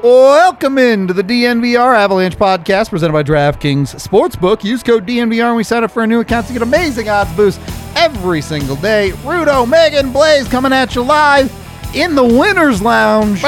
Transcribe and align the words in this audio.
Welcome 0.00 0.78
into 0.78 1.12
the 1.12 1.22
DNVR 1.22 1.94
Avalanche 1.96 2.36
podcast 2.36 2.90
presented 2.90 3.12
by 3.12 3.22
DraftKings 3.22 3.94
Sportsbook. 3.94 4.64
Use 4.64 4.82
code 4.82 5.06
DNVR 5.06 5.48
when 5.50 5.56
we 5.56 5.62
sign 5.64 5.84
up 5.84 5.92
for 5.92 6.02
a 6.02 6.06
new 6.06 6.20
account 6.20 6.46
to 6.48 6.52
get 6.52 6.62
amazing 6.62 7.08
odds 7.08 7.32
boost 7.36 7.60
every 7.94 8.40
single 8.40 8.74
day. 8.76 9.10
Rudo, 9.22 9.64
Meghan, 9.64 10.12
Blais 10.12 10.50
coming 10.50 10.72
at 10.72 10.96
you 10.96 11.02
live 11.02 11.52
in 11.94 12.16
the 12.16 12.24
Winners 12.24 12.82
Lounge. 12.82 13.42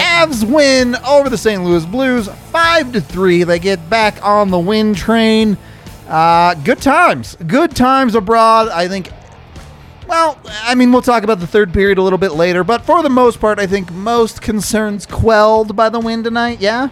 Avs 0.00 0.44
win 0.44 0.96
over 1.04 1.28
the 1.28 1.36
St. 1.36 1.62
Louis 1.62 1.84
Blues, 1.84 2.28
five 2.50 2.92
to 2.92 3.00
three. 3.00 3.42
They 3.42 3.58
get 3.58 3.90
back 3.90 4.24
on 4.24 4.50
the 4.50 4.58
win 4.58 4.94
train. 4.94 5.58
Uh, 6.08 6.54
good 6.54 6.80
times, 6.80 7.36
good 7.46 7.76
times 7.76 8.14
abroad. 8.14 8.68
I 8.68 8.88
think 8.88 9.10
well, 10.08 10.38
I 10.46 10.74
mean, 10.74 10.90
we'll 10.90 11.02
talk 11.02 11.22
about 11.22 11.38
the 11.38 11.46
third 11.46 11.72
period 11.72 11.98
a 11.98 12.02
little 12.02 12.18
bit 12.18 12.32
later, 12.32 12.64
but 12.64 12.82
for 12.82 13.02
the 13.02 13.10
most 13.10 13.40
part, 13.40 13.58
I 13.58 13.66
think 13.66 13.92
most 13.92 14.40
concerns 14.40 15.06
quelled 15.06 15.76
by 15.76 15.90
the 15.90 16.00
win 16.00 16.24
tonight. 16.24 16.60
Yeah. 16.60 16.88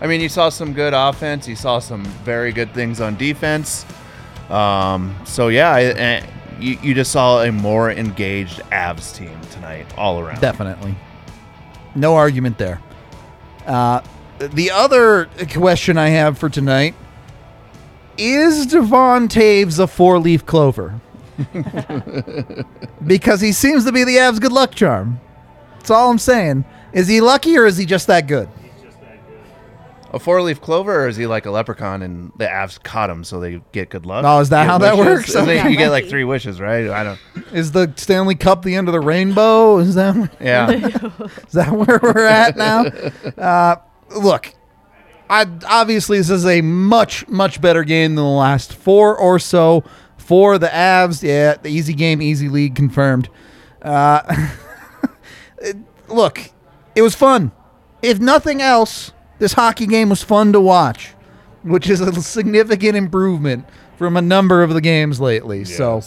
I 0.00 0.08
mean, 0.08 0.20
you 0.20 0.28
saw 0.28 0.48
some 0.48 0.72
good 0.72 0.92
offense. 0.92 1.46
You 1.46 1.54
saw 1.54 1.78
some 1.78 2.04
very 2.24 2.50
good 2.52 2.74
things 2.74 3.00
on 3.00 3.16
defense. 3.16 3.86
Um, 4.50 5.16
so 5.24 5.48
yeah, 5.48 5.70
I, 5.70 5.80
I, 5.80 6.28
you, 6.58 6.78
you 6.82 6.94
just 6.94 7.12
saw 7.12 7.42
a 7.42 7.52
more 7.52 7.92
engaged 7.92 8.58
Avs 8.72 9.16
team 9.16 9.38
tonight, 9.52 9.86
all 9.96 10.18
around. 10.18 10.40
Definitely, 10.40 10.96
no 11.94 12.16
argument 12.16 12.58
there. 12.58 12.80
Uh, 13.64 14.02
the 14.38 14.72
other 14.72 15.26
question 15.54 15.96
I 15.96 16.08
have 16.08 16.36
for 16.36 16.48
tonight 16.48 16.96
is 18.18 18.66
Devon 18.66 19.28
Toews 19.28 19.78
a 19.78 19.86
four-leaf 19.86 20.44
clover? 20.44 21.00
because 23.06 23.40
he 23.40 23.52
seems 23.52 23.84
to 23.84 23.92
be 23.92 24.04
the 24.04 24.16
Avs' 24.16 24.40
good 24.40 24.52
luck 24.52 24.74
charm. 24.74 25.20
That's 25.78 25.90
all 25.90 26.10
I'm 26.10 26.18
saying. 26.18 26.64
Is 26.92 27.08
he 27.08 27.20
lucky 27.20 27.56
or 27.56 27.66
is 27.66 27.76
he 27.76 27.86
just 27.86 28.06
that 28.06 28.26
good? 28.26 28.48
A 30.14 30.18
four-leaf 30.18 30.60
clover, 30.60 31.04
or 31.04 31.08
is 31.08 31.16
he 31.16 31.26
like 31.26 31.46
a 31.46 31.50
leprechaun 31.50 32.02
and 32.02 32.32
the 32.36 32.44
Avs 32.44 32.80
caught 32.82 33.08
him, 33.08 33.24
so 33.24 33.40
they 33.40 33.62
get 33.72 33.88
good 33.88 34.04
luck? 34.04 34.26
Oh, 34.26 34.40
is 34.40 34.50
that 34.50 34.64
Get 34.64 34.70
how 34.70 34.76
that 34.76 34.98
works? 34.98 35.34
And 35.34 35.48
they- 35.48 35.58
Okay. 35.58 35.70
you 35.70 35.76
get 35.78 35.88
like 35.88 36.06
three 36.06 36.24
wishes, 36.34 36.60
right? 36.60 36.90
I 36.90 37.02
don't. 37.02 37.18
Is 37.50 37.72
the 37.72 37.90
Stanley 37.96 38.34
Cup 38.34 38.62
the 38.62 38.74
end 38.74 38.88
of 38.88 38.92
the 38.92 39.00
rainbow? 39.00 39.78
Is 39.78 39.94
that 39.94 40.14
Yeah. 40.38 40.70
is 40.70 41.52
that 41.54 41.72
where 41.72 41.98
we're 42.02 42.26
at 42.26 42.58
now? 42.58 42.84
Uh, 43.42 43.76
look, 44.20 44.52
I 45.30 45.46
obviously 45.66 46.18
this 46.18 46.28
is 46.28 46.44
a 46.44 46.60
much 46.60 47.26
much 47.26 47.62
better 47.62 47.82
game 47.82 48.14
than 48.14 48.22
the 48.24 48.30
last 48.30 48.74
four 48.74 49.16
or 49.16 49.38
so 49.38 49.82
for 50.22 50.58
the 50.58 50.68
Avs. 50.68 51.22
Yeah, 51.22 51.56
the 51.56 51.68
easy 51.68 51.94
game, 51.94 52.22
easy 52.22 52.48
league 52.48 52.74
confirmed. 52.74 53.28
Uh, 53.82 54.48
look, 56.08 56.50
it 56.94 57.02
was 57.02 57.14
fun. 57.14 57.52
If 58.00 58.20
nothing 58.20 58.62
else, 58.62 59.12
this 59.38 59.52
hockey 59.52 59.86
game 59.86 60.08
was 60.08 60.22
fun 60.22 60.52
to 60.52 60.60
watch, 60.60 61.14
which 61.62 61.88
is 61.88 62.00
a 62.00 62.12
significant 62.22 62.96
improvement 62.96 63.66
from 63.96 64.16
a 64.16 64.22
number 64.22 64.62
of 64.62 64.74
the 64.74 64.80
games 64.80 65.20
lately. 65.20 65.64
So, 65.64 66.02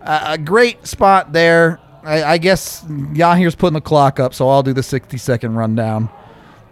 uh, 0.00 0.20
a 0.26 0.38
great 0.38 0.86
spot 0.86 1.32
there. 1.32 1.80
I, 2.04 2.24
I 2.24 2.38
guess 2.38 2.84
Yahir's 2.84 3.54
putting 3.54 3.74
the 3.74 3.80
clock 3.80 4.18
up, 4.18 4.32
so 4.34 4.48
I'll 4.48 4.62
do 4.62 4.72
the 4.72 4.82
60 4.82 5.16
second 5.18 5.56
rundown. 5.56 6.08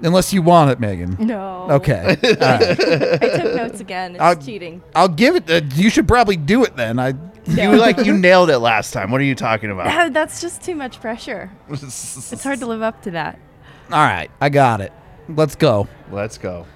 Unless 0.02 0.32
you 0.32 0.42
want 0.42 0.70
it, 0.70 0.78
Meghan. 0.80 1.18
No. 1.18 1.68
Okay. 1.70 2.16
All 2.24 2.30
right. 2.32 2.62
I 2.70 3.38
took 3.38 3.54
notes 3.56 3.80
again. 3.80 4.12
It's 4.12 4.20
I'll- 4.20 4.36
cheating. 4.36 4.82
I'll 4.94 5.08
give 5.08 5.36
it. 5.36 5.50
Uh, 5.50 5.60
you 5.74 5.88
should 5.90 6.06
probably 6.08 6.36
do 6.36 6.64
it 6.64 6.76
then. 6.76 6.98
I. 6.98 7.14
You 7.48 7.76
like 7.76 8.04
you 8.04 8.12
nailed 8.18 8.50
it 8.50 8.58
last 8.58 8.92
time. 8.92 9.12
What 9.12 9.20
are 9.20 9.24
you 9.24 9.36
talking 9.36 9.70
about? 9.70 9.86
Ah, 9.86 10.08
That's 10.08 10.40
just 10.40 10.62
too 10.62 10.74
much 10.74 11.00
pressure. 11.00 11.48
It's 11.70 12.42
hard 12.42 12.58
to 12.58 12.66
live 12.66 12.82
up 12.82 13.02
to 13.02 13.12
that. 13.12 13.38
All 13.92 14.02
right, 14.04 14.28
I 14.40 14.48
got 14.48 14.80
it. 14.80 14.92
Let's 15.28 15.54
go. 15.54 15.86
Let's 16.10 16.38
go. 16.38 16.66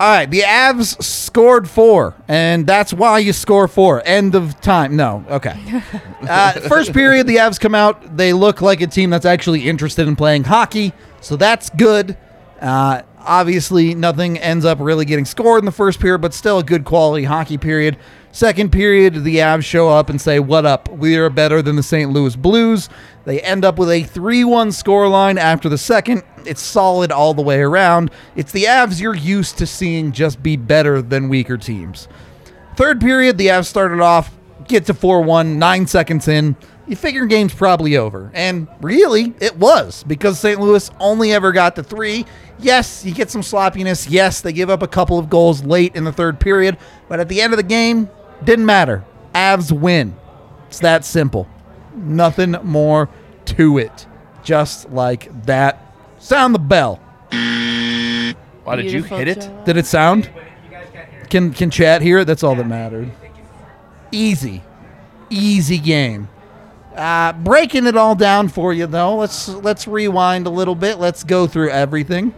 All 0.00 0.08
right, 0.10 0.28
the 0.28 0.40
Avs 0.40 1.00
scored 1.02 1.70
four, 1.70 2.14
and 2.26 2.66
that's 2.66 2.92
why 2.92 3.20
you 3.20 3.32
score 3.32 3.68
four. 3.68 4.02
End 4.04 4.34
of 4.34 4.60
time. 4.60 4.96
No, 4.96 5.24
okay. 5.30 5.82
Uh, 6.28 6.52
first 6.68 6.92
period, 6.92 7.28
the 7.28 7.36
Avs 7.36 7.60
come 7.60 7.74
out. 7.74 8.16
They 8.16 8.32
look 8.32 8.60
like 8.60 8.80
a 8.80 8.88
team 8.88 9.10
that's 9.10 9.24
actually 9.26 9.68
interested 9.68 10.08
in 10.08 10.16
playing 10.16 10.42
hockey, 10.42 10.92
so 11.20 11.36
that's 11.36 11.70
good. 11.70 12.16
Uh, 12.60 13.02
obviously, 13.18 13.94
nothing 13.94 14.38
ends 14.38 14.64
up 14.64 14.78
really 14.80 15.04
getting 15.04 15.24
scored 15.24 15.60
in 15.60 15.64
the 15.64 15.72
first 15.72 16.00
period, 16.00 16.20
but 16.20 16.32
still 16.34 16.58
a 16.58 16.64
good 16.64 16.84
quality 16.84 17.24
hockey 17.24 17.58
period. 17.58 17.96
Second 18.32 18.70
period, 18.70 19.24
the 19.24 19.36
Avs 19.36 19.64
show 19.64 19.88
up 19.88 20.10
and 20.10 20.20
say, 20.20 20.38
What 20.38 20.66
up? 20.66 20.90
We 20.90 21.16
are 21.16 21.30
better 21.30 21.62
than 21.62 21.76
the 21.76 21.82
St. 21.82 22.10
Louis 22.10 22.36
Blues. 22.36 22.88
They 23.24 23.40
end 23.40 23.64
up 23.64 23.78
with 23.78 23.90
a 23.90 24.02
3 24.02 24.44
1 24.44 24.68
scoreline 24.68 25.38
after 25.38 25.68
the 25.68 25.78
second. 25.78 26.22
It's 26.44 26.60
solid 26.60 27.10
all 27.10 27.34
the 27.34 27.42
way 27.42 27.60
around. 27.60 28.10
It's 28.36 28.52
the 28.52 28.64
Avs 28.64 29.00
you're 29.00 29.14
used 29.14 29.58
to 29.58 29.66
seeing 29.66 30.12
just 30.12 30.42
be 30.42 30.56
better 30.56 31.00
than 31.00 31.28
weaker 31.28 31.56
teams. 31.56 32.08
Third 32.76 33.00
period, 33.00 33.38
the 33.38 33.46
Avs 33.46 33.66
started 33.66 34.00
off, 34.00 34.36
get 34.68 34.84
to 34.86 34.94
4 34.94 35.22
1, 35.22 35.58
nine 35.58 35.86
seconds 35.86 36.28
in. 36.28 36.56
You 36.86 36.94
figure 36.94 37.26
game's 37.26 37.54
probably 37.54 37.96
over. 37.96 38.30
And 38.32 38.68
really, 38.80 39.34
it 39.40 39.56
was 39.56 40.04
because 40.04 40.38
St. 40.38 40.60
Louis 40.60 40.88
only 41.00 41.32
ever 41.32 41.50
got 41.52 41.76
to 41.76 41.82
three. 41.82 42.26
Yes, 42.58 43.04
you 43.04 43.12
get 43.12 43.30
some 43.30 43.42
sloppiness. 43.42 44.08
Yes, 44.08 44.40
they 44.40 44.52
give 44.52 44.70
up 44.70 44.82
a 44.82 44.88
couple 44.88 45.18
of 45.18 45.28
goals 45.28 45.64
late 45.64 45.96
in 45.96 46.04
the 46.04 46.12
third 46.12 46.38
period. 46.38 46.78
But 47.08 47.18
at 47.18 47.28
the 47.28 47.40
end 47.40 47.52
of 47.52 47.56
the 47.56 47.64
game, 47.64 48.08
didn't 48.44 48.66
matter. 48.66 49.04
Avs 49.34 49.72
win. 49.72 50.14
It's 50.68 50.78
that 50.80 51.04
simple. 51.04 51.48
Nothing 51.94 52.52
more 52.62 53.08
to 53.46 53.78
it. 53.78 54.06
Just 54.44 54.90
like 54.90 55.44
that. 55.46 55.82
Sound 56.18 56.54
the 56.54 56.60
bell. 56.60 56.96
Why 57.30 58.76
did 58.76 58.90
you 58.90 59.02
hit 59.02 59.28
it? 59.28 59.50
Did 59.64 59.76
it 59.76 59.86
sound? 59.86 60.30
Can 61.30 61.52
can 61.52 61.70
chat 61.70 62.02
hear 62.02 62.20
it? 62.20 62.24
That's 62.26 62.42
all 62.42 62.54
that 62.54 62.66
mattered. 62.66 63.10
Easy, 64.12 64.62
easy 65.28 65.78
game. 65.78 66.28
Uh, 66.96 67.34
breaking 67.34 67.86
it 67.86 67.94
all 67.94 68.14
down 68.14 68.48
for 68.48 68.72
you 68.72 68.86
though. 68.86 69.16
Let's 69.16 69.48
let's 69.48 69.86
rewind 69.86 70.46
a 70.46 70.50
little 70.50 70.74
bit. 70.74 70.98
Let's 70.98 71.24
go 71.24 71.46
through 71.46 71.68
everything. 71.70 72.34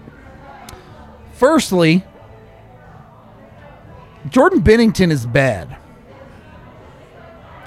Firstly, 1.34 2.04
Jordan 4.28 4.60
Binnington 4.60 5.12
is 5.12 5.26
bad. 5.26 5.76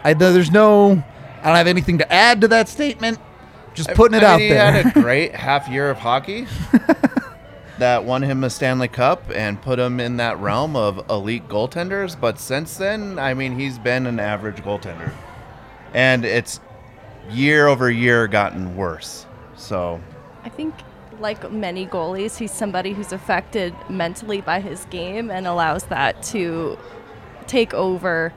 I 0.03 0.13
there's 0.13 0.51
no. 0.51 1.03
I 1.41 1.45
don't 1.45 1.55
have 1.55 1.67
anything 1.67 1.99
to 1.99 2.11
add 2.11 2.41
to 2.41 2.49
that 2.49 2.67
statement. 2.67 3.19
Just 3.73 3.91
putting 3.91 4.17
it 4.17 4.23
I 4.23 4.33
out 4.33 4.39
mean, 4.39 4.49
there. 4.49 4.71
He 4.71 4.77
had 4.81 4.97
a 4.97 4.99
great 5.01 5.33
half 5.33 5.69
year 5.69 5.89
of 5.89 5.97
hockey 5.97 6.45
that 7.79 8.03
won 8.03 8.21
him 8.21 8.43
a 8.43 8.49
Stanley 8.49 8.89
Cup 8.89 9.23
and 9.33 9.61
put 9.61 9.79
him 9.79 10.01
in 10.01 10.17
that 10.17 10.37
realm 10.39 10.75
of 10.75 11.09
elite 11.09 11.47
goaltenders. 11.47 12.19
But 12.19 12.37
since 12.37 12.75
then, 12.75 13.17
I 13.17 13.33
mean, 13.33 13.57
he's 13.57 13.79
been 13.79 14.07
an 14.07 14.19
average 14.19 14.57
goaltender, 14.57 15.13
and 15.93 16.25
it's 16.25 16.59
year 17.29 17.67
over 17.67 17.89
year 17.91 18.27
gotten 18.27 18.75
worse. 18.75 19.25
So 19.55 20.01
I 20.43 20.49
think, 20.49 20.73
like 21.19 21.51
many 21.51 21.85
goalies, 21.85 22.37
he's 22.37 22.51
somebody 22.51 22.93
who's 22.93 23.11
affected 23.11 23.75
mentally 23.89 24.41
by 24.41 24.59
his 24.59 24.85
game 24.85 25.29
and 25.29 25.45
allows 25.45 25.83
that 25.85 26.23
to 26.23 26.77
take 27.47 27.73
over 27.73 28.33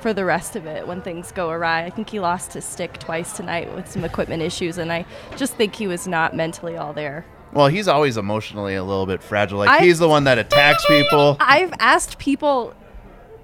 for 0.00 0.12
the 0.12 0.24
rest 0.24 0.54
of 0.54 0.64
it 0.66 0.86
when 0.86 1.02
things 1.02 1.32
go 1.32 1.50
awry. 1.50 1.84
I 1.84 1.90
think 1.90 2.10
he 2.10 2.20
lost 2.20 2.52
his 2.52 2.64
stick 2.64 2.98
twice 2.98 3.32
tonight 3.32 3.74
with 3.74 3.90
some 3.90 4.04
equipment 4.04 4.42
issues, 4.42 4.78
and 4.78 4.92
I 4.92 5.04
just 5.36 5.54
think 5.54 5.74
he 5.74 5.88
was 5.88 6.06
not 6.06 6.36
mentally 6.36 6.76
all 6.76 6.92
there. 6.92 7.24
Well, 7.52 7.66
he's 7.68 7.88
always 7.88 8.16
emotionally 8.16 8.74
a 8.76 8.84
little 8.84 9.06
bit 9.06 9.22
fragile. 9.22 9.58
Like 9.58 9.70
I- 9.70 9.84
he's 9.84 9.98
the 9.98 10.08
one 10.08 10.24
that 10.24 10.38
attacks 10.38 10.84
people. 10.86 11.36
I've 11.40 11.72
asked 11.80 12.18
people. 12.18 12.74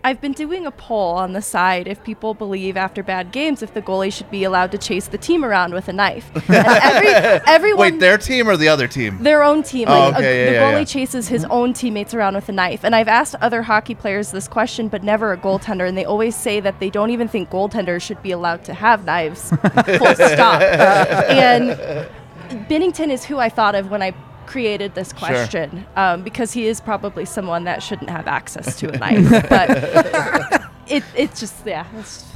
I've 0.05 0.21
been 0.21 0.33
doing 0.33 0.67
a 0.67 0.71
poll 0.71 1.15
on 1.15 1.33
the 1.33 1.41
side 1.41 1.89
if 1.89 2.05
people 2.05 2.35
believe 2.35 2.77
after 2.77 3.03
bad 3.03 3.33
games 3.33 3.63
if 3.63 3.73
the 3.73 3.81
goalie 3.81 4.13
should 4.13 4.31
be 4.31 4.45
allowed 4.45 4.71
to 4.73 4.79
chase 4.79 5.09
the 5.09 5.17
team 5.17 5.43
around 5.43 5.73
with 5.73 5.89
a 5.89 5.95
knife. 5.95 6.31
Every, 6.51 7.09
everyone, 7.09 7.81
Wait, 7.93 8.01
their 8.01 8.19
team 8.19 8.47
or 8.47 8.59
the 8.59 8.69
other 8.69 8.87
team? 8.87 9.23
their 9.23 9.43
own 9.43 9.63
team. 9.63 9.89
Oh, 9.89 10.11
Like, 10.11 10.17
okay, 10.17 10.49
a, 10.49 10.53
yeah, 10.53 10.53
the 10.53 10.67
goalie 10.67 10.81
yeah. 10.81 10.85
chases 10.85 11.29
his 11.29 11.47
own 11.47 11.73
teammates 11.73 12.13
around 12.13 12.35
with 12.35 12.51
a 12.51 12.53
knife. 12.53 12.85
And 12.85 12.95
I've 12.95 13.09
asked 13.09 13.35
other 13.37 13.63
hockey 13.63 13.95
players 13.95 14.31
this 14.31 14.47
question, 14.47 14.89
but 14.89 15.03
never 15.03 15.33
a 15.33 15.39
goaltender. 15.39 15.89
And 15.89 15.97
they 15.97 16.05
always 16.05 16.37
say 16.37 16.61
that 16.61 16.81
they 16.81 16.91
don't 16.91 17.09
even 17.09 17.27
think 17.27 17.49
goaltenders 17.49 18.03
should 18.03 18.23
be 18.23 18.31
allowed 18.31 18.63
to 18.67 18.75
have 18.75 19.07
knives. 19.07 19.49
Full 19.51 20.15
stop. 20.15 20.61
and 20.61 22.09
Binnington 22.69 23.11
is 23.11 23.25
who 23.25 23.39
I 23.39 23.49
thought 23.49 23.75
of 23.75 23.91
when 23.91 24.03
I 24.03 24.13
created 24.47 24.95
this 24.95 25.13
question 25.13 25.87
um, 25.97 26.23
because 26.23 26.53
he 26.53 26.67
is 26.67 26.81
probably 26.81 27.25
someone 27.25 27.65
that 27.65 27.83
shouldn't 27.83 28.11
have 28.11 28.27
access 28.27 28.79
to 28.81 28.93
a 28.93 28.99
knife. 28.99 29.49
but 29.49 29.71
it, 30.87 31.05
it's 31.17 31.41
just, 31.41 31.67
yeah. 31.67 31.87
It's, 31.97 32.33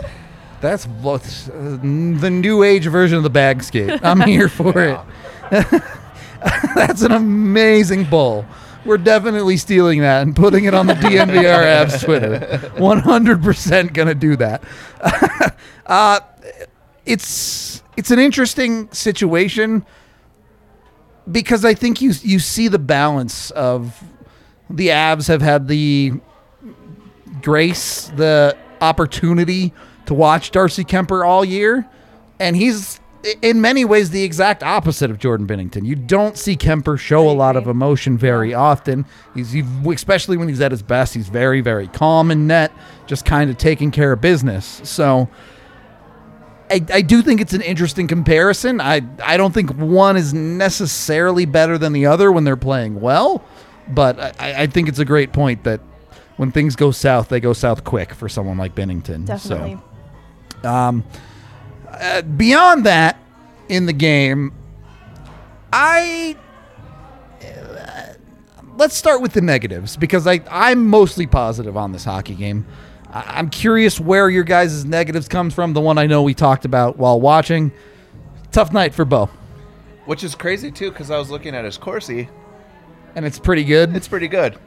That's 0.60 0.86
what 0.86 1.22
uh, 1.52 1.76
the 1.76 2.30
new 2.30 2.62
age 2.62 2.86
version 2.86 3.16
of 3.16 3.22
the 3.22 3.30
bag 3.30 3.62
skate. 3.62 4.04
I'm 4.04 4.20
here 4.20 4.48
for 4.60 4.72
it. 4.82 5.00
That's 6.74 7.02
an 7.02 7.12
amazing 7.12 8.04
bull. 8.04 8.44
We're 8.84 8.98
definitely 8.98 9.56
stealing 9.56 10.00
that 10.00 10.22
and 10.22 10.34
putting 10.34 10.64
it 10.64 10.72
on 10.72 10.86
the 10.86 10.94
DNVR 10.94 11.84
Avs 11.84 12.04
Twitter. 12.04 12.38
100% 12.76 13.92
gonna 13.92 14.14
do 14.14 14.36
that. 14.36 14.62
uh, 15.86 16.20
it's 17.04 17.82
it's 17.96 18.10
an 18.12 18.18
interesting 18.20 18.88
situation 18.92 19.84
because 21.30 21.64
I 21.64 21.74
think 21.74 22.00
you 22.00 22.12
you 22.22 22.38
see 22.38 22.68
the 22.68 22.78
balance 22.78 23.50
of 23.52 24.02
the 24.70 24.88
Avs 24.88 25.28
have 25.28 25.42
had 25.42 25.68
the 25.68 26.12
grace, 27.42 28.08
the 28.16 28.56
opportunity 28.80 29.72
to 30.06 30.14
watch 30.14 30.50
Darcy 30.50 30.84
Kuemper 30.84 31.26
all 31.26 31.44
year, 31.44 31.88
and 32.38 32.56
he's 32.56 33.00
in 33.42 33.60
many 33.60 33.84
ways 33.84 34.10
the 34.10 34.22
exact 34.22 34.62
opposite 34.62 35.10
of 35.10 35.18
Jordan 35.18 35.46
Binnington. 35.46 35.84
You 35.84 35.96
don't 35.96 36.38
see 36.38 36.56
Kemper 36.56 36.96
show 36.96 37.28
a 37.28 37.32
lot 37.32 37.56
of 37.56 37.66
emotion 37.66 38.16
very 38.16 38.54
often. 38.54 39.04
He's 39.34 39.54
especially 39.54 40.36
when 40.36 40.48
he's 40.48 40.60
at 40.60 40.70
his 40.70 40.82
best. 40.82 41.14
He's 41.14 41.28
very 41.28 41.60
very 41.60 41.88
calm 41.88 42.30
in 42.30 42.46
net, 42.46 42.72
just 43.06 43.24
kind 43.24 43.50
of 43.50 43.58
taking 43.58 43.90
care 43.90 44.12
of 44.12 44.20
business. 44.20 44.80
So. 44.84 45.28
I, 46.70 46.84
I 46.92 47.02
do 47.02 47.22
think 47.22 47.40
it's 47.40 47.52
an 47.52 47.62
interesting 47.62 48.06
comparison. 48.06 48.80
I, 48.80 49.02
I 49.22 49.36
don't 49.36 49.52
think 49.52 49.70
one 49.76 50.16
is 50.16 50.34
necessarily 50.34 51.46
better 51.46 51.78
than 51.78 51.92
the 51.92 52.06
other 52.06 52.30
when 52.30 52.44
they're 52.44 52.56
playing 52.56 53.00
well, 53.00 53.44
but 53.88 54.18
I, 54.40 54.62
I 54.62 54.66
think 54.66 54.88
it's 54.88 54.98
a 54.98 55.04
great 55.04 55.32
point 55.32 55.64
that 55.64 55.80
when 56.36 56.52
things 56.52 56.76
go 56.76 56.90
south, 56.90 57.28
they 57.28 57.40
go 57.40 57.52
south 57.52 57.84
quick 57.84 58.14
for 58.14 58.28
someone 58.28 58.58
like 58.58 58.74
Binnington. 58.74 59.26
definitely. 59.26 59.78
So, 60.62 60.68
um, 60.68 61.04
uh, 61.88 62.22
beyond 62.22 62.86
that, 62.86 63.18
in 63.68 63.86
the 63.86 63.92
game, 63.92 64.52
I 65.72 66.36
uh, 67.42 68.14
let's 68.76 68.96
start 68.96 69.20
with 69.20 69.32
the 69.32 69.40
negatives 69.40 69.96
because 69.96 70.26
I 70.26 70.40
I'm 70.50 70.86
mostly 70.86 71.26
positive 71.26 71.76
on 71.76 71.92
this 71.92 72.04
hockey 72.04 72.34
game. 72.34 72.66
I- 73.12 73.24
I'm 73.38 73.48
curious 73.50 73.98
where 74.00 74.28
your 74.30 74.44
guys' 74.44 74.84
negatives 74.84 75.28
comes 75.28 75.54
from. 75.54 75.72
The 75.72 75.80
one 75.80 75.98
I 75.98 76.06
know 76.06 76.22
we 76.22 76.34
talked 76.34 76.64
about 76.64 76.96
while 76.98 77.20
watching. 77.20 77.72
Tough 78.52 78.72
night 78.72 78.94
for 78.94 79.04
Bo, 79.04 79.28
Which 80.06 80.24
is 80.24 80.34
crazy 80.34 80.70
too, 80.70 80.90
because 80.90 81.10
I 81.10 81.18
was 81.18 81.30
looking 81.30 81.54
at 81.54 81.64
his 81.64 81.76
Corsi. 81.76 82.28
and 83.14 83.24
it's 83.26 83.38
pretty 83.38 83.64
good. 83.64 83.94
It's 83.96 84.08
pretty 84.08 84.28
good. 84.28 84.58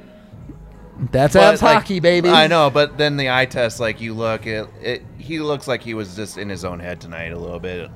That's 1.11 1.33
But, 1.33 1.55
Avs 1.55 1.61
like, 1.63 1.77
hockey, 1.77 1.99
baby. 1.99 2.29
I 2.29 2.45
know, 2.47 2.69
but 2.69 2.97
then 2.97 3.17
the 3.17 3.31
eye 3.31 3.45
test, 3.45 3.79
like 3.79 4.01
you 4.01 4.13
look, 4.13 4.45
it, 4.45 4.67
it 4.81 5.03
he 5.17 5.39
looks 5.39 5.67
like 5.67 5.81
he 5.81 5.93
was 5.95 6.15
just 6.15 6.37
in 6.37 6.47
his 6.47 6.63
own 6.63 6.79
head 6.79 7.01
tonight 7.01 7.31
a 7.31 7.39
little 7.39 7.59
bit. 7.59 7.89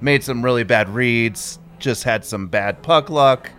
Made 0.00 0.24
some 0.24 0.44
really 0.44 0.64
bad 0.64 0.88
reads, 0.88 1.60
just 1.78 2.02
had 2.02 2.24
some 2.24 2.48
bad 2.48 2.82
puck 2.82 3.08
luck, 3.08 3.50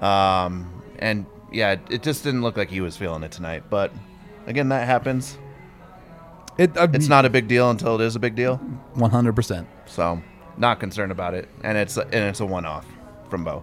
um, 0.00 0.82
and 0.98 1.26
yeah, 1.52 1.76
it 1.90 2.02
just 2.02 2.24
didn't 2.24 2.42
look 2.42 2.56
like 2.56 2.70
he 2.70 2.80
was 2.80 2.96
feeling 2.96 3.22
it 3.22 3.30
tonight. 3.30 3.64
But 3.70 3.92
again, 4.48 4.68
that 4.70 4.86
happens. 4.86 5.38
It, 6.58 6.76
uh, 6.76 6.88
It's 6.92 7.08
not 7.08 7.24
a 7.24 7.30
big 7.30 7.46
deal 7.48 7.70
until 7.70 7.94
it 8.00 8.04
is 8.04 8.16
a 8.16 8.18
big 8.18 8.34
deal. 8.34 8.56
100. 8.94 9.32
percent 9.34 9.66
So 9.86 10.20
not 10.56 10.80
concerned 10.80 11.12
about 11.12 11.34
it, 11.34 11.48
and 11.62 11.78
it's 11.78 11.96
and 11.96 12.14
it's 12.14 12.40
a 12.40 12.46
one-off 12.46 12.84
from 13.30 13.44
Bo. 13.44 13.62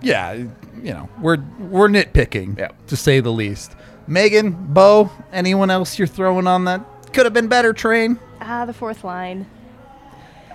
yeah, 0.00 0.32
you 0.32 0.48
know, 0.94 1.08
we're 1.20 1.38
we're 1.58 1.88
nitpicking, 1.88 2.58
Yeah. 2.58 2.68
to 2.86 2.96
say 2.96 3.20
the 3.20 3.30
least. 3.32 3.76
Meghan, 4.08 4.54
Bo, 4.72 5.10
anyone 5.32 5.70
else 5.70 5.98
you're 5.98 6.08
throwing 6.08 6.46
on 6.46 6.64
that 6.64 6.80
could 7.12 7.24
have 7.26 7.34
been 7.34 7.48
better 7.48 7.72
train? 7.72 8.18
Ah, 8.40 8.64
the 8.64 8.72
fourth 8.72 9.04
line. 9.04 9.46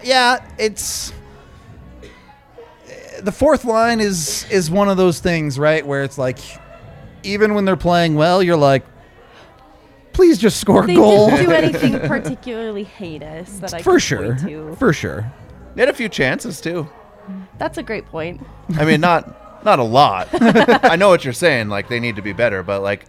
Yeah, 0.04 0.44
it's 0.58 1.14
the 3.22 3.32
fourth 3.32 3.66
line 3.66 4.00
is 4.00 4.46
is 4.52 4.70
one 4.72 4.90
of 4.90 4.98
those 4.98 5.20
things, 5.20 5.58
right, 5.60 5.86
where 5.86 6.04
it's 6.04 6.18
like 6.18 6.40
even 7.24 7.54
when 7.54 7.66
they're 7.66 7.76
playing 7.76 8.16
well, 8.16 8.42
you're 8.44 8.58
like 8.58 8.84
please 10.18 10.38
just 10.40 10.60
score 10.60 10.84
a 10.84 10.88
They 10.88 10.96
goal. 10.96 11.30
didn't 11.30 11.46
do 11.46 11.52
anything 11.84 12.00
particularly 12.08 12.84
heinous 12.84 13.60
that 13.60 13.74
I 13.74 13.82
For 13.84 13.94
could 13.94 14.02
sure. 14.02 14.26
point 14.36 14.40
to. 14.40 14.76
For 14.76 14.92
sure. 14.92 15.32
They 15.76 15.84
had 15.84 15.90
a 15.90 15.94
few 15.94 16.10
chances 16.10 16.60
too. 16.60 16.90
That's 17.60 17.78
a 17.78 17.84
great 17.84 18.06
point. 18.08 18.46
I 18.78 18.84
mean, 18.84 19.00
not 19.00 19.64
not 19.64 19.78
a 19.80 19.84
lot. 19.84 20.28
I 20.34 20.96
know 20.96 21.10
what 21.10 21.24
you're 21.24 21.34
saying. 21.34 21.70
Like 21.70 21.88
they 21.88 22.00
need 22.00 22.16
to 22.16 22.22
be 22.24 22.34
better, 22.34 22.64
but 22.64 22.82
like 22.82 23.06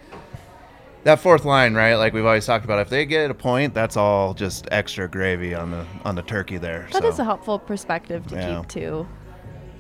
that 1.04 1.20
fourth 1.20 1.46
line, 1.46 1.74
right? 1.74 1.94
Like 1.94 2.12
we've 2.12 2.26
always 2.26 2.44
talked 2.44 2.64
about, 2.66 2.80
if 2.80 2.90
they 2.90 3.06
get 3.06 3.30
a 3.30 3.34
point, 3.34 3.72
that's 3.72 3.96
all 3.96 4.34
just 4.34 4.68
extra 4.70 5.08
gravy 5.08 5.54
on 5.54 5.70
the 5.70 5.86
on 6.04 6.14
the 6.14 6.22
turkey 6.22 6.58
there. 6.58 6.88
That 6.92 7.02
so. 7.02 7.08
is 7.08 7.18
a 7.18 7.24
helpful 7.24 7.58
perspective 7.58 8.26
to 8.26 8.34
Yeah. 8.34 8.58
keep 8.60 8.68
to, 8.68 9.08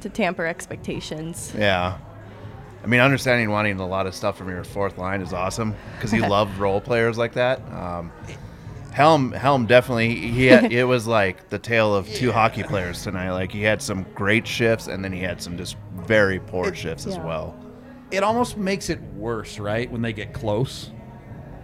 to 0.00 0.08
tamper 0.08 0.46
expectations. 0.46 1.52
yeah. 1.56 1.98
I 2.82 2.86
mean, 2.86 3.00
understanding 3.00 3.50
wanting 3.50 3.78
a 3.80 3.86
lot 3.86 4.06
of 4.06 4.14
stuff 4.14 4.38
from 4.38 4.48
your 4.48 4.64
fourth 4.64 4.98
line 4.98 5.20
is 5.20 5.32
awesome 5.32 5.74
because 5.96 6.12
you 6.12 6.26
love 6.28 6.60
role 6.60 6.80
players 6.80 7.18
like 7.18 7.34
that. 7.34 7.60
Um, 7.72 8.12
Helm, 8.92 9.30
Helm 9.32 9.66
definitely. 9.66 10.14
He 10.16 10.46
had, 10.46 10.72
it 10.72 10.84
was 10.84 11.06
like 11.06 11.50
the 11.50 11.58
tale 11.58 11.94
of 11.94 12.08
two 12.08 12.32
hockey 12.32 12.64
players 12.64 13.02
tonight. 13.02 13.30
Like 13.30 13.52
he 13.52 13.62
had 13.62 13.80
some 13.80 14.04
great 14.14 14.46
shifts, 14.46 14.88
and 14.88 15.04
then 15.04 15.12
he 15.12 15.20
had 15.20 15.40
some 15.40 15.56
just 15.56 15.76
very 15.94 16.40
poor 16.40 16.74
shifts 16.74 17.06
as 17.06 17.16
well. 17.18 17.56
It 18.10 18.22
almost 18.24 18.56
makes 18.56 18.90
it 18.90 19.00
worse, 19.14 19.58
right, 19.58 19.90
when 19.90 20.02
they 20.02 20.12
get 20.12 20.32
close. 20.32 20.90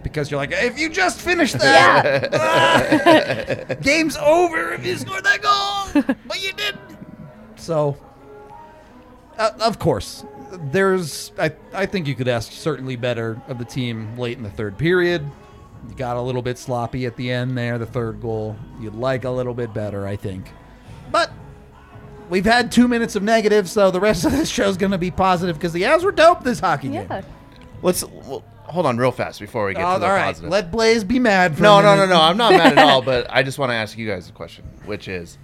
Because 0.03 0.29
you're 0.29 0.39
like, 0.39 0.51
if 0.53 0.77
you 0.77 0.87
just 0.87 1.19
finished 1.19 1.57
that, 1.57 2.29
ah, 2.33 3.73
game's 3.81 4.15
over 4.17 4.71
if 4.73 4.85
you 4.85 4.95
scored 4.95 5.23
that 5.23 5.41
goal, 5.41 6.15
but 6.27 6.41
you 6.41 6.53
didn't. 6.53 6.79
So, 7.55 7.97
uh, 9.37 9.51
of 9.61 9.79
course, 9.79 10.25
there's. 10.71 11.31
I 11.37 11.51
I 11.73 11.85
think 11.85 12.07
you 12.07 12.15
could 12.15 12.27
ask 12.27 12.51
certainly 12.51 12.95
better 12.95 13.41
of 13.47 13.57
the 13.59 13.65
team 13.65 14.17
late 14.17 14.37
in 14.37 14.43
the 14.43 14.49
third 14.49 14.77
period. 14.77 15.23
You 15.89 15.95
got 15.95 16.17
a 16.17 16.21
little 16.21 16.41
bit 16.41 16.57
sloppy 16.57 17.05
at 17.05 17.15
the 17.15 17.29
end 17.31 17.57
there, 17.57 17.77
the 17.77 17.85
third 17.85 18.21
goal. 18.21 18.55
You'd 18.79 18.95
like 18.95 19.23
a 19.23 19.29
little 19.29 19.53
bit 19.53 19.73
better, 19.73 20.07
I 20.07 20.15
think. 20.15 20.49
But 21.11 21.31
we've 22.29 22.45
had 22.45 22.71
two 22.71 22.87
minutes 22.87 23.15
of 23.15 23.21
negative, 23.21 23.69
so 23.69 23.91
the 23.91 23.99
rest 23.99 24.25
of 24.25 24.31
this 24.31 24.49
show's 24.57 24.77
going 24.77 24.93
to 24.93 24.97
be 24.97 25.11
positive 25.11 25.57
because 25.57 25.73
the 25.73 25.83
Avs 25.83 26.03
were 26.03 26.11
dope 26.11 26.43
this 26.43 26.59
hockey 26.59 26.89
game. 26.89 27.07
Let's 27.83 28.03
well, 28.03 28.43
hold 28.63 28.87
on 28.87 28.97
real 28.97 29.11
fast 29.11 29.39
before 29.39 29.67
we 29.67 29.75
get 29.75 29.83
Oh, 29.85 29.93
to 29.95 29.99
the 29.99 30.05
all 30.07 30.11
right, 30.13 30.25
positive. 30.27 30.49
let 30.49 30.71
Blais 30.71 31.07
be 31.07 31.19
mad 31.19 31.55
for 31.55 31.61
no, 31.61 31.77
a 31.79 31.83
no, 31.83 31.95
no, 31.95 32.07
no. 32.07 32.19
I'm 32.19 32.37
not 32.37 32.53
mad 32.53 32.77
at 32.77 32.79
all, 32.79 33.01
but 33.03 33.27
I 33.29 33.43
just 33.43 33.59
want 33.59 33.69
to 33.69 33.75
ask 33.75 33.95
you 33.95 34.07
guys 34.07 34.27
a 34.27 34.31
question, 34.31 34.65
which 34.85 35.07
is, 35.07 35.37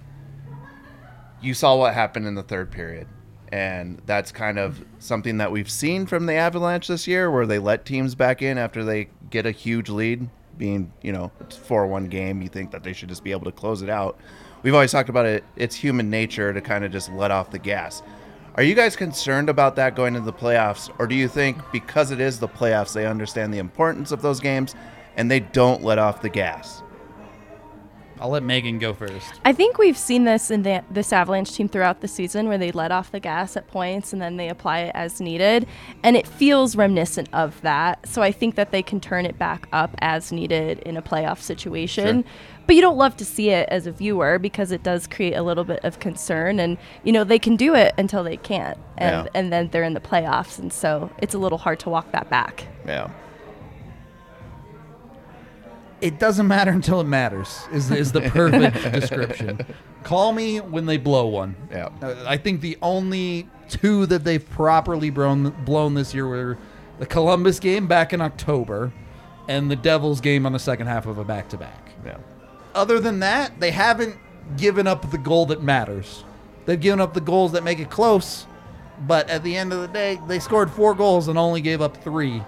you 1.40 1.54
saw 1.54 1.76
what 1.76 1.94
happened 1.94 2.26
in 2.26 2.34
the 2.34 2.42
third 2.42 2.72
period, 2.72 3.06
and 3.52 4.00
that's 4.06 4.32
kind 4.32 4.58
of 4.58 4.82
something 4.98 5.36
that 5.36 5.52
we've 5.52 5.70
seen 5.70 6.06
from 6.06 6.24
the 6.24 6.32
Avalanche 6.32 6.88
this 6.88 7.06
year, 7.06 7.30
where 7.30 7.46
they 7.46 7.58
let 7.58 7.84
teams 7.84 8.14
back 8.14 8.40
in 8.40 8.56
after 8.56 8.82
they 8.82 9.08
get 9.30 9.44
a 9.46 9.50
huge 9.50 9.90
lead. 9.90 10.28
Being, 10.56 10.92
you 11.02 11.12
know, 11.12 11.30
it's 11.40 11.56
four 11.56 11.86
one 11.86 12.06
game, 12.06 12.42
you 12.42 12.48
think 12.48 12.70
that 12.72 12.82
they 12.82 12.92
should 12.92 13.08
just 13.08 13.22
be 13.22 13.30
able 13.30 13.44
to 13.44 13.52
close 13.52 13.82
it 13.82 13.88
out. 13.88 14.18
We've 14.62 14.74
always 14.74 14.92
talked 14.92 15.08
about 15.08 15.26
it. 15.26 15.44
It's 15.56 15.76
human 15.76 16.08
nature 16.08 16.52
to 16.52 16.60
kind 16.60 16.84
of 16.84 16.92
just 16.92 17.10
let 17.12 17.30
off 17.30 17.50
the 17.50 17.58
gas. 17.58 18.02
Are 18.54 18.62
you 18.62 18.74
guys 18.74 18.96
concerned 18.96 19.48
about 19.48 19.76
that 19.76 19.96
going 19.96 20.14
into 20.14 20.26
the 20.26 20.32
playoffs, 20.32 20.94
or 20.98 21.06
do 21.06 21.14
you 21.14 21.28
think 21.28 21.58
because 21.72 22.10
it 22.10 22.20
is 22.20 22.38
the 22.38 22.48
playoffs, 22.48 22.92
they 22.92 23.06
understand 23.06 23.52
the 23.52 23.58
importance 23.58 24.12
of 24.12 24.22
those 24.22 24.40
games 24.40 24.74
and 25.16 25.30
they 25.30 25.40
don't 25.40 25.82
let 25.82 25.98
off 25.98 26.22
the 26.22 26.28
gas? 26.28 26.82
I'll 28.22 28.30
let 28.30 28.44
Meghan 28.44 28.78
go 28.78 28.94
first. 28.94 29.32
I 29.44 29.52
think 29.52 29.78
we've 29.78 29.98
seen 29.98 30.22
this 30.22 30.48
in 30.52 30.62
the, 30.62 30.84
this 30.88 31.12
Avalanche 31.12 31.52
team 31.52 31.68
throughout 31.68 32.02
the 32.02 32.06
season 32.08 32.46
where 32.46 32.56
they 32.56 32.70
let 32.70 32.92
off 32.92 33.10
the 33.10 33.18
gas 33.18 33.56
at 33.56 33.66
points 33.66 34.12
and 34.12 34.22
then 34.22 34.36
they 34.36 34.48
apply 34.48 34.82
it 34.82 34.92
as 34.94 35.20
needed. 35.20 35.66
And 36.04 36.16
it 36.16 36.28
feels 36.28 36.76
reminiscent 36.76 37.28
of 37.32 37.60
that. 37.62 38.08
So 38.08 38.22
I 38.22 38.30
think 38.30 38.54
that 38.54 38.70
they 38.70 38.80
can 38.80 39.00
turn 39.00 39.26
it 39.26 39.38
back 39.40 39.66
up 39.72 39.96
as 39.98 40.30
needed 40.30 40.78
in 40.80 40.96
a 40.96 41.02
playoff 41.02 41.40
situation. 41.40 42.24
But 42.68 42.76
you 42.76 42.80
don't 42.80 42.96
love 42.96 43.16
to 43.16 43.24
see 43.24 43.50
it 43.50 43.68
as 43.70 43.88
a 43.88 43.92
viewer 43.92 44.38
because 44.38 44.70
it 44.70 44.84
does 44.84 45.08
create 45.08 45.34
a 45.34 45.42
little 45.42 45.64
bit 45.64 45.84
of 45.84 45.98
concern. 45.98 46.60
And, 46.60 46.78
you 47.02 47.12
know, 47.12 47.24
they 47.24 47.40
can 47.40 47.56
do 47.56 47.74
it 47.74 47.92
until 47.98 48.22
they 48.22 48.36
can't. 48.36 48.78
And, 48.98 49.24
Yeah. 49.24 49.30
and 49.34 49.52
then 49.52 49.68
they're 49.72 49.82
in 49.82 49.94
the 49.94 50.00
playoffs. 50.00 50.60
And 50.60 50.72
so 50.72 51.10
it's 51.18 51.34
a 51.34 51.38
little 51.38 51.58
hard 51.58 51.80
to 51.80 51.90
walk 51.90 52.12
that 52.12 52.30
back. 52.30 52.68
Yeah. 52.86 53.10
It 56.02 56.18
doesn't 56.18 56.48
matter 56.48 56.70
until 56.72 57.00
it 57.00 57.04
matters. 57.04 57.62
Is 57.72 57.90
is 57.90 58.12
the 58.12 58.20
perfect 58.22 58.82
description. 58.92 59.64
Call 60.02 60.32
me 60.32 60.58
when 60.58 60.84
they 60.86 60.96
blow 60.98 61.26
one. 61.26 61.56
Yeah. 61.70 61.88
Uh, 62.02 62.16
I 62.26 62.36
think 62.36 62.60
the 62.60 62.76
only 62.82 63.48
two 63.68 64.04
that 64.06 64.24
they've 64.24 64.46
properly 64.50 65.10
blown 65.10 65.50
blown 65.64 65.94
this 65.94 66.12
year 66.12 66.26
were 66.26 66.58
the 66.98 67.06
Columbus 67.06 67.58
game 67.60 67.86
back 67.86 68.12
in 68.12 68.20
October, 68.20 68.92
and 69.48 69.70
the 69.70 69.76
Devils 69.76 70.20
game 70.20 70.44
on 70.44 70.52
the 70.52 70.58
second 70.58 70.88
half 70.88 71.06
of 71.06 71.18
a 71.18 71.24
back 71.24 71.48
to 71.50 71.56
back. 71.56 71.92
Yeah. 72.04 72.18
Other 72.74 72.98
than 73.00 73.20
that, 73.20 73.60
they 73.60 73.70
haven't 73.70 74.16
given 74.56 74.86
up 74.88 75.10
the 75.10 75.18
goal 75.18 75.46
that 75.46 75.62
matters. 75.62 76.24
They've 76.66 76.80
given 76.80 77.00
up 77.00 77.14
the 77.14 77.20
goals 77.20 77.52
that 77.52 77.62
make 77.64 77.78
it 77.78 77.90
close, 77.90 78.46
But 79.06 79.28
at 79.30 79.42
the 79.42 79.56
end 79.56 79.72
of 79.72 79.80
the 79.80 79.88
day, 79.88 80.18
they 80.28 80.38
scored 80.38 80.70
four 80.70 80.94
goals 80.94 81.28
and 81.28 81.38
only 81.38 81.60
gave 81.60 81.80
up 81.80 81.96
three 82.02 82.42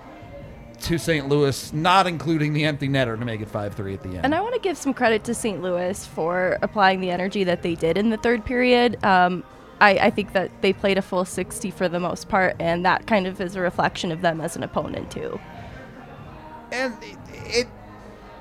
to 0.83 0.99
St. 0.99 1.29
Louis, 1.29 1.73
not 1.73 2.07
including 2.07 2.53
the 2.53 2.65
empty 2.65 2.89
netter 2.89 3.19
to 3.19 3.25
make 3.25 3.41
it 3.41 3.49
5 3.49 3.75
3 3.75 3.95
at 3.95 4.03
the 4.03 4.09
end. 4.11 4.21
And 4.25 4.35
I 4.35 4.41
want 4.41 4.55
to 4.55 4.61
give 4.61 4.77
some 4.77 4.93
credit 4.95 5.25
to 5.25 5.35
St. 5.35 5.63
Louis 5.63 6.07
for 6.07 6.59
applying 6.63 7.01
the 7.01 7.11
energy 7.11 7.45
that 7.45 7.63
they 7.63 7.75
did 7.75 7.97
in 7.97 8.11
the 8.11 8.17
third 8.17 8.45
period. 8.45 9.03
Um, 9.05 9.45
I, 9.81 9.91
I 9.99 10.11
think 10.11 10.33
that 10.35 10.51
they 10.61 10.73
played 10.73 10.99
a 10.99 11.03
full 11.03 11.25
60 11.25 11.71
for 11.71 11.89
the 11.89 11.99
most 12.01 12.29
part, 12.29 12.57
and 12.59 12.85
that 12.85 13.07
kind 13.07 13.27
of 13.27 13.41
is 13.41 13.57
a 13.57 13.61
reflection 13.61 14.13
of 14.13 14.21
them 14.21 14.41
as 14.41 14.57
an 14.57 14.63
opponent, 14.63 15.11
too. 15.11 15.41
and 16.71 16.95
it, 17.03 17.19
it 17.47 17.69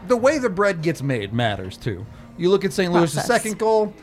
the 0.07 0.17
way 0.17 0.37
the 0.37 0.49
bread 0.49 0.81
gets 0.81 1.01
made 1.01 1.33
matters 1.33 1.77
too. 1.77 2.05
You 2.37 2.49
look 2.49 2.65
at 2.65 2.73
St. 2.73 2.91
Louis' 2.91 3.13
Process. 3.13 3.27
second 3.27 3.57
goal, 3.59 3.93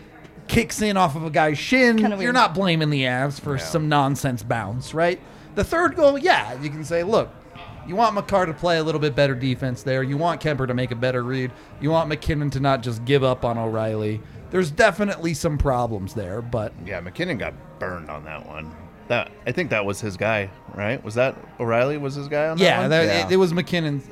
kicks 0.49 0.81
in 0.83 0.97
off 0.97 1.17
of 1.17 1.25
a 1.25 1.31
guy's 1.31 1.59
shin. 1.59 1.99
You're 1.99 2.33
not 2.33 2.55
blaming 2.55 2.91
the 2.91 3.03
Avs 3.03 3.41
for 3.41 3.59
some 3.59 3.89
nonsense 3.89 4.43
bounce, 4.43 4.95
right? 4.95 5.21
The 5.57 5.65
third 5.65 5.97
goal, 5.97 6.17
yeah, 6.17 6.61
you 6.63 6.71
can 6.71 6.85
say, 6.85 7.03
look, 7.03 7.29
you 7.87 7.97
want 7.97 8.15
Makar 8.15 8.47
to 8.47 8.53
play 8.55 8.79
a 8.79 8.83
little 8.83 9.01
bit 9.01 9.15
better 9.15 9.35
defense 9.35 9.83
there. 9.83 10.03
You 10.03 10.17
want 10.17 10.41
Kuemper 10.41 10.67
to 10.67 10.75
make 10.75 10.91
a 10.91 10.97
better 10.97 11.23
read. 11.23 11.51
You 11.81 11.91
want 11.91 12.09
MacKinnon 12.09 12.51
to 12.51 12.61
not 12.61 12.83
just 12.83 13.05
give 13.05 13.23
up 13.25 13.45
on 13.45 13.59
O'Reilly. 13.59 14.21
There's 14.51 14.71
definitely 14.71 15.35
some 15.35 15.59
problems 15.59 16.15
there, 16.15 16.43
but 16.43 16.73
Yeah, 16.85 17.01
MacKinnon 17.01 17.39
got 17.39 17.55
burned 17.79 18.11
on 18.11 18.25
that 18.25 18.47
one. 18.47 18.75
That 19.09 19.31
I 19.47 19.53
think 19.53 19.71
that 19.71 19.85
was 19.85 20.01
his 20.01 20.17
guy, 20.17 20.51
right? 20.75 21.03
Was 21.05 21.15
that 21.15 21.37
O'Reilly? 21.59 21.97
Was 21.97 22.15
his 22.15 22.29
guy 22.29 22.49
on 22.49 22.59
that 22.59 22.63
yeah, 22.65 22.81
one? 22.81 22.91
that, 22.91 23.31
It, 23.31 23.35
it 23.35 23.37
was 23.37 23.53
MacKinnon. 23.53 24.03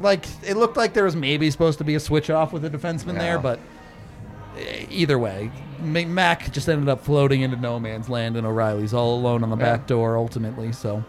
Like 0.00 0.24
it 0.46 0.56
looked 0.56 0.76
like 0.78 0.94
there 0.94 1.04
was 1.04 1.16
maybe 1.16 1.50
supposed 1.50 1.78
to 1.78 1.84
be 1.84 1.94
a 1.94 2.00
switch 2.00 2.30
off 2.30 2.52
with 2.52 2.64
a 2.64 2.70
defenseman 2.70 3.18
there, 3.18 3.38
but 3.38 3.58
either 4.90 5.18
way, 5.18 5.50
Ma- 5.82 6.04
Mac 6.06 6.52
just 6.52 6.68
ended 6.68 6.88
up 6.88 7.04
floating 7.04 7.42
into 7.42 7.56
no 7.56 7.78
man's 7.78 8.08
land, 8.08 8.36
and 8.36 8.46
O'Reilly's 8.46 8.92
all 8.94 9.14
alone 9.18 9.42
on 9.42 9.50
the 9.50 9.56
Yeah. 9.56 9.76
back 9.76 9.86
door 9.86 10.16
ultimately. 10.16 10.72
So 10.72 11.04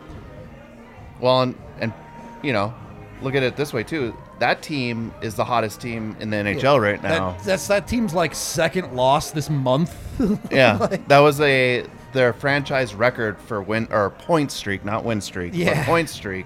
Well, 1.22 1.42
and, 1.44 1.56
and 1.80 1.94
you 2.42 2.52
know, 2.52 2.74
look 3.22 3.36
at 3.36 3.44
it 3.44 3.56
this 3.56 3.72
way 3.74 3.84
too. 3.84 4.16
That 4.40 4.62
team 4.64 5.14
is 5.22 5.36
the 5.36 5.46
hottest 5.46 5.80
team 5.80 6.18
in 6.20 6.32
the 6.32 6.38
NHL 6.38 6.82
right 6.82 7.02
now. 7.02 7.32
that, 7.34 7.44
that's 7.44 7.68
that 7.68 7.88
team's 7.88 8.14
like 8.16 8.34
second 8.34 8.94
loss 8.96 9.32
this 9.32 9.50
month. 9.50 9.96
yeah, 10.52 10.78
Like- 10.78 11.08
that 11.08 11.20
was 11.20 11.40
a 11.42 11.86
their 12.14 12.34
franchise 12.34 12.94
record 12.94 13.40
for 13.40 13.62
win 13.62 13.88
or 13.92 14.10
point 14.10 14.52
streak, 14.52 14.84
not 14.84 15.06
win 15.06 15.22
streak, 15.22 15.54
Yeah. 15.56 15.76
but 15.76 15.86
point 15.86 16.10
streak 16.10 16.46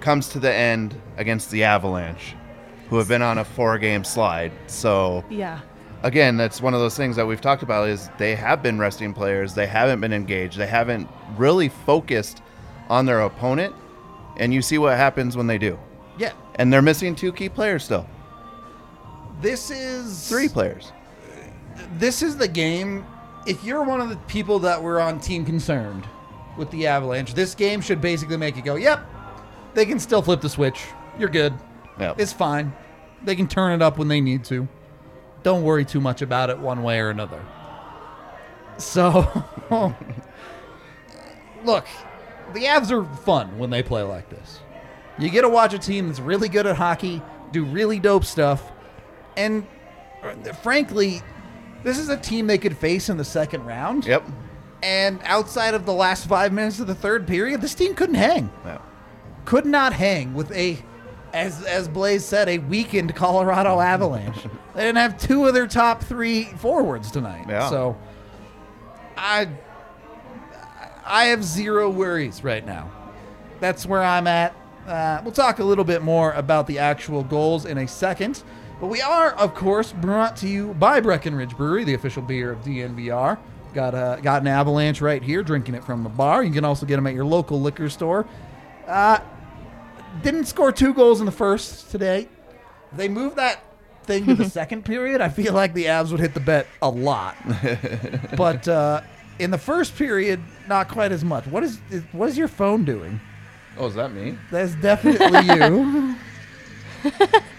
comes 0.00 0.28
to 0.30 0.38
the 0.38 0.52
end 0.52 0.94
against 1.16 1.50
the 1.50 1.64
Avalanche, 1.64 2.34
who 2.88 2.96
have 2.98 3.08
been 3.08 3.22
on 3.22 3.38
a 3.38 3.44
four-game 3.44 4.04
slide. 4.04 4.52
So 4.68 5.24
Yeah. 5.30 5.60
again, 6.02 6.36
that's 6.36 6.60
one 6.60 6.74
of 6.74 6.80
those 6.80 6.96
things 6.96 7.16
that 7.16 7.26
we've 7.26 7.40
talked 7.40 7.62
about 7.64 7.88
is 7.88 8.08
they 8.18 8.34
have 8.36 8.62
been 8.62 8.78
resting 8.78 9.12
players, 9.14 9.54
they 9.54 9.66
haven't 9.66 10.00
been 10.00 10.12
engaged, 10.12 10.58
they 10.58 10.66
haven't 10.66 11.08
really 11.36 11.68
focused 11.68 12.42
on 12.92 13.06
their 13.06 13.20
opponent, 13.22 13.74
and 14.36 14.52
you 14.52 14.60
see 14.60 14.76
what 14.76 14.96
happens 14.98 15.34
when 15.34 15.46
they 15.46 15.56
do. 15.56 15.78
yeah, 16.18 16.32
And 16.56 16.70
they're 16.70 16.82
missing 16.82 17.14
two 17.14 17.32
key 17.32 17.48
players 17.48 17.84
still. 17.84 18.06
this 19.40 19.70
is 19.70 20.28
Three 20.28 20.46
players. 20.48 20.92
this 21.98 22.22
is 22.22 22.36
the 22.36 22.46
game. 22.48 23.04
If 23.46 23.64
you're 23.64 23.82
one 23.82 24.00
of 24.02 24.10
the 24.10 24.16
people 24.28 24.58
that 24.60 24.80
were 24.82 25.00
on 25.00 25.18
Team 25.20 25.44
Concerned 25.46 26.06
with 26.58 26.70
the 26.70 26.86
Avalanche, 26.86 27.32
this 27.32 27.54
game 27.54 27.80
should 27.80 28.00
basically 28.02 28.36
make 28.36 28.56
you 28.56 28.62
go, 28.62 28.74
"Yep, 28.76 29.00
they 29.74 29.86
can 29.86 29.98
still 29.98 30.20
flip 30.20 30.42
the 30.42 30.50
switch. 30.50 30.84
You're 31.18 31.30
good. 31.30 31.54
Yep. 31.98 32.20
It's 32.20 32.32
fine. 32.32 32.72
They 33.24 33.34
can 33.34 33.48
turn 33.48 33.72
it 33.72 33.80
up 33.82 33.96
when 33.98 34.08
they 34.08 34.20
need 34.20 34.44
to. 34.44 34.68
Don't 35.42 35.62
worry 35.62 35.84
too 35.86 36.00
much 36.00 36.20
about 36.22 36.50
it 36.50 36.58
one 36.58 36.82
way 36.82 37.00
or 37.00 37.08
another." 37.08 37.40
So, 38.76 39.26
look, 41.64 41.86
the 42.52 42.64
Avs 42.64 42.90
are 42.90 43.04
fun 43.18 43.58
when 43.58 43.70
they 43.70 43.82
play 43.82 44.02
like 44.02 44.28
this. 44.28 44.60
You 45.18 45.28
get 45.30 45.42
to 45.42 45.48
watch 45.48 45.74
a 45.74 45.78
team 45.78 46.08
that's 46.08 46.20
really 46.20 46.48
good 46.48 46.66
at 46.66 46.76
hockey, 46.76 47.22
do 47.52 47.64
really 47.64 47.98
dope 47.98 48.24
stuff, 48.24 48.72
and 49.36 49.66
frankly, 50.62 51.22
this 51.82 51.98
is 51.98 52.08
a 52.08 52.16
team 52.16 52.46
they 52.46 52.58
could 52.58 52.76
face 52.76 53.08
in 53.08 53.16
the 53.16 53.24
second 53.24 53.64
round. 53.64 54.06
Yep. 54.06 54.24
And 54.82 55.20
outside 55.24 55.74
of 55.74 55.86
the 55.86 55.92
last 55.92 56.26
five 56.26 56.52
minutes 56.52 56.80
of 56.80 56.86
the 56.86 56.94
third 56.94 57.26
period, 57.26 57.60
this 57.60 57.74
team 57.74 57.94
couldn't 57.94 58.16
hang. 58.16 58.50
Yep. 58.64 58.82
Could 59.44 59.66
not 59.66 59.92
hang 59.92 60.34
with 60.34 60.50
a, 60.52 60.78
as 61.32 61.64
as 61.64 61.88
Blais 61.88 62.20
said, 62.20 62.48
a 62.48 62.58
weakened 62.58 63.14
Colorado 63.14 63.80
Avalanche. 63.80 64.42
they 64.74 64.82
didn't 64.82 64.98
have 64.98 65.18
two 65.18 65.46
of 65.46 65.54
their 65.54 65.66
top 65.66 66.02
three 66.02 66.44
forwards 66.44 67.10
tonight. 67.10 67.46
Yeah. 67.48 67.68
So, 67.68 67.96
I, 69.16 69.48
I 71.04 71.26
have 71.26 71.44
zero 71.44 71.90
worries 71.90 72.44
right 72.44 72.64
now. 72.64 72.90
That's 73.60 73.86
where 73.86 74.02
I'm 74.02 74.26
at. 74.26 74.54
Uh, 74.86 75.20
we'll 75.22 75.32
talk 75.32 75.58
a 75.58 75.64
little 75.64 75.84
bit 75.84 76.02
more 76.02 76.32
about 76.32 76.66
the 76.66 76.78
actual 76.78 77.22
goals 77.22 77.64
in 77.64 77.78
a 77.78 77.86
second. 77.88 78.42
But 78.80 78.88
we 78.88 79.00
are, 79.00 79.30
of 79.32 79.54
course, 79.54 79.92
brought 79.92 80.36
to 80.38 80.48
you 80.48 80.74
by 80.74 81.00
Breckenridge 81.00 81.56
Brewery, 81.56 81.84
the 81.84 81.94
official 81.94 82.22
beer 82.22 82.50
of 82.50 82.60
DNVR. 82.64 83.38
Got 83.74 83.94
a 83.94 84.20
got 84.20 84.42
an 84.42 84.48
avalanche 84.48 85.00
right 85.00 85.22
here, 85.22 85.42
drinking 85.42 85.76
it 85.76 85.84
from 85.84 86.02
the 86.02 86.08
bar. 86.10 86.42
You 86.42 86.52
can 86.52 86.64
also 86.64 86.84
get 86.84 86.96
them 86.96 87.06
at 87.06 87.14
your 87.14 87.24
local 87.24 87.60
liquor 87.60 87.88
store. 87.88 88.26
Uh, 88.86 89.20
didn't 90.22 90.46
score 90.46 90.72
two 90.72 90.92
goals 90.92 91.20
in 91.20 91.26
the 91.26 91.32
first 91.32 91.90
today. 91.90 92.28
They 92.92 93.08
moved 93.08 93.36
that 93.36 93.62
thing 94.04 94.26
to 94.26 94.34
the 94.34 94.50
second 94.50 94.84
period, 94.84 95.20
I 95.20 95.28
feel 95.28 95.54
like 95.54 95.74
the 95.74 95.86
Avs 95.86 96.10
would 96.10 96.20
hit 96.20 96.34
the 96.34 96.40
bet 96.40 96.66
a 96.80 96.88
lot. 96.88 97.36
but 98.36 98.66
uh, 98.68 99.02
in 99.38 99.50
the 99.50 99.58
first 99.58 99.96
period, 99.96 100.40
not 100.68 100.88
quite 100.88 101.12
as 101.12 101.24
much. 101.24 101.46
What 101.46 101.64
is 101.64 101.78
what 102.12 102.28
is 102.28 102.38
your 102.38 102.48
phone 102.48 102.84
doing? 102.84 103.20
Oh, 103.78 103.86
is 103.86 103.94
that 103.94 104.12
me? 104.12 104.36
That's 104.50 104.74
definitely 104.76 105.40
you. 105.54 106.16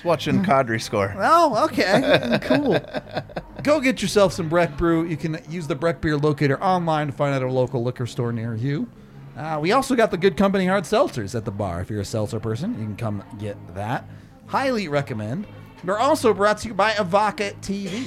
It's 0.00 0.04
watching 0.06 0.42
Kadri 0.42 0.80
score. 0.80 1.14
Oh, 1.18 1.66
okay. 1.66 2.38
cool. 2.44 2.80
Go 3.62 3.80
get 3.80 4.00
yourself 4.00 4.32
some 4.32 4.48
Breck 4.48 4.78
Brew. 4.78 5.04
You 5.04 5.18
can 5.18 5.38
use 5.46 5.66
the 5.66 5.74
Breck 5.74 6.00
Beer 6.00 6.16
Locator 6.16 6.58
online 6.62 7.08
to 7.08 7.12
find 7.12 7.34
out 7.34 7.42
a 7.42 7.52
local 7.52 7.82
liquor 7.82 8.06
store 8.06 8.32
near 8.32 8.54
you. 8.54 8.88
Uh, 9.36 9.58
we 9.60 9.72
also 9.72 9.94
got 9.94 10.10
the 10.10 10.16
Good 10.16 10.38
Company 10.38 10.64
Hard 10.64 10.84
Seltzers 10.84 11.34
at 11.34 11.44
the 11.44 11.50
bar. 11.50 11.82
If 11.82 11.90
you're 11.90 12.00
a 12.00 12.04
seltzer 12.06 12.40
person, 12.40 12.70
you 12.78 12.86
can 12.86 12.96
come 12.96 13.22
get 13.38 13.58
that. 13.74 14.08
Highly 14.46 14.88
recommend. 14.88 15.46
We're 15.84 15.98
also 15.98 16.32
brought 16.32 16.56
to 16.58 16.68
you 16.68 16.72
by 16.74 16.92
Evoca 16.92 17.60
TV, 17.60 18.06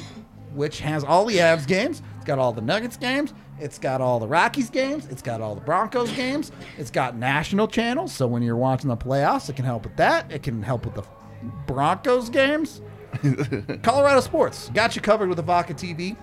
which 0.55 0.79
has 0.79 1.03
all 1.03 1.25
the 1.25 1.38
Avs 1.38 1.67
games. 1.67 2.01
It's 2.24 2.27
got 2.30 2.39
all 2.39 2.53
the 2.53 2.62
Nuggets 2.62 2.96
games. 2.96 3.34
It's 3.60 3.77
got 3.77 4.00
all 4.00 4.18
the 4.18 4.30
Rockies 4.30 4.70
games. 4.70 5.08
It's 5.08 5.22
got 5.22 5.42
all 5.42 5.56
the 5.56 5.62
Broncos 5.62 6.10
games. 6.13 6.53
It's 6.77 6.89
got 6.89 7.18
national 7.18 7.68
channels. 7.68 8.13
So 8.13 8.27
when 8.27 8.42
you're 8.42 8.56
watching 8.56 8.88
the 8.88 8.96
playoffs, 8.96 9.50
it 9.50 9.58
can 9.58 9.65
help 9.65 9.84
with 9.84 9.98
that. 9.98 10.32
It 10.32 10.42
can 10.42 10.63
help 10.63 10.86
with 10.86 10.96
the 10.96 11.03
Broncos 11.68 12.30
games. 12.30 12.82
Colorado 13.84 14.22
Sports 14.22 14.70
got 14.74 14.96
you 14.96 15.01
covered 15.01 15.27
with 15.27 15.38
Evoca 15.38 15.74
TV. 15.74 16.15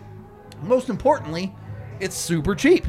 Most 0.62 0.88
importantly, 0.88 1.54
it's 2.00 2.16
super 2.16 2.54
cheap. 2.54 2.87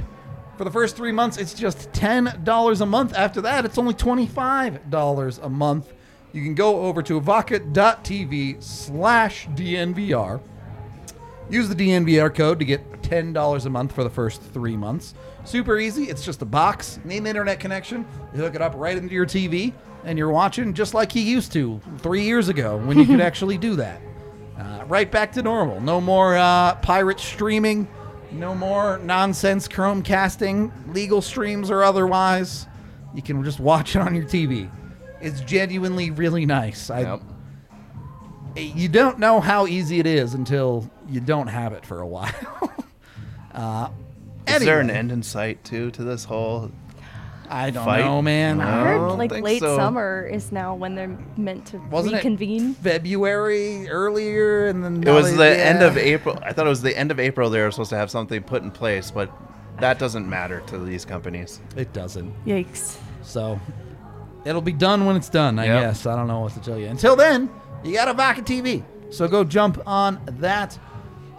For 0.57 0.63
the 0.63 0.71
first 0.71 0.95
three 0.95 1.11
months, 1.11 1.35
it's 1.35 1.53
just 1.53 1.91
$10 1.91 2.79
a 2.81 2.85
month. 2.85 3.13
After 3.13 3.41
that, 3.41 3.65
it's 3.65 3.77
only 3.77 3.93
$25 3.93 5.43
a 5.43 5.49
month. 5.49 5.91
You 6.31 6.43
can 6.43 6.55
go 6.55 6.83
over 6.83 7.03
to 7.03 7.19
evoca.tv 7.19 8.63
slash 8.63 9.47
DNVR. 9.47 10.39
Use 11.49 11.67
the 11.67 11.75
DNVR 11.75 12.33
code 12.33 12.59
to 12.59 12.63
get 12.63 12.81
$10 13.11 13.65
a 13.65 13.69
month 13.69 13.91
for 13.93 14.03
the 14.03 14.09
first 14.09 14.41
three 14.41 14.77
months. 14.77 15.13
Super 15.43 15.79
easy. 15.79 16.05
It's 16.05 16.23
just 16.23 16.41
a 16.41 16.45
box, 16.45 16.99
an 17.03 17.11
internet 17.11 17.59
connection. 17.59 18.05
You 18.33 18.39
hook 18.41 18.55
it 18.55 18.61
up 18.61 18.73
right 18.75 18.97
into 18.97 19.13
your 19.13 19.25
TV, 19.25 19.73
and 20.05 20.17
you're 20.17 20.31
watching 20.31 20.73
just 20.73 20.93
like 20.93 21.13
you 21.13 21.21
used 21.21 21.51
to 21.53 21.81
three 21.97 22.23
years 22.23 22.47
ago 22.47 22.77
when 22.77 22.97
you 22.97 23.05
could 23.05 23.19
actually 23.29 23.57
do 23.57 23.75
that. 23.75 24.01
Uh, 24.57 24.83
right 24.87 25.11
back 25.11 25.31
to 25.33 25.41
normal. 25.41 25.81
No 25.81 25.99
more 25.99 26.37
uh, 26.37 26.75
pirate 26.75 27.19
streaming. 27.19 27.87
No 28.31 28.55
more 28.55 28.97
nonsense 28.99 29.67
Chromecasting, 29.67 30.93
legal 30.93 31.21
streams 31.21 31.69
or 31.69 31.83
otherwise. 31.83 32.65
You 33.13 33.21
can 33.21 33.43
just 33.43 33.59
watch 33.59 33.95
it 33.97 33.99
on 33.99 34.15
your 34.15 34.23
TV. 34.23 34.71
It's 35.19 35.41
genuinely 35.41 36.11
really 36.11 36.45
nice. 36.45 36.89
I, 36.89 37.01
Yep. 37.01 37.21
you 38.55 38.87
don't 38.87 39.19
know 39.19 39.41
how 39.41 39.67
easy 39.67 39.99
it 39.99 40.05
is 40.07 40.33
until 40.33 40.89
you 41.09 41.19
don't 41.19 41.47
have 41.47 41.73
it 41.73 41.85
for 41.85 41.99
a 41.99 42.07
while. 42.07 42.31
uh, 43.53 43.89
Is 44.47 44.63
there 44.63 44.79
an 44.79 44.89
end 44.89 45.11
in 45.11 45.23
sight 45.23 45.63
too 45.63 45.91
to 45.91 46.03
this 46.03 46.23
whole? 46.25 46.71
I 47.49 47.69
don't 47.69 47.83
fight? 47.83 47.99
know, 48.05 48.21
man. 48.21 48.59
No. 48.59 48.63
I 48.63 48.67
I 48.67 48.83
heard 48.85 48.97
don't 49.09 49.17
like 49.17 49.29
think 49.31 49.43
late 49.45 49.59
so. 49.59 49.75
summer 49.75 50.25
is 50.31 50.53
now 50.53 50.73
when 50.73 50.95
they're 50.95 51.17
meant 51.35 51.65
to 51.67 51.79
Wasn't 51.89 52.13
it 52.13 52.17
reconvene. 52.17 52.75
February 52.75 53.89
earlier, 53.89 54.67
and 54.67 54.81
then 54.83 55.03
It 55.05 55.11
was 55.11 55.31
they- 55.31 55.53
the 55.55 55.59
end 55.65 55.83
of 55.83 55.97
April. 55.97 56.39
I 56.43 56.53
thought 56.53 56.65
it 56.65 56.69
was 56.69 56.81
the 56.81 56.97
end 56.97 57.11
of 57.11 57.19
April. 57.19 57.49
They 57.49 57.61
were 57.61 57.69
supposed 57.71 57.89
to 57.89 57.97
have 57.97 58.09
something 58.09 58.41
put 58.43 58.63
in 58.63 58.71
place, 58.71 59.11
but 59.11 59.29
that 59.81 59.99
doesn't 59.99 60.29
matter 60.29 60.61
to 60.67 60.77
these 60.79 61.03
companies. 61.03 61.59
It 61.75 61.91
doesn't. 61.91 62.33
Yikes. 62.45 62.95
So 63.21 63.59
it'll 64.45 64.61
be 64.61 64.71
done 64.71 65.05
when 65.05 65.17
it's 65.17 65.29
done, 65.29 65.59
I 65.59 65.65
Yep. 65.65 65.81
guess. 65.81 66.05
I 66.05 66.15
don't 66.15 66.27
know 66.27 66.39
what 66.39 66.53
to 66.53 66.61
tell 66.61 66.77
you. 66.79 66.87
Until 66.87 67.17
then, 67.17 67.49
you 67.83 67.93
got 67.95 68.07
Evoca 68.15 68.45
TV. 68.45 68.83
So 69.09 69.27
go 69.27 69.43
jump 69.43 69.81
on 69.85 70.21
that. 70.39 70.79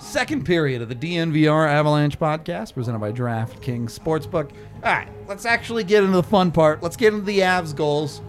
Second 0.02 0.44
period 0.44 0.82
of 0.82 0.88
the 0.88 0.96
DNVR 0.96 1.68
Avalanche 1.68 2.18
podcast 2.18 2.74
presented 2.74 2.98
by 2.98 3.12
DraftKings 3.12 3.96
Sportsbook. 3.96 4.50
All 4.82 4.92
right, 4.92 5.08
let's 5.28 5.46
actually 5.46 5.84
get 5.84 6.02
into 6.02 6.16
the 6.16 6.24
fun 6.24 6.50
part. 6.50 6.82
Let's 6.82 6.96
get 6.96 7.14
into 7.14 7.24
the 7.24 7.38
Avs 7.38 7.74
goals. 7.74 8.20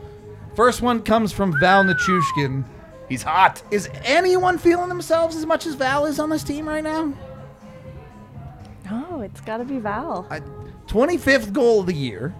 First 0.56 0.84
one 0.84 1.02
comes 1.02 1.34
from 1.34 1.60
Val 1.60 1.84
Nichushkin. 1.84 2.64
He's 3.10 3.24
hot. 3.24 3.64
Is 3.72 3.90
anyone 4.04 4.60
feeling 4.60 4.88
themselves 4.88 5.36
as 5.36 5.48
much 5.48 5.66
as 5.66 5.74
Val 5.74 6.06
is 6.06 6.20
on 6.20 6.30
this 6.30 6.44
team 6.44 6.70
right 6.70 6.84
now? 6.84 7.12
Oh, 8.92 9.22
it's 9.22 9.42
got 9.42 9.58
to 9.58 9.66
be 9.66 9.80
Val. 9.80 10.28
I, 10.30 10.42
25th 10.88 11.54
goal 11.54 11.80
of 11.80 11.88
the 11.88 11.94
year. 11.94 12.36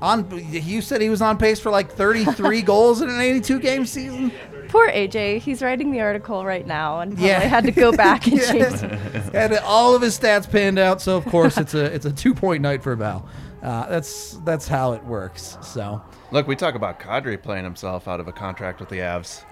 On, 0.00 0.26
you 0.50 0.80
said 0.82 1.00
he 1.00 1.10
was 1.10 1.20
on 1.20 1.36
pace 1.36 1.58
for 1.58 1.70
like 1.70 1.90
33 1.90 2.62
goals 2.62 3.02
in 3.02 3.10
an 3.10 3.20
82 3.20 3.58
game 3.58 3.84
season. 3.86 4.30
Poor 4.72 4.88
AJ. 4.88 5.40
He's 5.40 5.60
writing 5.62 5.90
the 5.92 6.00
article 6.00 6.44
right 6.46 6.66
now 6.66 7.00
and 7.00 7.12
probably 7.12 7.28
Yeah. 7.28 7.40
had 7.40 7.64
to 7.64 7.72
go 7.72 7.92
back 7.92 8.26
and 8.26 8.36
Yeah. 8.38 8.52
change. 8.52 8.80
Had 9.32 9.52
all 9.58 9.94
of 9.94 10.00
his 10.02 10.18
stats 10.18 10.50
panned 10.50 10.78
out, 10.78 11.00
so 11.02 11.16
of 11.16 11.24
course 11.26 11.58
it's 11.58 11.74
a 11.74 11.84
it's 11.94 12.06
a 12.06 12.12
two 12.12 12.32
point 12.34 12.62
night 12.62 12.82
for 12.82 12.96
Val. 12.96 13.28
Uh, 13.62 13.86
that's 13.88 14.38
that's 14.44 14.66
how 14.66 14.92
it 14.92 15.04
works. 15.04 15.58
So 15.62 16.00
Look, 16.30 16.46
we 16.48 16.56
talk 16.56 16.74
about 16.74 16.98
Kadri 16.98 17.40
playing 17.40 17.64
himself 17.64 18.08
out 18.08 18.18
of 18.18 18.26
a 18.28 18.32
contract 18.32 18.80
with 18.80 18.88
the 18.88 18.96
Avs. 19.00 19.44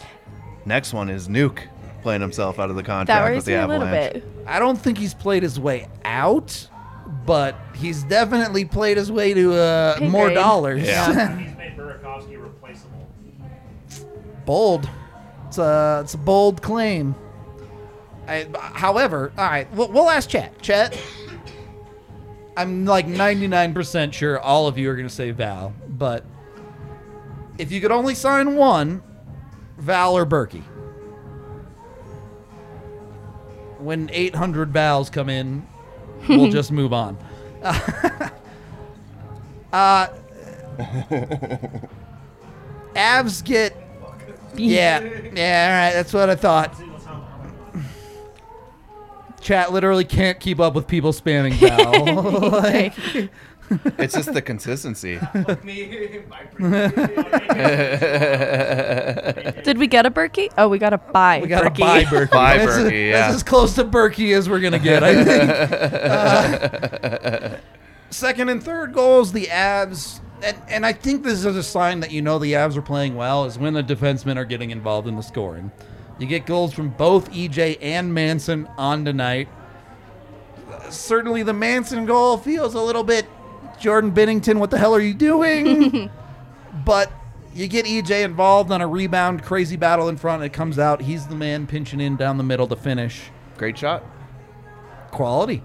Next 0.65 0.95
one 0.95 1.11
is 1.11 1.29
Nuke 1.29 1.61
playing 2.03 2.23
himself 2.23 2.59
out 2.59 2.71
of 2.71 2.77
the 2.77 2.83
That 2.83 2.87
contract 2.89 3.23
with 3.25 3.31
worries 3.33 3.45
the 3.45 3.51
me 3.53 3.57
a 3.59 3.67
little 3.67 3.83
Avalanche. 3.87 4.13
bit. 4.15 4.25
I 4.47 4.59
don't 4.59 4.77
think 4.79 4.97
he's 4.97 5.13
played 5.13 5.43
his 5.43 5.61
way 5.61 5.87
out, 6.07 6.67
but 7.27 7.55
he's 7.75 8.03
definitely 8.05 8.65
played 8.65 8.97
his 8.97 9.13
way 9.13 9.35
to 9.35 9.53
uh, 9.55 9.99
more 10.03 10.31
dollars. 10.31 10.83
Yeah. 10.87 11.37
He's 11.39 11.55
made 11.59 11.77
Burakovsky 11.77 12.43
replaceable. 12.43 13.07
bold. 14.47 14.89
It's 15.51 15.59
a 15.59 16.01
it's 16.05 16.15
a 16.15 16.19
bold 16.19 16.63
claim. 16.63 17.17
I, 18.29 18.47
however, 18.55 19.33
all 19.37 19.45
right, 19.45 19.69
we'll, 19.75 19.91
we'll 19.91 20.09
ask 20.09 20.31
Chet. 20.31 20.63
Chet, 20.63 20.97
I'm 22.57 22.85
like 22.85 23.09
99% 23.09 24.13
sure 24.13 24.39
all 24.39 24.69
of 24.69 24.79
you 24.79 24.89
are 24.89 24.95
going 24.95 25.09
to 25.09 25.13
say 25.13 25.33
Val, 25.33 25.75
but 25.89 26.25
if 27.59 27.73
you 27.73 27.81
could 27.81 27.91
only 27.91 28.15
sign 28.15 28.55
one, 28.55 29.03
Val 29.77 30.17
or 30.17 30.25
Berkey. 30.25 30.63
When 33.79 34.09
800 34.13 34.71
Vals 34.71 35.11
come 35.11 35.29
in, 35.29 35.67
we'll 36.29 36.51
just 36.53 36.71
move 36.71 36.93
on. 36.93 37.19
uh, 37.65 38.31
Avs 42.95 43.45
get 43.45 43.80
yeah, 44.57 45.01
yeah, 45.35 45.67
all 45.67 45.73
right. 45.87 45.93
That's 45.95 46.13
what 46.13 46.31
I 46.31 46.37
thought. 46.37 46.75
Chat 49.41 49.73
literally 49.73 50.05
can't 50.05 50.39
keep 50.39 50.61
up 50.61 50.75
with 50.75 50.87
people 50.87 51.13
spamming 51.13 51.55
Val. 51.61 52.51
like, 52.51 52.93
It's 53.99 54.15
just 54.15 54.33
the 54.35 54.43
consistency. 54.43 55.19
Did 59.65 59.79
we 59.79 59.87
get 59.87 60.07
a 60.07 60.11
Berkey? 60.11 60.53
Oh, 60.59 60.69
we 60.69 60.79
got 60.79 60.93
a 60.93 60.99
buy. 60.99 61.41
we 61.41 61.47
got 61.49 61.63
to 61.63 61.71
Berkey. 61.71 61.79
buy 61.81 62.05
Berkey. 62.05 62.31
Buy 62.31 62.59
That's, 62.59 62.73
Berkey, 62.79 63.09
yeah. 63.11 63.21
that's 63.23 63.37
as 63.37 63.43
close 63.43 63.75
to 63.77 63.85
Berkey 63.85 64.37
as 64.37 64.49
we're 64.49 64.61
gonna 64.61 64.79
get, 64.79 65.03
I 65.03 65.25
think. 65.25 65.51
Uh, 67.53 67.57
second 68.11 68.49
and 68.49 68.63
third 68.63 68.93
goals, 68.93 69.33
the 69.33 69.47
Avs, 69.47 70.21
and, 70.43 70.57
and 70.69 70.87
I 70.87 70.93
think 70.93 71.23
this 71.23 71.45
is 71.45 71.57
a 71.57 71.63
sign 71.63 72.01
that 72.01 72.11
you 72.11 72.23
know 72.23 72.39
the 72.39 72.53
Avs 72.53 72.77
are 72.77 72.83
playing 72.83 73.15
well 73.15 73.45
is 73.45 73.59
when 73.59 73.75
the 73.75 73.83
defensemen 73.83 74.37
are 74.37 74.45
getting 74.45 74.71
involved 74.71 75.09
in 75.09 75.17
the 75.17 75.23
scoring. 75.23 75.71
You 76.19 76.27
get 76.27 76.45
goals 76.47 76.75
from 76.75 76.91
both 76.91 77.31
EJ 77.33 77.79
and 77.81 78.13
Manson 78.13 78.69
on 78.77 79.05
tonight. 79.05 79.49
Certainly, 80.91 81.45
the 81.45 81.55
Manson 81.55 82.05
goal 82.05 82.37
feels 82.37 82.75
a 82.75 82.81
little 82.81 83.05
bit 83.05 83.27
Jordan 83.81 84.13
Binnington. 84.13 84.59
What 84.59 84.71
the 84.71 84.79
hell 84.79 84.95
are 84.95 85.01
you 85.01 85.15
doing? 85.15 86.11
but 86.85 87.11
you 87.55 87.67
get 87.67 87.87
EJ 87.87 88.25
involved 88.25 88.71
on 88.71 88.81
a 88.81 88.87
rebound, 88.87 89.43
crazy 89.43 89.77
battle 89.77 90.09
in 90.09 90.17
front. 90.17 90.43
It 90.43 90.53
comes 90.53 90.79
out. 90.79 91.01
He's 91.01 91.27
the 91.27 91.35
man 91.35 91.67
pinching 91.67 92.01
in 92.01 92.17
down 92.17 92.37
the 92.37 92.45
middle 92.45 92.67
to 92.69 92.77
finish. 92.77 93.31
Great 93.57 93.79
shot. 93.79 94.05
Quality, 95.11 95.63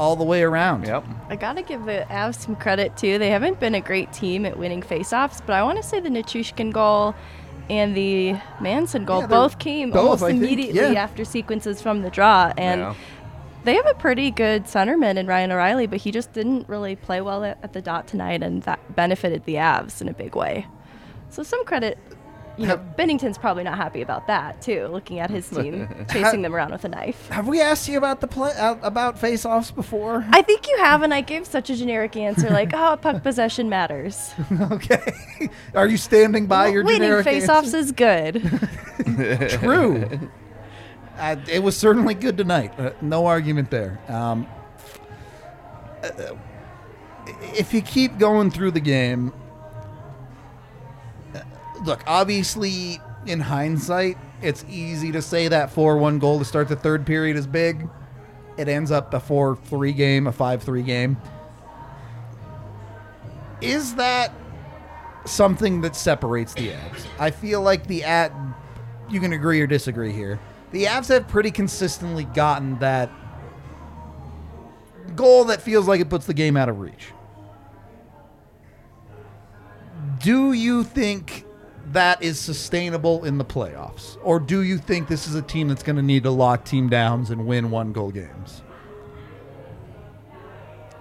all 0.00 0.16
the 0.16 0.24
way 0.24 0.42
around. 0.42 0.86
Yep. 0.86 1.04
I 1.28 1.36
gotta 1.36 1.62
give 1.62 1.84
the 1.84 2.06
Avs 2.08 2.36
some 2.36 2.56
credit 2.56 2.96
too. 2.96 3.18
They 3.18 3.28
haven't 3.28 3.60
been 3.60 3.74
a 3.74 3.82
great 3.82 4.10
team 4.14 4.46
at 4.46 4.58
winning 4.58 4.80
faceoffs, 4.80 5.42
but 5.44 5.52
I 5.52 5.62
want 5.62 5.76
to 5.76 5.82
say 5.82 6.00
the 6.00 6.08
Nichushkin 6.08 6.72
goal 6.72 7.14
and 7.68 7.94
the 7.94 8.34
Manson 8.62 9.04
goal 9.04 9.20
Yeah, 9.20 9.26
both 9.26 9.58
came 9.58 9.90
both, 9.90 9.98
almost 9.98 10.22
I 10.22 10.28
think, 10.28 10.42
immediately 10.42 10.94
yeah. 10.94 11.02
after 11.02 11.26
sequences 11.26 11.82
from 11.82 12.00
the 12.00 12.08
draw, 12.08 12.50
and 12.56 12.80
Yeah. 12.80 12.94
they 13.64 13.74
have 13.74 13.86
a 13.86 13.94
pretty 13.94 14.30
good 14.30 14.64
centerman 14.64 15.18
in 15.18 15.26
Ryan 15.26 15.52
O'Reilly, 15.52 15.86
but 15.86 15.98
he 16.00 16.10
just 16.10 16.32
didn't 16.32 16.66
really 16.66 16.96
play 16.96 17.20
well 17.20 17.44
at, 17.44 17.58
at 17.62 17.74
the 17.74 17.82
dot 17.82 18.08
tonight, 18.08 18.42
and 18.42 18.62
that 18.62 18.80
benefited 18.96 19.44
the 19.44 19.56
Avs 19.56 20.00
in 20.00 20.08
a 20.08 20.14
big 20.14 20.34
way. 20.34 20.66
So 21.28 21.42
some 21.42 21.62
credit. 21.66 21.98
You 22.60 22.66
know, 22.66 22.76
Binnington's 22.76 23.38
probably 23.38 23.64
not 23.64 23.78
happy 23.78 24.02
about 24.02 24.26
that 24.26 24.60
too. 24.60 24.86
Looking 24.88 25.18
at 25.18 25.30
his 25.30 25.48
team 25.48 25.88
chasing 26.12 26.42
them 26.42 26.54
around 26.54 26.72
with 26.72 26.84
a 26.84 26.88
knife. 26.88 27.28
Have 27.30 27.48
we 27.48 27.58
asked 27.58 27.88
you 27.88 27.96
about 27.96 28.20
the 28.20 28.26
play 28.26 28.52
uh, 28.52 28.76
about 28.82 29.18
face-offs 29.18 29.70
before? 29.70 30.26
I 30.28 30.42
think 30.42 30.68
you 30.68 30.76
have, 30.76 31.00
and 31.00 31.14
I 31.14 31.22
gave 31.22 31.46
such 31.46 31.70
a 31.70 31.76
generic 31.76 32.16
answer, 32.16 32.50
like, 32.50 32.72
"Oh, 32.74 32.98
puck 33.00 33.22
possession 33.22 33.70
matters." 33.70 34.34
okay. 34.72 35.14
Are 35.74 35.86
you 35.86 35.96
standing 35.96 36.46
by 36.46 36.66
your 36.66 36.84
Winning 36.84 37.00
generic 37.00 37.24
face-offs 37.24 37.68
answer? 37.68 37.78
is 37.78 37.92
good. 37.92 38.42
True. 39.58 40.28
uh, 41.16 41.36
it 41.48 41.62
was 41.62 41.78
certainly 41.78 42.12
good 42.12 42.36
tonight. 42.36 42.78
Uh, 42.78 42.90
no 43.00 43.24
argument 43.24 43.70
there. 43.70 43.98
Um, 44.08 44.46
uh, 46.04 46.10
if 47.54 47.72
you 47.72 47.80
keep 47.80 48.18
going 48.18 48.50
through 48.50 48.72
the 48.72 48.80
game, 48.80 49.32
look, 51.84 52.02
obviously, 52.06 53.00
in 53.26 53.40
hindsight, 53.40 54.16
it's 54.42 54.64
easy 54.68 55.12
to 55.12 55.22
say 55.22 55.48
that 55.48 55.70
4 55.70 55.98
1 55.98 56.18
goal 56.18 56.38
to 56.38 56.44
start 56.44 56.68
the 56.68 56.76
third 56.76 57.06
period 57.06 57.36
is 57.36 57.46
big. 57.46 57.88
It 58.56 58.68
ends 58.68 58.90
up 58.90 59.12
a 59.14 59.20
4 59.20 59.56
3 59.56 59.92
game, 59.92 60.26
a 60.26 60.32
5 60.32 60.62
3 60.62 60.82
game. 60.82 61.16
Is 63.60 63.94
that 63.96 64.32
something 65.26 65.82
that 65.82 65.94
separates 65.94 66.54
the 66.54 66.70
Avs? 66.70 67.06
I 67.18 67.30
feel 67.30 67.60
like 67.60 67.86
the 67.86 68.04
at 68.04 68.32
you 69.10 69.20
can 69.20 69.32
agree 69.32 69.60
or 69.60 69.66
disagree 69.66 70.12
here. 70.12 70.38
The 70.72 70.84
Avs 70.84 71.08
have 71.08 71.28
pretty 71.28 71.50
consistently 71.50 72.24
gotten 72.24 72.78
that 72.78 73.10
goal 75.16 75.44
that 75.46 75.60
feels 75.60 75.88
like 75.88 76.00
it 76.00 76.08
puts 76.08 76.26
the 76.26 76.34
game 76.34 76.56
out 76.56 76.68
of 76.68 76.80
reach. 76.80 77.12
Do 80.22 80.52
you 80.52 80.84
think 80.84 81.44
that 81.92 82.22
is 82.22 82.38
sustainable 82.38 83.24
in 83.24 83.38
the 83.38 83.44
playoffs? 83.44 84.16
Or 84.22 84.38
do 84.38 84.62
you 84.62 84.78
think 84.78 85.08
this 85.08 85.26
is 85.26 85.34
a 85.34 85.42
team 85.42 85.68
that's 85.68 85.82
going 85.82 85.96
to 85.96 86.02
need 86.02 86.22
to 86.22 86.30
lock 86.30 86.64
team 86.64 86.88
downs 86.88 87.30
and 87.30 87.46
win 87.46 87.70
one 87.70 87.92
goal 87.92 88.10
games? 88.10 88.62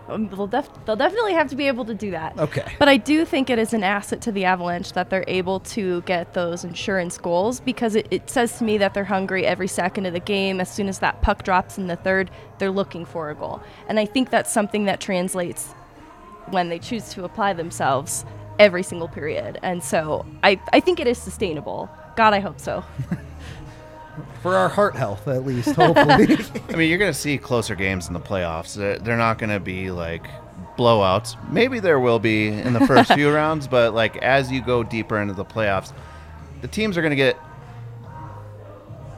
Um, 0.07 0.27
they'll, 0.29 0.47
def- 0.47 0.85
they'll 0.85 0.95
definitely 0.95 1.33
have 1.33 1.49
to 1.49 1.55
be 1.55 1.67
able 1.67 1.85
to 1.85 1.93
do 1.93 2.09
that. 2.11 2.35
Okay. 2.39 2.65
But 2.79 2.87
I 2.87 2.97
do 2.97 3.25
think 3.25 3.51
it 3.51 3.59
is 3.59 3.73
an 3.73 3.83
asset 3.83 4.21
to 4.21 4.31
the 4.31 4.45
Avalanche 4.45 4.93
that 4.93 5.11
they're 5.11 5.25
able 5.27 5.59
to 5.59 6.01
get 6.01 6.33
those 6.33 6.63
insurance 6.63 7.19
goals 7.19 7.59
because 7.59 7.93
it, 7.95 8.07
it 8.09 8.27
says 8.27 8.57
to 8.57 8.63
me 8.63 8.79
that 8.79 8.95
they're 8.95 9.03
hungry 9.03 9.45
every 9.45 9.67
second 9.67 10.07
of 10.07 10.13
the 10.13 10.19
game. 10.19 10.59
As 10.59 10.73
soon 10.73 10.87
as 10.87 10.97
that 10.99 11.21
puck 11.21 11.43
drops 11.43 11.77
in 11.77 11.85
the 11.85 11.95
third, 11.95 12.31
they're 12.57 12.71
looking 12.71 13.05
for 13.05 13.29
a 13.29 13.35
goal. 13.35 13.61
And 13.87 13.99
I 13.99 14.07
think 14.07 14.31
that's 14.31 14.51
something 14.51 14.85
that 14.85 14.99
translates 14.99 15.73
when 16.49 16.69
they 16.69 16.79
choose 16.79 17.09
to 17.09 17.23
apply 17.23 17.53
themselves 17.53 18.25
every 18.59 18.83
single 18.83 19.07
period. 19.07 19.57
And 19.63 19.81
so 19.81 20.25
I, 20.43 20.59
I 20.71 20.81
think 20.81 20.99
it 20.99 21.07
is 21.07 21.17
sustainable. 21.17 21.89
God, 22.15 22.33
I 22.33 22.39
hope 22.41 22.59
so. 22.59 22.83
For 24.43 24.55
our 24.55 24.69
heart 24.69 24.95
health, 24.95 25.27
at 25.27 25.45
least, 25.45 25.69
hopefully. 25.75 26.37
I 26.69 26.75
mean, 26.75 26.89
you're 26.89 26.99
going 26.99 27.11
to 27.11 27.17
see 27.17 27.37
closer 27.37 27.75
games 27.75 28.07
in 28.07 28.13
the 28.13 28.19
playoffs. 28.19 28.75
They're 28.75 28.99
they're 28.99 29.17
not 29.17 29.37
going 29.37 29.49
to 29.49 29.59
be 29.59 29.91
like 29.91 30.27
blowouts. 30.77 31.35
Maybe 31.49 31.79
there 31.79 31.99
will 31.99 32.19
be 32.19 32.47
in 32.47 32.73
the 32.73 32.85
first 32.85 33.13
few 33.13 33.31
rounds, 33.33 33.67
but 33.67 33.93
like 33.93 34.17
as 34.17 34.51
you 34.51 34.61
go 34.61 34.83
deeper 34.83 35.19
into 35.19 35.33
the 35.33 35.45
playoffs, 35.45 35.93
the 36.61 36.67
teams 36.67 36.97
are 36.97 37.01
going 37.01 37.11
to 37.11 37.17
get 37.17 37.37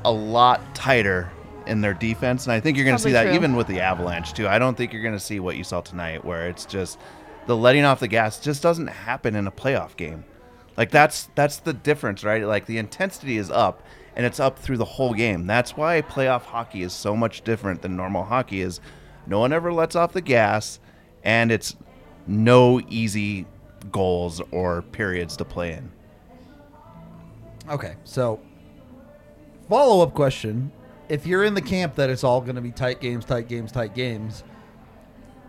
a 0.06 0.12
lot 0.12 0.74
tighter 0.74 1.32
in 1.68 1.82
their 1.82 1.94
defense, 1.94 2.46
and 2.46 2.54
I 2.54 2.60
think 2.60 2.76
you're 2.76 2.86
going 2.86 2.98
to 2.98 3.04
see 3.04 3.12
that 3.12 3.26
true. 3.26 3.34
even 3.34 3.56
with 3.56 3.68
the 3.68 3.80
Avalanche 3.80 4.34
too. 4.34 4.48
I 4.48 4.58
don't 4.58 4.76
think 4.76 4.94
you're 4.94 5.04
going 5.04 5.16
to 5.16 5.20
see 5.20 5.40
what 5.40 5.56
you 5.56 5.64
saw 5.64 5.82
tonight, 5.82 6.26
where 6.26 6.50
it's 6.50 6.66
just 6.66 6.98
the 7.48 7.56
letting 7.56 7.84
off 7.84 8.00
the 8.00 8.08
gas 8.08 8.40
just 8.40 8.62
doesn't 8.62 8.88
happen 8.88 9.36
in 9.36 9.48
a 9.48 9.52
playoff 9.52 9.96
game. 9.96 10.24
Like 10.78 10.92
that's 10.92 11.30
that's 11.36 11.58
the 11.58 11.74
difference, 11.74 12.24
right? 12.24 12.44
Like 12.44 12.66
the 12.66 12.78
intensity 12.78 13.38
is 13.38 13.52
up 13.52 13.84
and 14.16 14.26
it's 14.26 14.40
up 14.40 14.58
through 14.58 14.78
the 14.78 14.86
whole 14.86 15.14
game. 15.14 15.48
That's 15.48 15.76
why 15.76 16.02
playoff 16.02 16.44
hockey 16.44 16.82
is 16.82 16.94
so 16.94 17.16
much 17.16 17.42
different 17.42 17.82
than 17.82 17.96
normal 17.96 18.24
hockey 18.24 18.62
is 18.62 18.80
no 19.28 19.40
one 19.40 19.54
ever 19.54 19.72
lets 19.72 19.96
off 19.96 20.14
the 20.14 20.22
gas 20.22 20.80
and 21.24 21.52
it's 21.52 21.76
no 22.28 22.82
easy 22.90 23.46
goals 23.92 24.42
or 24.52 24.82
periods 24.82 25.38
to 25.38 25.46
play 25.46 25.74
in. 25.74 25.92
Okay, 27.70 27.96
so 28.04 28.40
follow 29.70 30.04
up 30.04 30.14
question 30.14 30.72
if 31.12 31.28
you're 31.28 31.44
in 31.44 31.54
the 31.54 31.62
camp 31.62 31.96
that 31.96 32.10
it's 32.10 32.24
all 32.24 32.40
going 32.40 32.56
to 32.56 32.62
be 32.62 32.72
tight 32.72 33.02
games, 33.02 33.26
tight 33.26 33.50
games, 33.50 33.72
tight 33.72 33.94
games, 33.94 34.46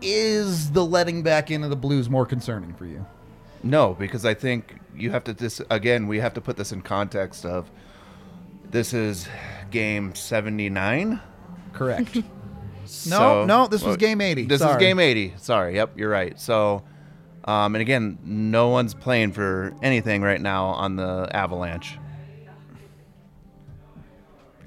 is 0.02 0.72
the 0.72 0.84
letting 0.84 1.22
back 1.22 1.50
into 1.50 1.68
the 1.68 1.76
Blues 1.76 2.10
more 2.10 2.26
concerning 2.26 2.74
for 2.74 2.86
you? 2.86 3.06
No, 3.62 3.94
because 3.94 4.24
I 4.24 4.34
think 4.34 4.76
you 4.94 5.10
have 5.10 5.24
to 5.24 5.32
this 5.32 5.60
again. 5.70 6.08
We 6.08 6.18
have 6.18 6.34
to 6.34 6.40
put 6.40 6.56
this 6.56 6.72
in 6.72 6.82
context 6.82 7.44
of 7.46 7.70
this 8.70 8.92
is 8.92 9.28
game 9.70 10.14
seventy 10.14 10.68
nine. 10.68 11.20
Correct. 11.72 12.18
No, 13.08 13.44
no, 13.44 13.68
this 13.68 13.82
was 13.82 13.96
game 13.96 14.20
80. 14.20 14.46
This 14.46 14.60
Sorry. 14.60 14.72
is 14.72 14.78
game 14.78 14.98
eighty. 14.98 15.32
Sorry. 15.38 15.76
Yep, 15.76 15.98
you're 15.98 16.10
right. 16.10 16.38
So, 16.38 16.82
um, 17.44 17.74
and 17.74 17.80
again, 17.80 18.18
no 18.24 18.68
one's 18.68 18.92
playing 18.92 19.32
for 19.32 19.72
anything 19.82 20.20
right 20.20 20.40
now 20.40 20.66
on 20.66 20.96
the 20.96 21.28
Avalanche. 21.32 21.96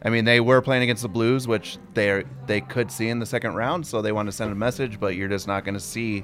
I 0.05 0.09
mean, 0.09 0.23
they 0.23 0.39
were 0.39 0.61
playing 0.61 0.83
against 0.83 1.01
the 1.01 1.09
Blues, 1.09 1.47
which 1.47 1.77
they 1.95 2.23
they 2.45 2.61
could 2.61 2.91
see 2.91 3.09
in 3.09 3.19
the 3.19 3.25
second 3.25 3.55
round, 3.55 3.85
so 3.87 4.01
they 4.01 4.11
want 4.11 4.27
to 4.27 4.31
send 4.31 4.51
a 4.51 4.55
message, 4.55 4.99
but 4.99 5.15
you're 5.15 5.27
just 5.27 5.47
not 5.47 5.65
going 5.65 5.73
to 5.73 5.79
see 5.79 6.23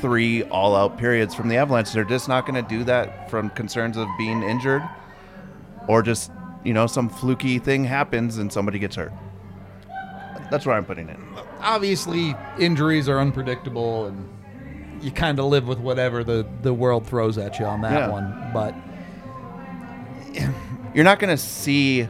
three 0.00 0.42
all-out 0.44 0.96
periods 0.96 1.34
from 1.34 1.48
the 1.48 1.56
Avalanche. 1.56 1.92
They're 1.92 2.04
just 2.04 2.28
not 2.28 2.46
going 2.46 2.62
to 2.62 2.68
do 2.68 2.84
that 2.84 3.28
from 3.30 3.50
concerns 3.50 3.96
of 3.98 4.08
being 4.16 4.42
injured, 4.42 4.82
or 5.86 6.02
just 6.02 6.32
you 6.64 6.72
know 6.72 6.86
some 6.86 7.08
fluky 7.10 7.58
thing 7.58 7.84
happens 7.84 8.38
and 8.38 8.50
somebody 8.50 8.78
gets 8.78 8.96
hurt. 8.96 9.12
That's 10.50 10.64
where 10.64 10.74
I'm 10.74 10.86
putting 10.86 11.10
it. 11.10 11.18
Obviously, 11.60 12.34
injuries 12.58 13.06
are 13.06 13.20
unpredictable, 13.20 14.06
and 14.06 14.26
you 15.02 15.10
kind 15.10 15.38
of 15.38 15.44
live 15.44 15.68
with 15.68 15.78
whatever 15.78 16.24
the, 16.24 16.46
the 16.62 16.72
world 16.72 17.06
throws 17.06 17.36
at 17.36 17.58
you 17.58 17.66
on 17.66 17.82
that 17.82 17.92
Yeah. 17.92 18.08
one. 18.10 18.50
But 18.54 18.74
You're 20.94 21.04
not 21.04 21.18
going 21.18 21.36
to 21.36 21.42
see 21.42 22.08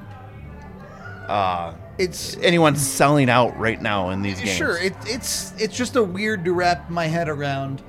uh, 1.29 1.75
it's 1.99 2.37
anyone 2.39 2.77
selling 2.77 3.29
out 3.29 3.59
right 3.59 3.81
now 3.81 4.11
in 4.11 4.23
these 4.23 4.39
games. 4.39 4.51
Sure, 4.57 4.77
it, 4.79 4.95
it's 5.07 5.53
it's 5.59 5.77
just 5.77 5.97
a 5.97 6.03
weird 6.03 6.45
to 6.45 6.53
wrap 6.53 6.89
my 6.91 7.07
head 7.07 7.29
around 7.29 7.83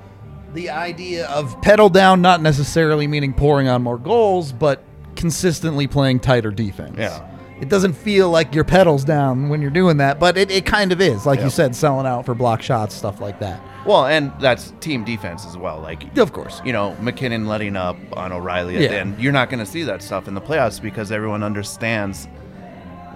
the 0.52 0.70
idea 0.70 1.26
of 1.28 1.60
pedal 1.62 1.88
down, 1.88 2.20
not 2.20 2.42
necessarily 2.42 3.06
meaning 3.06 3.32
pouring 3.32 3.68
on 3.68 3.82
more 3.82 3.98
goals, 3.98 4.50
but 4.52 4.82
consistently 5.16 5.86
playing 5.86 6.18
tighter 6.20 6.50
defense. 6.50 6.96
Yeah. 6.98 7.26
It 7.60 7.68
doesn't 7.68 7.92
feel 7.92 8.30
like 8.30 8.54
your 8.54 8.64
pedals 8.64 9.04
down 9.04 9.50
when 9.50 9.60
you're 9.60 9.70
doing 9.70 9.98
that, 9.98 10.18
but 10.18 10.38
it, 10.38 10.50
it 10.50 10.64
kind 10.64 10.92
of 10.92 11.00
is, 11.02 11.26
like 11.26 11.40
you 11.40 11.50
said, 11.50 11.76
selling 11.76 12.06
out 12.06 12.24
for 12.24 12.34
block 12.34 12.62
shots, 12.62 12.94
stuff 12.94 13.20
like 13.20 13.38
that. 13.40 13.60
Well, 13.86 14.06
and 14.06 14.32
that's 14.40 14.72
team 14.80 15.04
defense 15.04 15.44
as 15.44 15.58
well. 15.58 15.78
Like, 15.78 16.16
Of 16.16 16.32
course. 16.32 16.62
you 16.64 16.72
know, 16.72 16.96
MacKinnon 17.02 17.46
letting 17.46 17.76
up 17.76 17.98
on 18.14 18.32
O'Reilly 18.32 18.76
at 18.76 18.88
the 18.88 18.94
Yeah. 18.94 19.00
end. 19.02 19.18
You're 19.20 19.32
not 19.32 19.50
going 19.50 19.58
to 19.60 19.70
see 19.70 19.82
that 19.82 20.02
stuff 20.02 20.26
in 20.26 20.32
the 20.34 20.40
playoffs 20.40 20.80
because 20.80 21.12
everyone 21.12 21.42
understands 21.42 22.28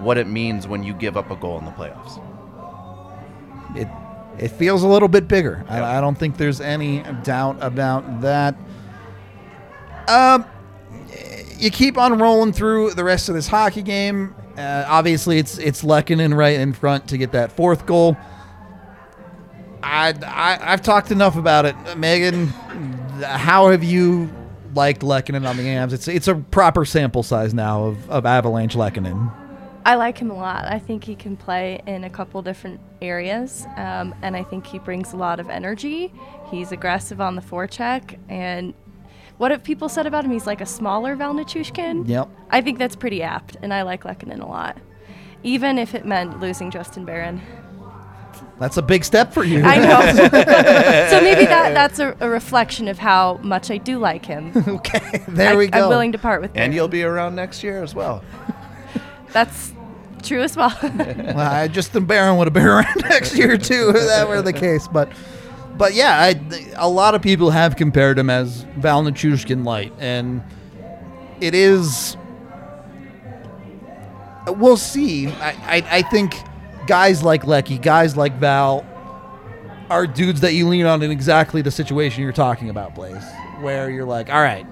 what 0.05 0.17
it 0.17 0.27
means 0.27 0.67
when 0.67 0.83
you 0.83 0.93
give 0.93 1.17
up 1.17 1.31
a 1.31 1.35
goal 1.35 1.57
in 1.59 1.65
the 1.65 1.71
playoffs. 1.71 2.21
It 3.75 3.89
it 4.37 4.49
feels 4.49 4.83
a 4.83 4.87
little 4.87 5.07
bit 5.07 5.27
bigger. 5.27 5.63
Yeah. 5.67 5.85
I, 5.85 5.97
I 5.97 6.01
don't 6.01 6.17
think 6.17 6.37
there's 6.37 6.61
any 6.61 7.03
doubt 7.23 7.57
about 7.61 8.21
that. 8.21 8.55
Um, 10.07 10.45
you 11.57 11.71
keep 11.71 11.97
on 11.97 12.19
rolling 12.19 12.53
through 12.53 12.91
the 12.91 13.03
rest 13.03 13.29
of 13.29 13.35
this 13.35 13.47
hockey 13.47 13.81
game. 13.81 14.35
Uh, 14.57 14.85
obviously, 14.87 15.37
it's 15.37 15.57
it's 15.57 15.83
Lehkonen 15.83 16.35
right 16.35 16.59
in 16.59 16.73
front 16.73 17.09
to 17.09 17.17
get 17.17 17.31
that 17.33 17.51
fourth 17.51 17.85
goal. 17.85 18.15
I, 19.83 20.13
I 20.25 20.73
I've 20.73 20.81
talked 20.81 21.11
enough 21.11 21.35
about 21.35 21.65
it, 21.65 21.75
Meghan. 21.97 22.47
How 23.21 23.69
have 23.69 23.83
you 23.83 24.29
liked 24.73 25.01
Lehkonen 25.01 25.47
on 25.47 25.57
the 25.57 25.63
Avs? 25.63 25.93
It's 25.93 26.07
it's 26.07 26.27
a 26.27 26.35
proper 26.35 26.85
sample 26.85 27.23
size 27.23 27.53
now 27.53 27.85
of, 27.85 28.09
of 28.09 28.25
Avalanche 28.25 28.75
Lehkonen. 28.75 29.44
I 29.85 29.95
like 29.95 30.17
him 30.17 30.31
a 30.31 30.35
lot. 30.35 30.65
I 30.65 30.79
think 30.79 31.03
he 31.03 31.15
can 31.15 31.37
play 31.37 31.79
in 31.85 32.05
a 32.05 32.09
couple 32.09 32.41
different 32.41 32.79
areas, 33.03 33.67
um, 33.77 34.15
and 34.23 34.35
I 34.35 34.41
think 34.41 34.65
he 34.65 34.79
brings 34.79 35.13
a 35.13 35.15
lot 35.15 35.39
of 35.39 35.47
energy. 35.47 36.11
He's 36.49 36.71
aggressive 36.71 37.21
on 37.21 37.35
the 37.35 37.41
forecheck, 37.41 38.17
and 38.27 38.73
what 39.37 39.51
have 39.51 39.63
people 39.63 39.87
said 39.87 40.07
about 40.07 40.25
him? 40.25 40.31
He's 40.31 40.47
like 40.47 40.59
a 40.59 40.65
smaller 40.65 41.15
Val 41.15 41.35
Nichushkin. 41.35 42.07
Yep. 42.07 42.29
I 42.49 42.61
think 42.61 42.79
that's 42.79 42.95
pretty 42.95 43.21
apt, 43.21 43.57
and 43.61 43.71
I 43.71 43.83
like 43.83 44.05
Lehkonen 44.05 44.41
a 44.41 44.47
lot, 44.47 44.75
even 45.43 45.77
if 45.77 45.93
it 45.93 46.03
meant 46.03 46.39
losing 46.39 46.71
Justin 46.71 47.05
Barron. 47.05 47.39
That's 48.59 48.77
a 48.77 48.81
big 48.81 49.03
step 49.03 49.33
for 49.33 49.43
you. 49.43 49.61
I 49.63 49.77
know. 49.77 50.13
so 51.09 51.21
maybe 51.21 51.45
that 51.45 51.73
that's 51.73 51.99
a, 51.99 52.15
a 52.21 52.29
reflection 52.29 52.87
of 52.87 52.97
how 52.97 53.39
much 53.43 53.69
I 53.69 53.77
do 53.77 53.99
like 53.99 54.25
him. 54.25 54.51
okay, 54.67 55.23
there 55.27 55.51
I, 55.51 55.55
we 55.55 55.67
go. 55.67 55.83
I'm 55.83 55.89
willing 55.89 56.11
to 56.13 56.17
part 56.17 56.41
with. 56.41 56.51
And 56.51 56.55
Barron. 56.55 56.71
you'll 56.73 56.87
be 56.87 57.03
around 57.03 57.35
next 57.35 57.63
year 57.63 57.83
as 57.83 57.93
well. 57.93 58.23
That's 59.35 59.73
true 60.23 60.41
as 60.41 60.55
well. 60.55 60.73
Well, 60.81 61.39
I 61.39 61.67
just 61.67 61.91
think 61.91 62.07
Barron 62.07 62.37
would 62.37 62.47
have 62.47 62.53
been 62.53 62.65
around 62.65 63.03
next 63.09 63.35
year 63.35 63.57
too, 63.57 63.89
if 63.93 64.07
that 64.07 64.29
were 64.29 64.41
the 64.41 64.53
case. 64.53 64.87
But, 64.87 65.11
but 65.77 65.93
yeah, 65.93 66.17
I, 66.17 66.73
a 66.77 66.87
lot 66.87 67.15
of 67.15 67.21
people 67.21 67.49
have 67.49 67.75
compared 67.75 68.17
him 68.17 68.29
as 68.29 68.63
Val 68.77 69.03
Nichushkin 69.03 69.65
light, 69.65 69.91
and 69.99 70.41
it 71.41 71.53
is. 71.53 72.15
We'll 74.47 74.77
see. 74.77 75.27
I, 75.27 75.49
I, 75.49 75.87
I 75.97 76.01
think 76.03 76.35
guys 76.87 77.21
like 77.21 77.45
Lecky, 77.45 77.77
guys 77.77 78.15
like 78.15 78.37
Val, 78.37 78.85
are 79.89 80.07
dudes 80.07 80.39
that 80.41 80.53
you 80.53 80.69
lean 80.69 80.85
on 80.85 81.03
in 81.03 81.11
exactly 81.11 81.61
the 81.61 81.71
situation 81.71 82.23
you're 82.23 82.31
talking 82.31 82.69
about, 82.69 82.95
Blais, 82.95 83.61
where 83.61 83.89
you're 83.89 84.05
like, 84.05 84.29
all 84.29 84.41
right, 84.41 84.65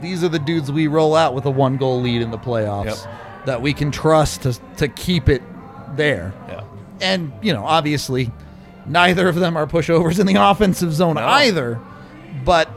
these 0.00 0.22
are 0.22 0.28
the 0.28 0.38
dudes 0.38 0.70
we 0.70 0.86
roll 0.86 1.16
out 1.16 1.34
with 1.34 1.44
a 1.44 1.50
one 1.50 1.76
goal 1.76 2.00
lead 2.00 2.22
in 2.22 2.30
the 2.30 2.38
playoffs 2.38 3.04
Yep. 3.04 3.25
That 3.46 3.62
we 3.62 3.72
can 3.72 3.90
trust 3.90 4.42
to, 4.42 4.52
to 4.76 4.88
keep 4.88 5.28
it 5.28 5.42
there. 5.96 6.34
Yeah. 6.48 6.64
And, 7.00 7.32
you 7.42 7.52
know, 7.52 7.64
obviously, 7.64 8.30
neither 8.86 9.28
of 9.28 9.36
them 9.36 9.56
are 9.56 9.66
pushovers 9.66 10.18
in 10.20 10.26
the 10.26 10.34
offensive 10.38 10.92
zone 10.92 11.14
No. 11.14 11.22
either. 11.26 11.80
But 12.44 12.68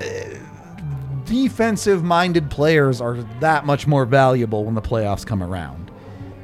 uh, 0.00 0.06
defensive 1.24 2.02
minded 2.02 2.50
players 2.50 3.00
are 3.00 3.14
that 3.40 3.66
much 3.66 3.86
more 3.86 4.04
valuable 4.04 4.64
when 4.64 4.74
the 4.74 4.82
playoffs 4.82 5.26
come 5.26 5.42
around. 5.42 5.90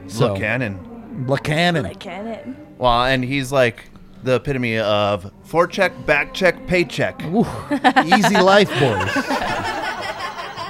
So, 0.09 0.29
Look, 0.33 0.39
Cannon. 0.41 1.25
Buchanan. 1.27 1.87
I 1.87 1.95
get 1.95 2.27
it. 2.27 2.47
Well, 2.79 3.05
and 3.05 3.25
he's 3.25 3.53
like 3.53 3.85
the 4.25 4.37
epitome 4.37 4.79
of 4.79 5.31
forecheck, 5.47 6.07
back 6.07 6.35
check, 6.35 6.67
paycheck. 6.67 7.23
Ooh, 7.25 7.47
easy 8.05 8.37
life, 8.41 8.69
boys. 8.81 9.25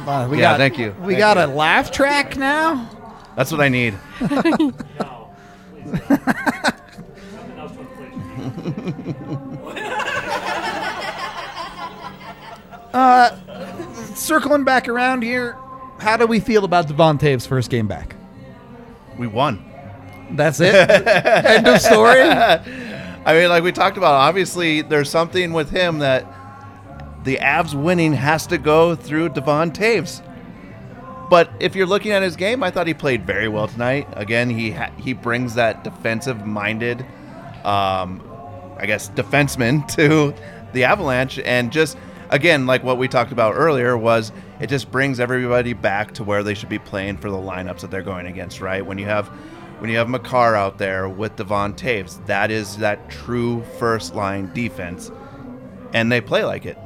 Uh, 0.07 0.29
we 0.31 0.39
Yeah, 0.39 0.53
got, 0.53 0.59
thank 0.59 0.79
you. 0.79 0.95
We 1.01 1.15
Thank 1.15 1.19
got 1.19 1.37
you. 1.37 1.45
a 1.45 1.49
laugh 1.55 1.91
track 1.91 2.37
now. 2.37 2.89
That's 3.37 3.51
what 3.51 3.61
I 3.61 3.69
need. 3.69 3.95
No, 4.21 4.27
please 4.29 4.43
don't. 4.99 5.31
Nothing 6.13 7.59
else 7.59 7.73
to 7.73 7.81
inflict. 7.81 8.15
Circling 14.17 14.65
back 14.65 14.89
around 14.89 15.23
here, 15.23 15.57
how 15.99 16.17
do 16.17 16.27
we 16.27 16.41
feel 16.41 16.65
about 16.65 16.87
Devon 16.89 17.19
Toews' 17.19 17.47
first 17.47 17.71
game 17.71 17.87
back? 17.87 18.15
We 19.19 19.27
won. 19.27 19.65
That's 20.31 20.61
it. 20.61 20.75
End 21.07 21.67
of 21.67 21.81
story. 21.81 22.21
I 22.23 23.33
mean, 23.35 23.49
like 23.49 23.63
we 23.65 23.73
talked 23.73 23.97
about, 23.97 24.13
obviously 24.15 24.83
there's 24.83 25.11
something 25.11 25.53
with 25.53 25.71
him 25.71 25.99
that 26.01 26.27
the 27.25 27.37
Avs 27.37 27.75
winning 27.75 28.13
has 28.13 28.47
to 28.49 28.59
go 28.59 28.95
through 28.95 29.31
Devon 29.31 29.73
Toews. 29.73 30.23
But 31.31 31.51
if 31.59 31.75
you're 31.75 31.87
looking 31.87 32.13
at 32.13 32.23
his 32.23 32.37
game, 32.37 32.63
I 32.63 32.71
thought 32.71 32.87
he 32.87 32.95
played 32.95 33.27
very 33.27 33.49
well 33.49 33.67
tonight. 33.67 34.07
Again, 34.13 34.51
he 34.51 34.71
ha- 34.71 34.93
he 34.99 35.15
brings 35.15 35.55
that 35.55 35.83
defensive-minded, 35.83 37.01
um, 37.65 38.23
I 38.79 38.85
guess, 38.87 39.09
defenseman 39.09 39.89
to 39.97 40.35
the 40.75 40.85
Avalanche, 40.85 41.39
and 41.39 41.73
just 41.73 41.97
again, 42.31 42.67
like 42.67 42.85
what 42.85 42.99
we 42.99 43.09
talked 43.09 43.33
about 43.33 43.55
earlier, 43.55 43.97
was 43.97 44.33
it 44.61 44.69
just 44.69 44.91
brings 44.91 45.19
everybody 45.19 45.73
back 45.73 46.13
to 46.15 46.25
where 46.25 46.43
they 46.43 46.55
should 46.55 46.69
be 46.69 46.79
playing 46.79 47.17
for 47.17 47.31
the 47.31 47.37
lineups 47.37 47.81
that 47.81 47.91
they're 47.91 48.03
going 48.03 48.27
against. 48.27 48.61
Right 48.61 48.85
when 48.85 48.99
you 48.99 49.07
have 49.07 49.29
when 49.79 49.89
you 49.91 49.97
have 49.97 50.11
Makar 50.11 50.55
out 50.55 50.77
there 50.77 51.09
with 51.09 51.37
Devon 51.37 51.73
Toews, 51.75 52.25
that 52.27 52.51
is 52.51 52.77
that 52.79 53.09
true 53.09 53.65
first 53.79 54.15
line 54.15 54.53
defense, 54.53 55.11
and 55.95 56.13
they 56.13 56.21
play 56.21 56.45
like 56.45 56.67
it. 56.67 56.77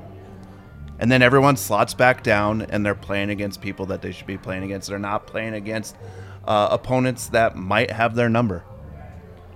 And 1.01 1.11
then 1.13 1.23
everyone 1.23 1.57
slots 1.57 1.95
back 1.95 2.23
down, 2.23 2.63
and 2.63 2.85
they're 2.85 2.95
playing 2.95 3.31
against 3.31 3.61
people 3.61 3.87
that 3.87 4.03
they 4.03 4.13
should 4.13 4.27
be 4.27 4.39
playing 4.39 4.65
against. 4.65 4.89
They're 4.89 4.99
not 4.99 5.27
playing 5.27 5.55
against 5.55 5.97
uh, 6.45 6.69
opponents 6.71 7.29
that 7.29 7.57
might 7.57 7.91
have 7.91 8.15
their 8.15 8.29
number. 8.29 8.65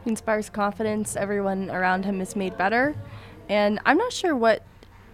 He 0.04 0.10
inspires 0.10 0.50
confidence. 0.50 1.16
Everyone 1.16 1.70
around 1.70 2.04
him 2.04 2.20
is 2.20 2.36
made 2.36 2.56
better. 2.56 2.94
And 3.48 3.80
I'm 3.84 3.98
not 3.98 4.12
sure 4.12 4.36
what 4.36 4.64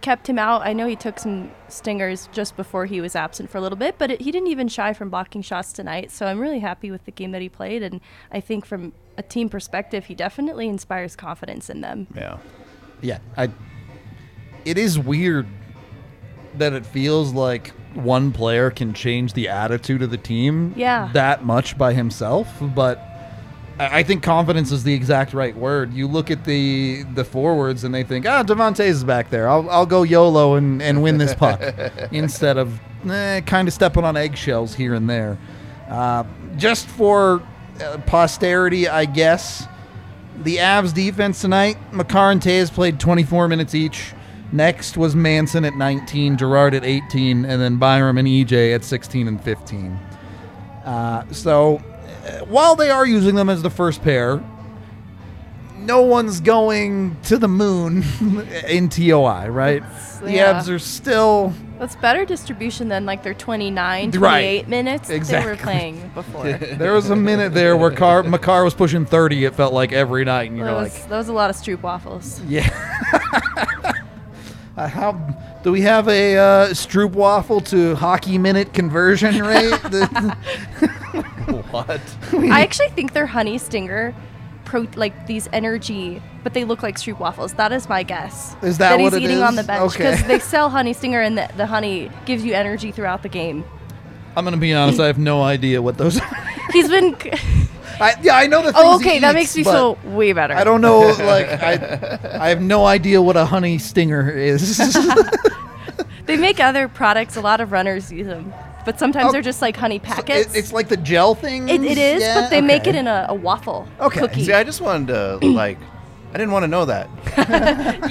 kept 0.01 0.27
him 0.27 0.39
out. 0.39 0.61
I 0.65 0.73
know 0.73 0.87
he 0.87 0.95
took 0.95 1.19
some 1.19 1.51
stingers 1.67 2.29
just 2.31 2.55
before 2.55 2.85
he 2.85 3.01
was 3.01 3.15
absent 3.15 3.49
for 3.49 3.57
a 3.57 3.61
little 3.61 3.77
bit, 3.77 3.95
but 3.97 4.11
it, 4.11 4.21
he 4.21 4.31
didn't 4.31 4.47
even 4.47 4.67
shy 4.67 4.93
from 4.93 5.09
blocking 5.09 5.41
shots 5.41 5.73
tonight. 5.73 6.11
So 6.11 6.25
I'm 6.25 6.39
really 6.39 6.59
happy 6.59 6.89
with 6.89 7.05
the 7.05 7.11
game 7.11 7.31
that 7.31 7.41
he 7.41 7.49
played. 7.49 7.83
And 7.83 8.01
I 8.31 8.39
think 8.39 8.65
from 8.65 8.93
a 9.17 9.23
team 9.23 9.49
perspective, 9.49 10.05
he 10.05 10.15
definitely 10.15 10.67
inspires 10.67 11.15
confidence 11.15 11.69
in 11.69 11.81
them. 11.81 12.07
Yeah. 12.15 12.37
Yeah, 13.01 13.19
I. 13.37 13.49
It 14.65 14.77
is 14.77 14.99
weird 14.99 15.47
that 16.59 16.73
it 16.73 16.85
feels 16.85 17.33
like 17.33 17.69
one 17.95 18.31
player 18.31 18.69
can 18.69 18.93
change 18.93 19.33
the 19.33 19.49
attitude 19.49 20.01
of 20.01 20.11
the 20.11 20.17
team 20.17 20.73
Yeah. 20.77 21.09
that 21.13 21.43
much 21.43 21.77
by 21.77 21.93
himself, 21.93 22.47
but 22.61 22.97
I 23.79 23.99
I 23.99 24.03
think 24.03 24.21
confidence 24.23 24.71
is 24.73 24.83
the 24.83 24.93
exact 24.93 25.33
right 25.33 25.55
word. 25.55 25.93
You 25.93 26.07
look 26.07 26.29
at 26.29 26.43
the 26.45 27.03
the 27.15 27.23
forwards 27.23 27.83
and 27.85 27.95
they 27.95 28.03
think, 28.03 28.27
ah, 28.27 28.43
Devon 28.43 28.73
Toews 28.73 28.87
is 28.89 29.03
back 29.05 29.29
there. 29.29 29.47
I'll, 29.49 29.69
I'll 29.69 29.85
go 29.85 30.03
YOLO 30.03 30.55
and, 30.55 30.81
and 30.81 31.01
win 31.01 31.17
this 31.17 31.33
puck 31.33 31.61
instead 32.11 32.57
of 32.57 32.77
eh, 33.09 33.39
kind 33.41 33.67
of 33.67 33.73
stepping 33.73 34.03
on 34.03 34.15
eggshells 34.17 34.75
here 34.75 34.93
and 34.93 35.09
there. 35.09 35.37
Uh, 35.89 36.23
just 36.57 36.87
for 36.87 37.41
uh, 37.81 37.97
posterity, 38.05 38.87
I 38.89 39.05
guess. 39.05 39.65
The 40.43 40.57
Avs 40.57 40.93
defense 40.93 41.41
tonight, 41.41 41.77
Makar 41.93 42.31
and 42.31 42.41
Toews 42.41 42.71
played 42.71 42.99
24 42.99 43.47
minutes 43.47 43.73
each. 43.75 44.13
Next 44.51 44.97
was 44.97 45.15
Manson 45.15 45.63
at 45.65 45.75
19, 45.75 46.37
Girard 46.37 46.73
at 46.73 46.83
18, 46.83 47.45
and 47.45 47.61
then 47.61 47.77
Byram 47.77 48.17
and 48.17 48.27
EJ 48.27 48.73
at 48.73 48.83
16 48.83 49.27
and 49.27 49.43
15. 49.43 49.91
Uh, 50.85 51.23
so 51.31 51.77
uh, 52.25 52.45
while 52.45 52.75
they 52.75 52.89
are 52.89 53.05
using 53.05 53.35
them 53.35 53.47
as 53.49 53.61
the 53.61 53.69
first 53.69 54.01
pair, 54.01 54.43
no 55.77 56.01
one's 56.01 56.39
going 56.41 57.15
to 57.23 57.37
the 57.37 57.47
moon 57.47 58.03
in 58.67 58.89
TOI, 58.89 59.47
right? 59.49 59.83
The 60.21 60.33
yeah. 60.33 60.59
Avs 60.59 60.67
are 60.67 60.79
still. 60.79 61.53
That's 61.77 61.95
better 61.95 62.25
distribution 62.25 62.89
than 62.89 63.05
like 63.05 63.23
their 63.23 63.33
29, 63.35 64.11
28 64.11 64.19
Right. 64.19 64.67
minutes 64.67 65.07
they 65.07 65.45
were 65.45 65.55
playing 65.55 66.11
before. 66.15 66.51
There 66.51 66.91
was 66.93 67.09
a 67.09 67.15
minute 67.15 67.53
there 67.53 67.77
where 67.77 67.91
Car- 67.91 68.23
Makar 68.23 68.63
was 68.65 68.73
pushing 68.73 69.05
30, 69.05 69.45
it 69.45 69.55
felt 69.55 69.73
like 69.73 69.93
every 69.93 70.25
night, 70.25 70.49
and 70.49 70.57
you're 70.57 70.65
that, 70.65 70.73
like, 70.73 70.91
was, 70.93 71.05
that 71.05 71.17
was 71.17 71.27
a 71.29 71.33
lot 71.33 71.49
of 71.51 71.55
Stroop 71.55 71.81
waffles. 71.83 72.41
Yeah. 72.47 72.67
Uh, 74.79 74.87
how 74.87 75.11
do 75.61 75.73
we 75.73 75.81
have 75.81 76.07
a 76.07 76.37
uh, 76.37 76.67
Stroop 76.69 77.11
waffle 77.11 77.59
to 77.59 77.95
hockey 77.95 78.37
minute 78.37 78.73
conversion 78.73 79.43
rate? 79.43 79.73
What? 81.71 82.01
I 82.33 82.61
actually 82.61 82.89
think 82.89 83.13
they're 83.13 83.25
honey 83.25 83.57
stinger, 83.57 84.15
pro 84.65 84.87
like 84.95 85.27
these 85.27 85.49
energy, 85.51 86.21
but 86.43 86.53
they 86.53 86.63
look 86.63 86.81
like 86.81 86.95
Stroop 86.95 87.19
waffles. 87.19 87.53
That 87.55 87.71
is 87.71 87.89
my 87.89 88.03
guess. 88.03 88.55
Is 88.63 88.77
that 88.77 88.91
that 88.97 88.99
what 89.03 89.13
he's 89.13 89.21
it 89.21 89.25
eating 89.25 89.43
on 89.43 89.55
the 89.55 89.63
bench 89.63 89.93
Okay. 89.93 90.11
because 90.11 90.23
they 90.25 90.39
sell 90.39 90.69
honey 90.69 90.93
stinger 90.93 91.21
and 91.21 91.37
the, 91.37 91.49
the 91.57 91.65
honey 91.65 92.09
gives 92.25 92.45
you 92.45 92.53
energy 92.53 92.91
throughout 92.91 93.21
the 93.23 93.29
game. 93.29 93.65
I'm 94.35 94.43
gonna 94.45 94.57
be 94.57 94.73
honest. 94.73 94.99
I 94.99 95.07
have 95.07 95.17
no 95.19 95.41
idea 95.43 95.81
what 95.81 95.97
those. 95.97 96.19
are. 96.19 96.47
He's 96.71 96.87
been. 96.87 97.15
I, 97.99 98.15
yeah, 98.21 98.35
I 98.37 98.47
know 98.47 98.61
the. 98.61 98.71
oh, 98.75 98.97
things 98.97 99.03
he 99.03 99.09
okay, 99.09 99.19
that 99.19 99.29
eats, 99.35 99.55
makes 99.55 99.57
me 99.57 99.63
feel 99.63 99.97
way 100.05 100.31
better. 100.33 100.53
I 100.53 100.63
don't 100.63 100.81
know. 100.81 101.07
Like 101.19 101.47
I, 101.49 102.19
I 102.39 102.49
have 102.49 102.61
no 102.61 102.85
idea 102.85 103.21
what 103.21 103.35
a 103.37 103.45
honey 103.45 103.77
stinger 103.77 104.29
is. 104.29 104.79
They 106.25 106.37
make 106.37 106.59
other 106.59 106.87
products. 106.87 107.35
A 107.37 107.41
lot 107.41 107.59
of 107.59 107.71
runners 107.71 108.11
use 108.11 108.27
them, 108.27 108.53
but 108.85 108.99
sometimes 108.99 109.29
Oh, 109.29 109.31
they're 109.31 109.41
just 109.41 109.63
like 109.63 109.75
honey 109.75 109.95
It- 109.95 110.03
packets. 110.03 110.53
it's 110.55 110.71
like 110.71 110.87
the 110.87 110.97
gel 110.97 111.33
thing. 111.33 111.67
It, 111.67 111.83
it 111.83 111.97
is, 111.97 112.23
but 112.23 112.49
they 112.51 112.61
make 112.61 112.85
it 112.85 112.93
in 112.93 113.07
a, 113.07 113.25
a 113.29 113.33
waffle 113.33 113.87
Okay. 113.99 114.19
cookie. 114.19 114.45
See, 114.45 114.53
I 114.53 114.63
just 114.63 114.79
wanted 114.79 115.07
to 115.07 115.37
like. 115.47 115.77
I 116.31 116.33
didn't 116.33 116.51
want 116.51 116.61
to 116.61 116.67
know 116.67 116.85
that. 116.85 117.09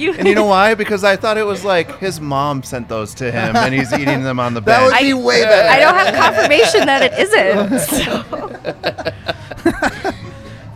you, 0.01 0.13
And 0.13 0.27
you 0.27 0.35
know 0.35 0.43
why? 0.43 0.73
Because 0.75 1.05
I 1.05 1.15
thought 1.15 1.37
it 1.37 1.45
was 1.45 1.63
like 1.63 1.99
his 1.99 2.19
mom 2.19 2.63
sent 2.63 2.89
those 2.89 3.13
to 3.13 3.31
him 3.31 3.55
and 3.55 3.73
he's 3.73 3.93
eating 3.93 4.23
them 4.23 4.41
on 4.41 4.53
the 4.53 4.59
bed. 4.59 4.77
That 4.77 4.83
would 4.87 4.99
be 4.99 5.11
I- 5.13 5.25
way 5.25 5.41
better. 5.43 5.69
I 5.69 5.79
don't 5.79 5.95
have 5.95 6.13
confirmation 6.35 6.85
that 6.87 7.01
it 7.01 7.13
isn't. 7.17 7.79
So. 7.79 9.48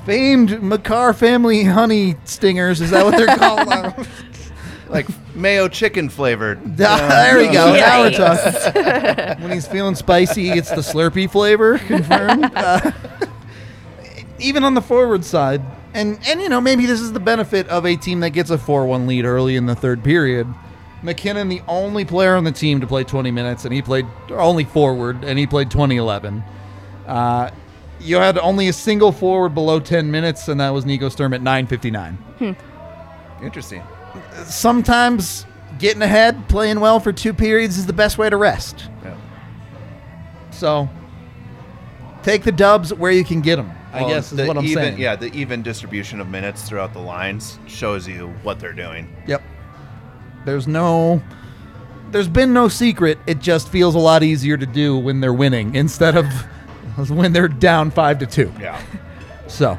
Famed 0.05 0.61
Makar 0.61 1.13
family 1.13 1.63
honey 1.63 2.15
stingers. 2.25 2.81
Is 2.81 2.91
that 2.91 3.05
what 3.05 3.15
they're 3.17 3.37
called? 3.37 4.07
like 4.89 5.07
mayo 5.35 5.67
chicken 5.67 6.09
flavored. 6.09 6.59
There 6.77 7.37
we 7.37 7.45
go. 7.47 7.73
Now 7.73 8.01
we're 8.01 8.11
talking. 8.11 9.41
when 9.43 9.51
he's 9.51 9.67
feeling 9.67 9.95
spicy, 9.95 10.49
it's 10.49 10.69
the 10.69 10.81
Slurpee 10.81 11.29
flavor. 11.29 11.77
Confirmed. 11.79 12.51
Uh, 12.63 12.91
even 14.39 14.63
on 14.63 14.73
the 14.73 14.81
forward 14.81 15.23
side, 15.23 15.61
and 15.93 16.19
and 16.27 16.41
you 16.41 16.49
know 16.49 16.59
maybe 16.59 16.85
this 16.85 16.99
is 16.99 17.13
the 17.13 17.19
benefit 17.19 17.67
of 17.69 17.85
a 17.85 17.95
team 17.95 18.19
that 18.19 18.31
gets 18.31 18.49
a 18.49 18.57
four-one 18.57 19.07
lead 19.07 19.23
early 19.25 19.55
in 19.55 19.65
the 19.65 19.75
third 19.75 20.03
period. 20.03 20.47
MacKinnon, 21.01 21.49
the 21.49 21.61
only 21.67 22.03
player 22.03 22.35
on 22.35 22.43
the 22.43 22.51
team 22.51 22.81
to 22.81 22.87
play 22.87 23.03
20 23.03 23.31
minutes, 23.31 23.65
and 23.65 23.73
he 23.73 23.81
played 23.81 24.05
only 24.29 24.63
forward, 24.63 25.23
and 25.23 25.37
he 25.37 25.45
played 25.47 25.69
2011. 25.71 26.43
Uh, 27.05 27.51
you 28.03 28.17
had 28.17 28.37
only 28.37 28.67
a 28.67 28.73
single 28.73 29.11
forward 29.11 29.49
below 29.55 29.79
10 29.79 30.11
minutes, 30.11 30.47
and 30.47 30.59
that 30.59 30.69
was 30.69 30.85
Nico 30.85 31.09
Sturm 31.09 31.33
at 31.33 31.41
9:59 31.41 32.15
hmm. 32.37 32.51
Interesting. 33.43 33.81
sometimes 34.45 35.45
getting 35.79 36.01
ahead, 36.01 36.47
playing 36.49 36.79
well 36.79 36.99
for 36.99 37.11
two 37.11 37.33
periods 37.33 37.77
is 37.77 37.85
the 37.85 37.93
best 37.93 38.17
way 38.17 38.29
to 38.29 38.37
rest. 38.37 38.89
Yeah. 39.03 39.17
So 40.51 40.89
take 42.21 42.43
the 42.43 42.51
dubs 42.51 42.93
where 42.93 43.11
you 43.11 43.23
can 43.23 43.41
get 43.41 43.55
them. 43.57 43.71
I 43.91 44.01
Well, 44.01 44.09
guess 44.09 44.31
is 44.31 44.37
the 44.37 44.45
what 44.47 44.57
I'm 44.57 44.65
even, 44.65 44.83
saying. 44.83 44.97
Yeah, 44.99 45.15
the 45.15 45.31
even 45.33 45.61
distribution 45.61 46.19
of 46.19 46.27
minutes 46.27 46.63
throughout 46.63 46.93
the 46.93 46.99
lines 46.99 47.59
shows 47.67 48.07
you 48.07 48.33
what 48.43 48.59
they're 48.59 48.73
doing. 48.73 49.13
Yep. 49.27 49.43
There's 50.45 50.67
no. 50.67 51.21
There's 52.11 52.27
been 52.27 52.53
no 52.53 52.67
secret. 52.67 53.17
It 53.27 53.39
just 53.39 53.69
feels 53.69 53.95
a 53.95 53.99
lot 53.99 54.23
easier 54.23 54.57
to 54.57 54.65
do 54.65 54.97
when 54.97 55.19
they're 55.19 55.33
winning 55.33 55.75
instead 55.75 56.15
of 56.15 56.25
when 57.09 57.33
they're 57.33 57.47
down 57.47 57.91
five 57.91 58.19
to 58.19 58.25
two. 58.25 58.51
Yeah. 58.59 58.81
So. 59.45 59.77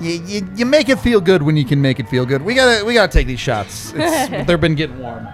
You, 0.00 0.12
you, 0.12 0.48
you 0.54 0.64
make 0.64 0.88
it 0.88 1.00
feel 1.00 1.20
good 1.20 1.42
when 1.42 1.56
you 1.56 1.64
can 1.64 1.82
make 1.82 1.98
it 1.98 2.08
feel 2.08 2.24
good. 2.24 2.40
We 2.40 2.54
gotta 2.54 2.84
we 2.84 2.94
gotta 2.94 3.12
take 3.12 3.26
these 3.26 3.40
shots. 3.40 3.92
It's, 3.94 4.46
they've 4.46 4.60
been 4.60 4.76
getting 4.76 5.00
warm. 5.00 5.26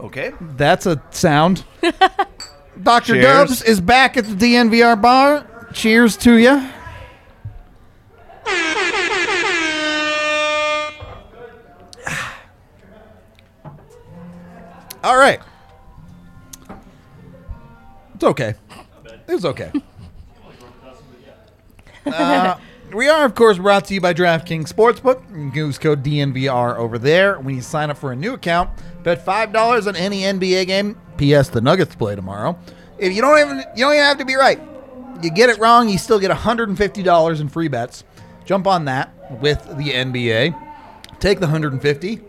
Okay. 0.00 0.32
That's 0.40 0.86
a 0.86 1.02
sound. 1.10 1.64
Dr. 2.82 3.14
Cheers. 3.14 3.24
Dubs 3.24 3.62
is 3.62 3.80
back 3.80 4.16
at 4.16 4.24
the 4.24 4.34
DNVR 4.34 5.00
bar. 5.00 5.46
Cheers 5.72 6.16
to 6.18 6.36
you. 6.36 6.66
All 15.02 15.16
right. 15.16 15.40
It's 18.16 18.24
okay. 18.24 18.54
It 19.28 19.34
was 19.34 19.44
okay. 19.44 19.70
Uh, 22.06 22.56
we 22.94 23.08
are, 23.08 23.26
of 23.26 23.34
course, 23.34 23.58
brought 23.58 23.84
to 23.86 23.94
you 23.94 24.00
by 24.00 24.14
DraftKings 24.14 24.72
Sportsbook. 24.72 25.20
You 25.30 25.50
can 25.50 25.54
use 25.54 25.76
code 25.76 26.02
DNVR 26.02 26.76
over 26.76 26.98
there. 26.98 27.38
When 27.38 27.54
you 27.54 27.60
sign 27.60 27.90
up 27.90 27.98
for 27.98 28.12
a 28.12 28.16
new 28.16 28.32
account, 28.32 28.70
bet 29.02 29.22
five 29.22 29.52
dollars 29.52 29.86
on 29.86 29.96
any 29.96 30.22
NBA 30.22 30.66
game. 30.66 30.98
P.S. 31.18 31.50
The 31.50 31.60
Nuggets 31.60 31.94
play 31.94 32.16
tomorrow. 32.16 32.58
If 32.98 33.12
you 33.12 33.20
don't 33.20 33.38
even 33.38 33.58
you 33.58 33.84
don't 33.84 33.92
even 33.92 34.04
have 34.04 34.16
to 34.18 34.24
be 34.24 34.34
right. 34.34 34.60
You 35.22 35.30
get 35.30 35.50
it 35.50 35.58
wrong, 35.58 35.90
you 35.90 35.98
still 35.98 36.18
get 36.18 36.30
$150 36.30 37.40
in 37.40 37.48
free 37.50 37.68
bets. 37.68 38.04
Jump 38.46 38.66
on 38.66 38.86
that 38.86 39.12
with 39.42 39.62
the 39.76 39.90
NBA. 39.90 41.18
Take 41.20 41.40
the 41.40 41.46
150. 41.46 42.20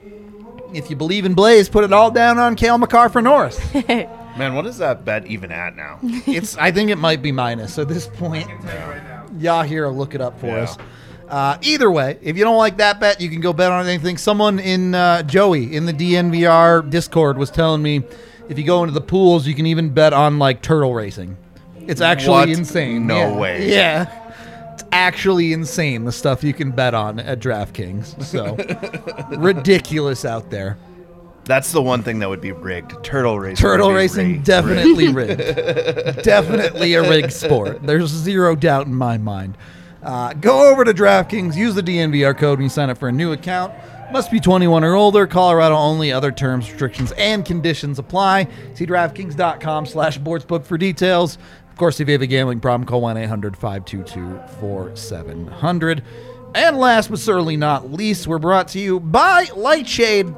If 0.73 0.89
you 0.89 0.97
believe 0.97 1.23
in 1.23 1.33
Blais, 1.33 1.71
put 1.71 1.85
it 1.85 1.93
all 1.93 2.11
down 2.11 2.39
on 2.39 2.55
Cale 2.55 2.77
Makar 2.77 3.07
for 3.07 3.21
Norris. 3.21 3.57
Man, 4.37 4.53
what 4.53 4.65
is 4.65 4.77
that 4.77 5.03
bet 5.03 5.25
even 5.25 5.51
at 5.51 5.75
now? 5.75 5.99
it's 6.03 6.57
I 6.57 6.71
think 6.71 6.89
it 6.89 6.97
might 6.97 7.21
be 7.21 7.31
minus 7.31 7.77
at 7.79 7.87
this 7.87 8.07
point. 8.07 8.47
Yahir 9.39 9.87
will 9.87 9.95
look 9.97 10.15
it 10.15 10.21
up 10.21 10.39
for 10.39 10.47
Yeah. 10.47 10.63
us. 10.63 10.77
Uh, 11.27 11.57
either 11.61 11.91
way, 11.91 12.17
if 12.21 12.37
you 12.37 12.43
don't 12.45 12.55
like 12.57 12.77
that 12.77 12.99
bet, 13.01 13.19
you 13.19 13.29
can 13.29 13.41
go 13.41 13.51
bet 13.51 13.69
on 13.71 13.85
anything. 13.85 14.17
Someone 14.17 14.59
in 14.59 14.95
uh, 14.95 15.23
Joey 15.23 15.75
in 15.75 15.85
the 15.85 15.91
DNVR 15.93 16.89
Discord 16.89 17.37
was 17.37 17.49
telling 17.51 17.81
me 17.81 18.03
if 18.47 18.57
you 18.57 18.63
go 18.63 18.83
into 18.83 18.93
the 18.93 19.01
pools, 19.01 19.45
you 19.45 19.53
can 19.53 19.65
even 19.65 19.89
bet 19.89 20.13
on 20.13 20.39
like 20.39 20.61
turtle 20.61 20.93
racing. 20.93 21.35
It's 21.85 21.99
actually 22.01 22.31
What? 22.31 22.49
insane. 22.49 23.07
No 23.07 23.17
Yeah. 23.17 23.37
way. 23.37 23.69
Yeah. 23.69 24.73
It's 24.73 24.83
actually 24.93 25.51
insane 25.51 26.05
the 26.05 26.11
stuff 26.13 26.43
you 26.43 26.53
can 26.53 26.71
bet 26.71 26.93
on 26.93 27.19
at 27.19 27.39
DraftKings. 27.39 28.23
So 28.23 28.55
ridiculous 29.37 30.23
out 30.23 30.49
there. 30.49 30.77
That's 31.47 31.71
the 31.71 31.81
one 31.81 32.03
thing 32.03 32.19
that 32.19 32.29
would 32.29 32.41
be 32.41 32.51
rigged. 32.51 33.03
Turtle 33.03 33.39
racing. 33.39 33.55
Turtle 33.61 33.91
racing 33.93 34.33
rigged. 34.33 34.45
definitely 34.45 35.07
rigged. 35.13 35.37
definitely 36.23 36.93
a 36.93 37.09
rigged 37.09 37.33
sport. 37.33 37.81
There's 37.83 38.09
zero 38.09 38.55
doubt 38.55 38.85
in 38.87 38.93
my 38.93 39.17
mind. 39.17 39.57
Uh, 40.03 40.33
go 40.33 40.69
over 40.71 40.83
to 40.85 40.93
DraftKings, 40.93 41.55
use 41.55 41.73
the 41.75 41.81
DNVR 41.81 42.37
code 42.37 42.59
when 42.59 42.63
you 42.65 42.69
sign 42.69 42.89
up 42.89 42.97
for 42.97 43.09
a 43.09 43.11
new 43.11 43.31
account. 43.31 43.73
Must 44.11 44.31
be 44.31 44.39
21 44.39 44.83
or 44.85 44.95
older. 44.95 45.27
Colorado 45.27 45.75
only. 45.75 46.11
Other 46.13 46.31
terms, 46.31 46.69
restrictions, 46.69 47.11
and 47.13 47.43
conditions 47.43 47.99
apply. 47.99 48.47
See 48.73 48.85
DraftKings.com 48.85 49.85
slash 49.85 50.17
sportsbook 50.19 50.63
for 50.65 50.77
details. 50.77 51.37
Of 51.69 51.77
course, 51.77 51.99
if 51.99 52.07
you 52.07 52.13
have 52.13 52.21
a 52.21 52.27
gambling 52.27 52.59
problem, 52.61 52.87
call 52.87 53.01
1-800-522-4700. 53.01 56.01
And 56.55 56.77
last 56.77 57.09
but 57.09 57.19
certainly 57.19 57.57
not 57.57 57.91
least, 57.91 58.27
we're 58.27 58.39
brought 58.39 58.69
to 58.69 58.79
you 58.79 58.99
by 58.99 59.47
Lightshade. 59.55 60.33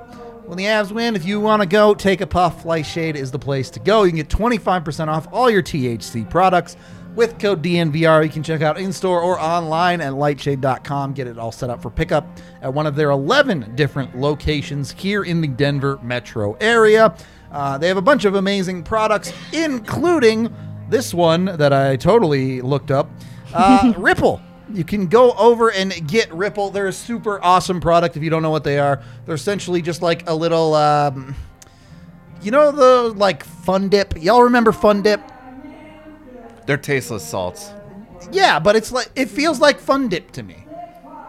When 0.50 0.58
the 0.58 0.64
Avs 0.64 0.92
win, 0.92 1.16
if 1.16 1.26
you 1.26 1.40
want 1.40 1.62
to 1.62 1.68
go 1.68 1.94
take 1.94 2.22
a 2.22 2.26
puff, 2.26 2.66
Lightshade 2.66 3.16
is 3.16 3.30
the 3.30 3.38
place 3.38 3.70
to 3.70 3.80
go. 3.80 4.02
You 4.02 4.10
can 4.10 4.18
get 4.18 4.30
25% 4.30 5.08
off 5.08 5.28
all 5.32 5.48
your 5.48 5.62
THC 5.62 6.28
products 6.28 6.76
with 7.14 7.38
code 7.38 7.62
DNVR. 7.62 8.24
You 8.24 8.32
can 8.32 8.42
check 8.42 8.64
out 8.64 8.80
in 8.80 8.92
store 8.92 9.22
or 9.22 9.40
online 9.40 10.02
at 10.02 10.14
lightshade.com. 10.14 11.14
Get 11.14 11.28
it 11.28 11.38
all 11.38 11.52
set 11.52 11.70
up 11.70 11.84
for 11.84 11.92
pickup 11.92 12.26
at 12.64 12.74
one 12.74 12.88
of 12.88 12.96
their 12.96 13.12
11 13.12 13.76
different 13.76 14.18
locations 14.18 14.90
here 14.92 15.24
in 15.24 15.40
the 15.40 15.48
Denver 15.48 16.00
metro 16.02 16.58
area. 16.60 17.16
Uh, 17.52 17.78
they 17.78 17.88
have 17.88 17.98
a 17.98 18.02
bunch 18.02 18.26
of 18.26 18.34
amazing 18.34 18.82
products, 18.82 19.32
including 19.54 20.52
this 20.90 21.14
one 21.14 21.46
that 21.46 21.74
I 21.74 21.96
totally 21.96 22.62
looked 22.62 22.90
up, 22.90 23.08
uh, 23.54 23.94
Ripple. 24.00 24.42
You 24.73 24.84
can 24.84 25.08
go 25.08 25.32
over 25.34 25.71
and 25.71 26.08
get 26.08 26.32
Ripple. 26.34 26.69
They're 26.69 26.88
a 26.88 26.93
super 26.93 27.43
awesome 27.43 27.82
product. 27.82 28.17
If 28.17 28.23
you 28.23 28.29
don't 28.29 28.43
know 28.43 28.51
what 28.51 28.63
they 28.63 28.77
are, 28.77 29.01
they're 29.25 29.36
essentially 29.36 29.82
just 29.82 30.01
like 30.01 30.29
a 30.29 30.36
little, 30.36 30.75
um, 30.75 31.36
you 32.41 32.51
know, 32.51 32.71
the 32.71 33.13
like 33.15 33.43
Fun 33.43 33.89
Dip. 33.89 34.21
Y'all 34.21 34.43
remember 34.43 34.71
Fun 34.71 35.01
Dip? 35.01 35.21
They're 36.67 36.77
tasteless 36.77 37.27
salts. 37.27 37.71
Yeah, 38.32 38.60
but 38.60 38.75
it's 38.75 38.91
like 38.91 39.10
it 39.15 39.29
feels 39.29 39.60
like 39.60 39.79
Fun 39.79 40.08
Dip 40.08 40.32
to 40.34 40.43
me. 40.43 40.65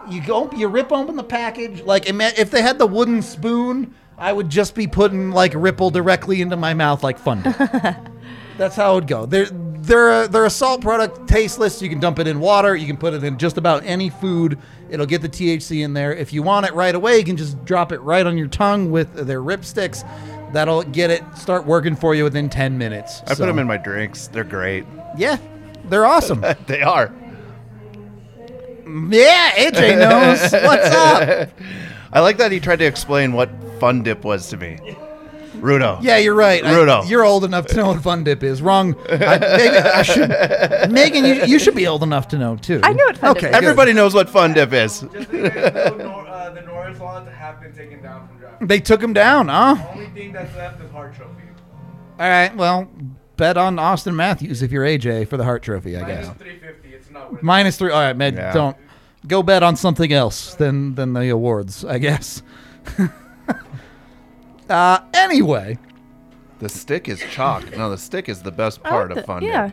You 0.09 0.21
go, 0.25 0.51
you 0.51 0.67
rip 0.67 0.91
open 0.91 1.15
the 1.15 1.23
package. 1.23 1.81
Like 1.81 2.03
if 2.07 2.51
they 2.51 2.61
had 2.61 2.77
the 2.77 2.87
wooden 2.87 3.21
spoon, 3.21 3.95
I 4.17 4.33
would 4.33 4.49
just 4.49 4.75
be 4.75 4.87
putting 4.87 5.31
like 5.31 5.53
Ripple 5.55 5.89
directly 5.89 6.41
into 6.41 6.57
my 6.57 6.73
mouth 6.73 7.03
like 7.03 7.17
Fun 7.17 7.41
Dip. 7.41 7.57
That's 8.57 8.75
how 8.75 8.91
it 8.91 8.95
would 8.95 9.07
go. 9.07 9.25
They're 9.25 9.47
they're 9.81 10.09
a, 10.11 10.15
uh, 10.21 10.27
they're 10.27 10.45
a 10.45 10.49
salt 10.49 10.81
product, 10.81 11.27
tasteless. 11.27 11.81
You 11.81 11.89
can 11.89 11.99
dump 11.99 12.19
it 12.19 12.27
in 12.27 12.39
water. 12.39 12.75
You 12.75 12.85
can 12.85 12.97
put 12.97 13.13
it 13.13 13.23
in 13.23 13.37
just 13.37 13.57
about 13.57 13.83
any 13.83 14.09
food. 14.09 14.59
It'll 14.89 15.05
get 15.05 15.21
the 15.21 15.29
THC 15.29 15.83
in 15.83 15.93
there. 15.93 16.13
If 16.13 16.33
you 16.33 16.43
want 16.43 16.65
it 16.65 16.73
right 16.73 16.93
away, 16.93 17.17
you 17.17 17.23
can 17.23 17.37
just 17.37 17.63
drop 17.65 17.91
it 17.91 17.99
right 18.01 18.25
on 18.25 18.37
your 18.37 18.47
tongue 18.47 18.91
with 18.91 19.13
their 19.13 19.41
rip 19.41 19.65
sticks. 19.65 20.03
That'll 20.53 20.83
get 20.83 21.09
it 21.09 21.23
start 21.35 21.65
working 21.65 21.95
for 21.95 22.13
you 22.13 22.23
within 22.23 22.49
ten 22.49 22.77
minutes. 22.77 23.21
I 23.21 23.35
put 23.35 23.45
them 23.45 23.57
in 23.59 23.67
my 23.67 23.77
drinks. 23.77 24.27
They're 24.27 24.43
great. 24.43 24.85
Yeah, 25.17 25.37
they're 25.85 26.05
awesome. 26.05 26.43
They 26.67 26.81
are. 26.81 27.13
yeah, 28.85 29.51
AJ 29.51 29.97
knows 29.97 30.51
what's 30.51 30.89
up. 30.89 31.49
I 32.13 32.19
like 32.19 32.37
that 32.37 32.51
he 32.51 32.59
tried 32.59 32.79
to 32.79 32.85
explain 32.85 33.31
what 33.31 33.49
Fun 33.79 34.03
Dip 34.03 34.25
was 34.25 34.49
to 34.49 34.57
me. 34.57 34.77
Rudo. 35.57 36.01
Yeah, 36.01 36.17
you're 36.17 36.33
right. 36.35 36.63
I- 36.63 36.73
Rudo. 36.73 37.07
you're 37.09 37.23
old 37.25 37.43
enough 37.43 37.65
to 37.67 37.75
know 37.75 37.87
what 37.87 38.01
Fun 38.01 38.23
Dip 38.23 38.41
is. 38.43 38.61
Wrong. 38.61 38.95
I, 39.09 39.37
maybe 39.39 39.77
I 39.77 40.01
should. 40.03 40.29
Meghan, 40.29 41.27
you, 41.27 41.45
you 41.45 41.59
should 41.59 41.75
be 41.75 41.87
old 41.87 42.03
enough 42.03 42.27
to 42.29 42.37
know 42.37 42.55
too. 42.55 42.79
I 42.83 42.93
know 42.93 43.03
what 43.05 43.17
Fun 43.17 43.33
Dip 43.33 43.43
okay, 43.43 43.47
is. 43.49 43.55
good. 43.55 43.63
Everybody 43.65 43.93
knows 43.93 44.13
what 44.13 44.29
Fun 44.29 44.53
Dip 44.53 44.71
is. 44.73 45.01
Just 45.01 45.11
so 45.29 45.35
you 45.35 45.49
guys 45.49 45.73
know, 45.73 45.97
Nor- 45.97 46.27
uh, 46.27 46.49
the 46.51 46.61
Norris 46.61 46.99
laws 46.99 47.27
have 47.27 47.59
been 47.61 47.73
taken 47.73 48.01
down 48.01 48.27
from 48.27 48.37
draft. 48.39 48.67
They 48.67 48.79
took 48.79 49.01
him 49.03 49.13
down, 49.13 49.47
huh? 49.49 49.73
The 49.75 49.89
only 49.91 50.07
thing 50.11 50.31
that's 50.31 50.55
left 50.55 50.81
is 50.81 50.89
Hart 50.91 51.13
Trophy. 51.15 51.43
All 52.19 52.29
right. 52.29 52.55
Well, 52.55 52.89
bet 53.37 53.57
on 53.57 53.75
Auston 53.77 54.15
Matthews 54.15 54.61
if 54.61 54.71
you're 54.71 54.85
AJ 54.85 55.27
for 55.27 55.35
the 55.37 55.43
Hart 55.43 55.63
Trophy. 55.63 55.97
I 55.97 56.01
Minus 56.01 56.27
guess 56.27 56.37
350. 56.37 56.87
It's 56.93 57.09
not 57.09 57.31
worth 57.33 57.43
minus 57.43 57.77
three. 57.77 57.91
All 57.91 57.99
right, 57.99 58.15
Med. 58.15 58.35
Yeah. 58.35 58.53
Don't 58.53 58.77
go 59.27 59.43
bet 59.43 59.63
on 59.63 59.75
something 59.75 60.13
else 60.13 60.55
than 60.55 60.95
than 60.95 61.13
the 61.13 61.29
awards. 61.29 61.83
I 61.83 61.97
guess. 61.97 62.41
uh. 64.71 65.03
Anyway. 65.13 65.77
The 66.59 66.69
stick 66.69 67.09
is 67.09 67.19
chalk. 67.31 67.75
No, 67.75 67.89
the 67.89 67.97
stick 67.97 68.29
is 68.29 68.41
the 68.43 68.51
best 68.51 68.83
part 68.83 69.09
like 69.09 69.17
of 69.17 69.21
the- 69.23 69.27
Fun 69.27 69.43
Yeah. 69.43 69.71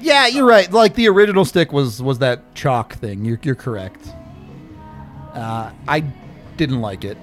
Yeah, 0.00 0.26
you're 0.26 0.46
right. 0.46 0.70
Like 0.70 0.94
the 0.94 1.08
original 1.08 1.44
stick 1.44 1.72
was 1.72 2.02
was 2.02 2.18
that 2.18 2.54
chalk 2.54 2.94
thing. 2.94 3.24
You're 3.24 3.38
you're 3.42 3.54
correct. 3.54 4.08
Uh, 5.32 5.70
I 5.88 6.00
didn't 6.56 6.80
like 6.80 7.04
it. 7.04 7.16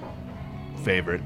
Favorite. 0.82 1.20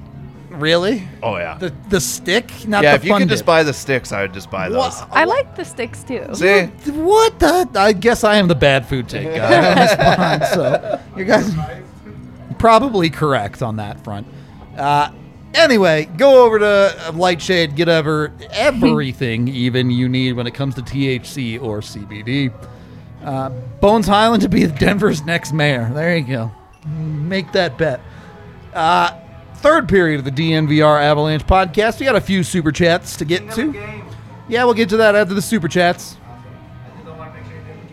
Really? 0.50 1.09
Oh 1.22 1.37
yeah. 1.37 1.57
The 1.59 1.72
the 1.88 2.00
stick, 2.00 2.50
not 2.68 2.83
yeah, 2.83 2.90
the 2.92 2.96
if 2.96 3.05
you 3.05 3.11
fun 3.11 3.20
could 3.22 3.29
just 3.29 3.40
dip. 3.40 3.46
buy 3.46 3.62
the 3.62 3.72
sticks, 3.72 4.12
I 4.12 4.22
would 4.22 4.35
just 4.35 4.50
buy 4.50 4.68
those. 4.68 4.77
What? 4.79 5.09
I 5.12 5.24
like 5.24 5.57
the 5.57 5.64
sticks 5.64 6.05
too. 6.05 6.27
See? 6.35 6.64
What 6.90 7.38
the? 7.38 7.68
I 7.74 7.92
guess 7.92 8.22
I 8.22 8.37
am 8.37 8.46
the 8.48 8.55
bad 8.55 8.87
food 8.87 9.09
take 9.09 9.35
guy 9.35 9.70
on 9.70 9.77
this 9.77 9.96
pod, 9.96 10.44
so 10.53 11.00
you 11.16 11.24
guys 11.24 11.53
probably 12.59 13.09
correct 13.09 13.62
on 13.62 13.77
that 13.77 14.03
front. 14.05 14.27
Uh, 14.76 15.10
anyway, 15.54 16.06
go 16.16 16.44
over 16.44 16.58
to 16.58 17.12
Lightshade, 17.14 17.76
get 17.76 17.88
ever 17.88 18.32
everything 18.50 19.48
even 19.54 19.90
you 19.90 20.08
need 20.08 20.32
when 20.32 20.46
it 20.46 20.54
comes 20.54 20.74
to 20.76 20.82
THC 20.82 21.62
or 21.62 21.80
CBD. 21.80 22.52
Uh, 23.22 23.50
Bones 23.80 24.06
Highland 24.06 24.42
to 24.42 24.48
be 24.48 24.66
Denver's 24.66 25.24
next 25.24 25.52
mayor. 25.52 25.90
There 25.94 26.16
you 26.16 26.24
go. 26.24 26.52
Make 26.87 27.52
that 27.52 27.78
bet. 27.78 28.00
Uh, 28.74 29.18
third 29.56 29.88
period 29.88 30.18
of 30.18 30.24
the 30.24 30.30
DNVR 30.30 31.00
Avalanche 31.00 31.46
podcast. 31.46 31.98
We 32.00 32.04
got 32.06 32.16
a 32.16 32.20
few 32.20 32.42
super 32.42 32.70
chats 32.72 33.16
to 33.16 33.24
get 33.24 33.50
to. 33.52 33.72
game. 33.72 34.04
Yeah, 34.46 34.64
we'll 34.64 34.74
get 34.74 34.90
to 34.90 34.98
that 34.98 35.14
after 35.14 35.32
the 35.32 35.40
super 35.40 35.68
chats. 35.68 36.16
I 36.26 36.90
just 36.92 37.06
don't 37.06 37.16
want 37.16 37.32
to 37.32 37.40
make 37.40 37.48
sure 37.48 37.56
you 37.58 37.64
didn't 37.64 37.88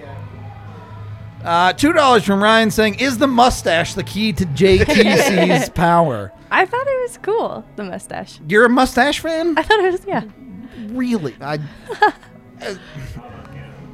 get. 1.40 1.46
Uh, 1.46 1.72
Two 1.72 1.94
dollars 1.94 2.26
from 2.26 2.44
Ryan 2.44 2.70
saying, 2.70 2.96
"Is 2.96 3.18
the 3.18 3.28
mustache 3.28 3.94
the 3.94 4.04
key 4.04 4.34
to 4.34 4.46
JTC's 4.46 5.70
power?" 5.76 6.34
I 6.52 6.66
thought 6.66 6.86
it 6.86 7.02
was 7.02 7.18
cool, 7.22 7.66
the 7.78 7.84
mustache. 7.84 8.40
You're 8.48 8.66
a 8.66 8.70
mustache 8.70 9.22
fan, 9.22 9.58
I 9.58 9.64
thought 9.64 9.80
it 9.80 9.92
was, 9.92 10.06
yeah. 10.06 10.24
really? 10.90 11.34
I, 11.40 11.60
as, 12.60 12.78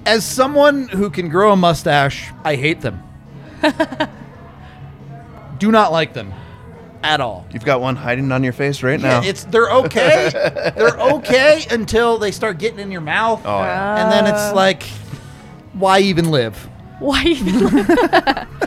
as 0.08 0.26
someone 0.26 0.88
who 0.88 1.12
can 1.12 1.30
grow 1.30 1.52
a 1.52 1.56
mustache, 1.56 2.32
I 2.44 2.56
hate 2.56 2.82
them. 2.82 3.04
Do 5.60 5.72
not 5.72 5.92
like 5.92 6.14
them 6.14 6.34
at 7.04 7.22
all. 7.22 7.46
You've 7.52 7.66
got 7.66 7.80
one 7.80 7.96
hiding 7.96 8.32
on 8.32 8.44
your 8.44 8.54
face 8.54 8.82
right 8.82 9.00
now. 9.00 9.22
Yeah, 9.22 9.30
it's 9.30 9.44
they're 9.46 9.72
okay. 9.72 10.30
they're 10.76 11.00
okay 11.00 11.66
until 11.70 12.18
they 12.18 12.32
start 12.32 12.58
getting 12.58 12.80
in 12.80 12.92
your 12.92 13.02
mouth, 13.02 13.42
oh 13.46 13.60
yeah. 13.60 14.04
and 14.04 14.12
then 14.12 14.26
it's 14.26 14.52
oh. 14.52 14.56
like, 14.56 14.84
why 15.74 16.00
even 16.00 16.32
live? 16.32 16.58
Why 17.00 17.24
even? 17.24 17.86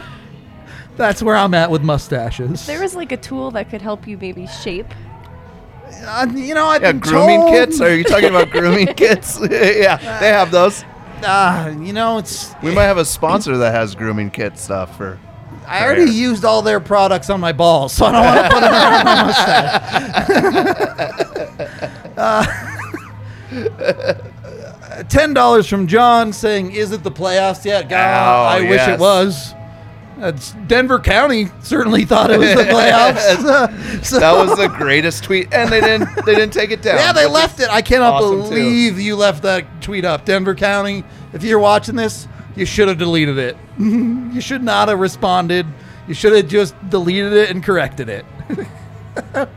That's 1.00 1.22
where 1.22 1.34
I'm 1.34 1.54
at 1.54 1.70
with 1.70 1.82
mustaches. 1.82 2.66
there 2.66 2.82
was 2.82 2.94
like 2.94 3.10
a 3.10 3.16
tool 3.16 3.50
that 3.52 3.70
could 3.70 3.80
help 3.80 4.06
you 4.06 4.18
maybe 4.18 4.46
shape. 4.46 4.84
Uh, 6.04 6.26
you 6.34 6.52
know, 6.54 6.66
I've 6.66 6.82
Yeah, 6.82 6.92
been 6.92 7.00
grooming 7.00 7.40
told- 7.40 7.52
kits? 7.52 7.80
Are 7.80 7.94
you 7.96 8.04
talking 8.04 8.28
about 8.28 8.50
grooming 8.50 8.86
kits? 8.88 9.38
yeah, 9.50 9.96
they 10.20 10.28
have 10.28 10.50
those. 10.50 10.84
Uh, 11.24 11.74
you 11.80 11.94
know, 11.94 12.18
it's. 12.18 12.52
We 12.62 12.74
might 12.74 12.84
have 12.84 12.98
a 12.98 13.04
sponsor 13.06 13.56
that 13.56 13.72
has 13.72 13.94
grooming 13.94 14.30
kit 14.30 14.58
stuff 14.58 14.94
for. 14.96 15.18
I 15.66 15.84
already 15.84 16.04
hair. 16.06 16.12
used 16.12 16.44
all 16.44 16.60
their 16.62 16.80
products 16.80 17.30
on 17.30 17.40
my 17.40 17.52
balls, 17.52 17.92
so 17.94 18.04
I 18.06 18.12
don't 18.12 18.24
want 18.24 18.40
to 18.40 18.48
put 18.50 18.60
them 18.60 18.74
on 18.74 19.04
my 19.04 19.14
mustache. 22.16 22.16
uh, 22.16 22.44
Ten 25.08 25.32
dollars 25.34 25.66
from 25.66 25.86
John 25.86 26.32
saying, 26.32 26.72
"Is 26.72 26.92
it 26.92 27.02
the 27.02 27.10
playoffs 27.10 27.64
yet?" 27.64 27.88
God, 27.88 27.96
Oh, 27.98 28.46
I 28.48 28.60
wish 28.68 28.86
it 28.86 28.98
was. 28.98 29.54
That's 30.20 30.52
Denver 30.66 30.98
County 30.98 31.48
certainly 31.62 32.04
thought 32.04 32.30
it 32.30 32.38
was 32.38 32.54
the 32.54 32.64
playoffs. 32.64 34.02
so, 34.04 34.18
That 34.20 34.32
was 34.32 34.56
the 34.58 34.68
greatest 34.68 35.24
tweet, 35.24 35.52
and 35.52 35.72
they 35.72 35.80
didn't. 35.80 36.14
They 36.26 36.34
didn't 36.34 36.52
take 36.52 36.70
it 36.70 36.82
down. 36.82 36.96
yeah, 36.98 37.12
they 37.12 37.26
left 37.26 37.58
it. 37.58 37.70
I 37.70 37.80
cannot 37.80 38.14
awesome, 38.22 38.42
too. 38.42 38.48
believe 38.50 39.00
you 39.00 39.16
left 39.16 39.42
that 39.44 39.80
tweet 39.80 40.04
up, 40.04 40.26
Denver 40.26 40.54
County. 40.54 41.04
If 41.32 41.42
you're 41.42 41.58
watching 41.58 41.96
this, 41.96 42.28
you 42.54 42.66
should 42.66 42.88
have 42.88 42.98
deleted 42.98 43.38
it. 43.38 43.56
you 43.78 44.40
should 44.42 44.62
not 44.62 44.88
have 44.88 44.98
responded. 44.98 45.66
You 46.06 46.12
should 46.12 46.34
have 46.34 46.48
just 46.48 46.74
deleted 46.90 47.32
it 47.32 47.50
and 47.50 47.62
corrected 47.62 48.10
it. 48.10 48.26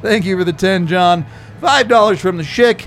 Thank 0.00 0.24
you 0.26 0.38
for 0.38 0.44
the 0.44 0.52
10, 0.52 0.86
John. 0.86 1.26
$5 1.60 2.18
from 2.18 2.36
the 2.36 2.42
Schick. 2.42 2.86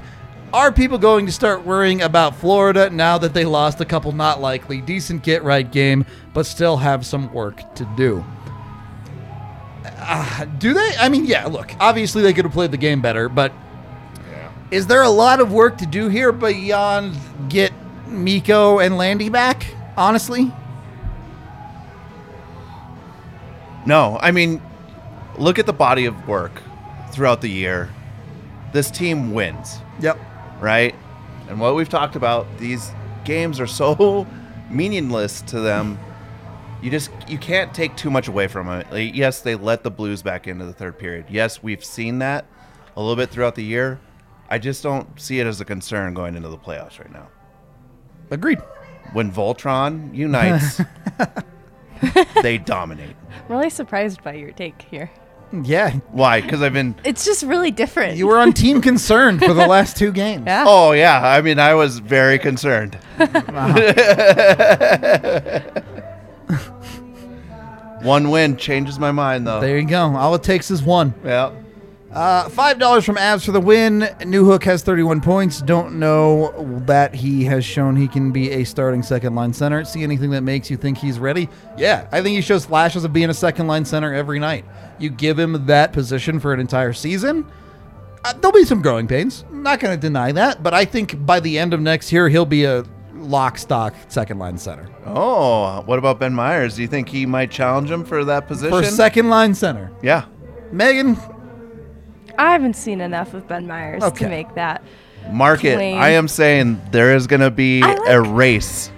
Are 0.54 0.72
people 0.72 0.98
going 0.98 1.26
to 1.26 1.32
start 1.32 1.66
worrying 1.66 2.02
about 2.02 2.36
Florida 2.38 2.90
now 2.90 3.18
that 3.18 3.34
they 3.34 3.44
lost 3.44 3.82
a 3.82 3.86
couple 3.86 4.14
not 4.14 4.40
likely 4.40 4.80
decent 4.80 5.24
get 5.24 5.44
right 5.44 5.70
game, 5.70 6.06
but 6.38 6.46
still 6.46 6.78
have 6.78 7.04
some 7.04 7.34
work 7.34 7.64
to 7.74 7.84
do? 7.98 8.24
Uh, 9.84 10.46
do 10.60 10.72
they? 10.72 10.92
I 11.00 11.10
mean, 11.10 11.26
yeah, 11.26 11.48
look, 11.48 11.72
obviously 11.80 12.22
they 12.22 12.32
could 12.32 12.46
have 12.46 12.54
played 12.54 12.70
the 12.70 12.78
game 12.78 13.02
better, 13.02 13.28
but 13.28 13.52
is 14.70 14.86
there 14.86 15.02
a 15.02 15.10
lot 15.10 15.40
of 15.40 15.52
work 15.52 15.80
to 15.80 15.88
do 15.88 16.10
here 16.10 16.32
beyond 16.32 17.18
get 17.50 17.74
Mikko 18.08 18.78
and 18.78 18.98
Landy 19.00 19.30
back? 19.30 19.66
Honestly? 19.98 20.54
No, 23.88 24.20
I 24.22 24.30
mean, 24.30 24.62
look 25.40 25.58
at 25.58 25.66
the 25.66 25.74
body 25.74 26.06
of 26.06 26.28
work 26.28 26.62
throughout 27.14 27.42
the 27.42 27.50
year. 27.50 27.90
This 28.74 28.92
team 28.92 29.34
wins, 29.34 29.80
Yep. 30.02 30.20
right? 30.60 30.94
And 31.50 31.60
what 31.60 31.74
we've 31.74 31.90
talked 31.90 32.16
about, 32.16 32.46
these 32.60 32.92
games 33.26 33.60
are 33.60 33.66
so 33.66 34.28
meaningless 34.70 35.42
to 35.42 35.62
them. 35.62 35.98
You 36.82 36.92
just 36.92 37.10
you 37.28 37.38
can't 37.38 37.74
take 37.74 37.96
too 37.96 38.10
much 38.12 38.28
away 38.28 38.48
from 38.48 38.70
it. 38.70 38.92
Like, 38.92 39.16
yes, 39.16 39.42
they 39.42 39.56
let 39.56 39.84
the 39.84 39.92
Blues 39.92 40.22
back 40.22 40.48
into 40.48 40.66
the 40.66 40.74
third 40.74 41.00
period. 41.00 41.26
Yes, 41.30 41.64
we've 41.64 41.84
seen 41.84 42.20
that 42.20 42.46
a 42.96 43.02
little 43.02 43.16
bit 43.16 43.30
throughout 43.32 43.56
the 43.56 43.64
year. 43.64 44.00
I 44.50 44.60
just 44.60 44.84
don't 44.84 45.20
see 45.20 45.40
it 45.40 45.48
as 45.48 45.60
a 45.60 45.66
concern 45.66 46.14
going 46.14 46.36
into 46.36 46.50
the 46.50 46.58
playoffs 46.58 47.00
right 47.00 47.12
now. 47.12 47.28
Agreed. 48.30 48.60
When 49.14 49.32
Voltron 49.32 50.14
unites, 50.16 50.82
they 52.44 52.58
dominate. 52.58 53.16
I'm 53.50 53.56
Really 53.56 53.70
surprised 53.70 54.24
by 54.24 54.34
your 54.34 54.52
take 54.52 54.82
here. 54.84 55.10
Yeah. 55.64 55.92
Why? 56.12 56.42
Because 56.42 56.62
I've 56.62 56.74
been 56.74 56.94
It's 57.06 57.24
just 57.26 57.44
really 57.44 57.72
different. 57.72 58.18
You 58.18 58.28
were 58.28 58.38
on 58.38 58.52
team 58.64 58.82
concerned 58.82 59.42
for 59.42 59.54
the 59.54 59.66
last 59.66 59.96
two 59.98 60.12
games. 60.12 60.44
yeah. 60.46 60.66
Oh 60.68 60.92
yeah, 60.92 61.22
I 61.26 61.42
mean 61.42 61.58
I 61.58 61.74
was 61.74 62.00
very 62.00 62.38
concerned. 62.38 62.98
One 68.02 68.30
win 68.30 68.58
changes 68.58 69.00
my 69.00 69.12
mind 69.12 69.48
though. 69.48 69.60
There 69.60 69.78
you 69.78 69.86
go. 69.88 70.16
All 70.16 70.36
it 70.36 70.44
takes 70.44 70.70
is 70.72 70.82
one. 70.84 71.14
yeah. 71.24 71.52
Uh, 72.12 72.48
Five 72.50 72.80
dollars 72.80 73.04
from 73.04 73.18
Abs 73.18 73.44
for 73.46 73.52
the 73.52 73.60
win. 73.60 74.00
Newhook 74.22 74.64
has 74.64 74.82
31 74.82 75.20
points. 75.20 75.62
Don't 75.62 76.00
know 76.00 76.82
that 76.88 77.14
he 77.14 77.44
has 77.44 77.66
shown 77.66 77.98
he 77.98 78.08
can 78.08 78.32
be 78.32 78.50
a 78.52 78.64
starting 78.64 79.04
second 79.04 79.36
line 79.36 79.52
center. 79.52 79.84
See 79.84 80.04
anything 80.04 80.30
that 80.32 80.42
makes 80.42 80.70
you 80.72 80.78
think 80.78 80.98
he's 80.98 81.20
ready? 81.20 81.50
Yeah, 81.78 82.08
I 82.12 82.22
think 82.22 82.36
he 82.36 82.42
shows 82.42 82.66
flashes 82.66 83.04
of 83.04 83.12
being 83.12 83.30
a 83.30 83.34
second 83.34 83.68
line 83.68 83.84
center 83.84 84.14
every 84.14 84.40
night. 84.40 84.64
You 85.00 85.10
give 85.10 85.38
him 85.38 85.66
that 85.66 85.92
position 85.92 86.40
for 86.40 86.54
an 86.54 86.62
entire 86.62 86.94
season. 86.94 87.46
Uh, 88.24 88.34
there'll 88.34 88.54
be 88.54 88.64
some 88.64 88.82
growing 88.82 89.08
pains. 89.08 89.44
I'm 89.50 89.62
not 89.62 89.80
going 89.82 89.96
to 89.96 90.02
deny 90.02 90.32
that, 90.32 90.64
but 90.64 90.74
I 90.74 90.86
think 90.86 91.26
by 91.26 91.40
the 91.42 91.60
end 91.60 91.74
of 91.74 91.82
next 91.82 92.12
year 92.14 92.30
he'll 92.30 92.46
be 92.46 92.64
a 92.64 92.84
lock 93.20 93.58
stock 93.58 93.94
second 94.08 94.40
line 94.40 94.58
center. 94.58 94.90
Oh, 95.06 95.82
what 95.86 96.00
about 96.00 96.20
Ben 96.20 96.34
Meyers? 96.34 96.76
Do 96.76 96.82
you 96.82 96.88
think 96.88 97.10
he 97.10 97.26
might 97.26 97.52
challenge 97.52 97.90
him 97.92 98.04
for 98.06 98.24
that 98.26 98.48
position? 98.48 98.72
For 98.78 98.84
second 98.84 99.30
line 99.30 99.54
center. 99.56 99.92
yeah. 100.02 100.26
Meghan, 100.72 101.18
I 102.38 102.52
haven't 102.52 102.76
seen 102.76 103.00
enough 103.02 103.34
of 103.34 103.48
Ben 103.48 103.66
Meyers 103.68 104.04
Okay. 104.04 104.26
to 104.26 104.30
make 104.30 104.54
that. 104.56 104.84
Market. 105.32 105.76
Plain. 105.76 105.98
I 105.98 106.10
am 106.10 106.28
saying 106.28 106.82
there 106.92 107.16
is 107.16 107.26
going 107.28 107.40
to 107.42 107.52
be 107.52 107.82
I 107.84 107.94
a 107.94 108.20
like- 108.22 108.32
race 108.36 108.92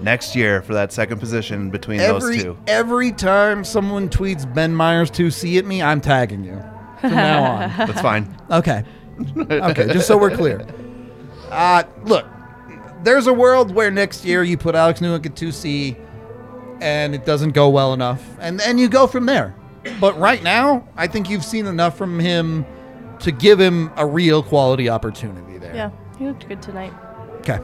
next 0.00 0.34
year 0.36 0.62
for 0.62 0.74
that 0.74 0.92
second 0.92 1.18
position 1.18 1.70
between 1.70 2.00
every 2.00 2.36
those 2.36 2.42
two. 2.44 2.56
every 2.66 3.12
time 3.12 3.64
someone 3.64 4.08
tweets 4.08 4.52
Ben 4.52 4.74
Meyers 4.74 5.10
to 5.10 5.30
see 5.30 5.58
at 5.58 5.64
me, 5.64 5.82
I'm 5.82 6.00
tagging 6.00 6.44
you 6.44 6.62
from 7.00 7.10
now 7.12 7.42
on. 7.44 7.58
That's 7.76 8.00
fine. 8.00 8.34
Okay. 8.50 8.84
Okay, 9.48 9.92
just 9.92 10.08
so 10.08 10.18
we're 10.18 10.34
clear. 10.36 10.66
Uh, 11.50 11.84
look, 12.04 12.26
there's 13.04 13.26
a 13.26 13.32
world 13.32 13.74
where 13.74 13.90
next 13.90 14.24
year 14.24 14.42
you 14.42 14.56
put 14.56 14.74
Alex 14.74 15.00
Newhook 15.00 15.26
at 15.26 15.34
2C 15.34 15.96
and 16.80 17.14
it 17.14 17.24
doesn't 17.24 17.52
go 17.52 17.68
well 17.68 17.94
enough, 17.94 18.22
and 18.40 18.58
then 18.58 18.78
you 18.78 18.88
go 18.88 19.06
from 19.06 19.26
there. 19.26 19.54
But 20.00 20.18
right 20.18 20.42
now, 20.42 20.86
I 20.96 21.06
think 21.06 21.30
you've 21.30 21.44
seen 21.44 21.66
enough 21.66 21.96
from 21.96 22.18
him 22.18 22.66
to 23.20 23.30
give 23.30 23.60
him 23.60 23.90
a 23.96 24.04
real 24.06 24.42
quality 24.42 24.88
opportunity 24.88 25.58
there. 25.58 25.74
Yeah, 25.74 25.90
he 26.18 26.26
looked 26.26 26.48
good 26.48 26.60
tonight. 26.60 26.92
Okay. 27.38 27.58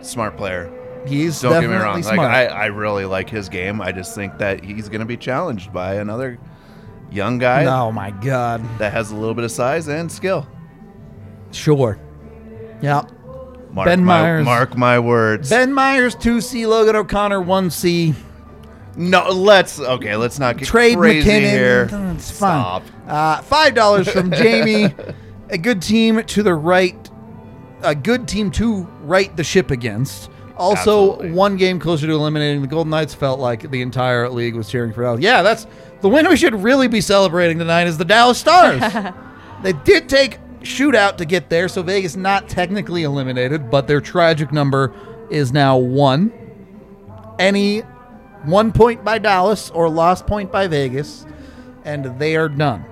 Smart 0.00 0.36
player. 0.36 0.72
He's 1.06 1.40
Don't 1.40 1.52
get 1.52 1.62
me 1.62 1.74
definitely 1.74 2.02
wrong. 2.02 2.18
Like. 2.18 2.18
I, 2.18 2.46
I 2.46 2.66
really 2.66 3.04
like 3.04 3.30
his 3.30 3.48
game. 3.48 3.80
I 3.80 3.92
just 3.92 4.14
think 4.14 4.38
that 4.38 4.62
he's 4.62 4.88
going 4.88 5.00
to 5.00 5.06
be 5.06 5.16
challenged 5.16 5.72
by 5.72 5.94
another 5.94 6.38
young 7.10 7.38
guy 7.38 7.64
oh 7.64 7.90
my 7.90 8.10
God. 8.10 8.62
that 8.78 8.92
has 8.92 9.10
a 9.10 9.16
little 9.16 9.34
bit 9.34 9.44
of 9.44 9.50
size 9.50 9.88
and 9.88 10.12
skill. 10.12 10.46
Sure. 11.52 11.98
Yeah. 12.82 13.02
Mark 13.72 13.86
Ben 13.86 14.04
my, 14.04 14.22
Meyers. 14.22 14.44
Mark 14.44 14.76
my 14.76 14.98
words. 14.98 15.48
Ben 15.50 15.72
Meyers 15.72 16.16
2C, 16.16 16.66
Logan 16.68 16.96
O'Connor 16.96 17.40
1C. 17.40 18.14
no, 18.96 19.28
let's 19.30 19.78
okay. 19.78 20.16
Let's 20.16 20.38
not 20.38 20.56
get 20.56 20.66
Trade 20.68 20.96
crazy 20.96 21.18
MacKinnon. 21.20 21.50
here. 21.50 21.88
It's 22.16 22.30
fine. 22.30 22.60
Stop. 22.60 22.82
Uh, 23.06 23.42
Five 23.42 23.74
dollars 23.74 24.10
from 24.10 24.30
Jamie. 24.32 24.92
a 25.50 25.58
good 25.58 25.80
team 25.80 26.22
to 26.22 26.42
the 26.42 26.54
right. 26.54 26.96
A 27.82 27.94
good 27.94 28.26
team 28.28 28.50
to 28.52 28.82
right 29.02 29.34
the 29.36 29.44
ship 29.44 29.70
against. 29.70 30.30
Also, 30.56 31.12
Absolutely. 31.12 31.30
one 31.32 31.56
game 31.56 31.78
closer 31.80 32.06
to 32.06 32.12
eliminating 32.12 32.60
the 32.60 32.68
Golden 32.68 32.90
Knights. 32.90 33.14
Felt 33.14 33.40
like 33.40 33.70
the 33.70 33.80
entire 33.80 34.28
league 34.28 34.54
was 34.54 34.68
cheering 34.68 34.92
for 34.92 35.02
Dallas. 35.02 35.20
Yeah, 35.20 35.40
that's 35.42 35.66
the 36.02 36.08
win 36.08 36.28
we 36.28 36.36
should 36.36 36.54
really 36.54 36.88
be 36.88 37.00
celebrating 37.00 37.58
tonight. 37.58 37.86
Is 37.86 37.96
the 37.96 38.04
Dallas 38.04 38.36
Stars? 38.38 38.82
they 39.62 39.72
did 39.72 40.08
take 40.08 40.38
shootout 40.62 41.16
to 41.18 41.24
get 41.24 41.48
there, 41.50 41.68
so 41.68 41.82
Vegas 41.82 42.16
not 42.16 42.48
technically 42.48 43.02
eliminated, 43.02 43.70
but 43.70 43.86
their 43.88 44.00
tragic 44.00 44.52
number 44.52 44.94
is 45.30 45.52
now 45.52 45.76
one. 45.78 46.32
Any 47.38 47.80
one 48.44 48.72
point 48.72 49.04
by 49.04 49.18
Dallas 49.18 49.70
or 49.70 49.88
lost 49.88 50.26
point 50.26 50.52
by 50.52 50.66
Vegas, 50.66 51.26
and 51.84 52.18
they 52.18 52.36
are 52.36 52.48
done. 52.48 52.84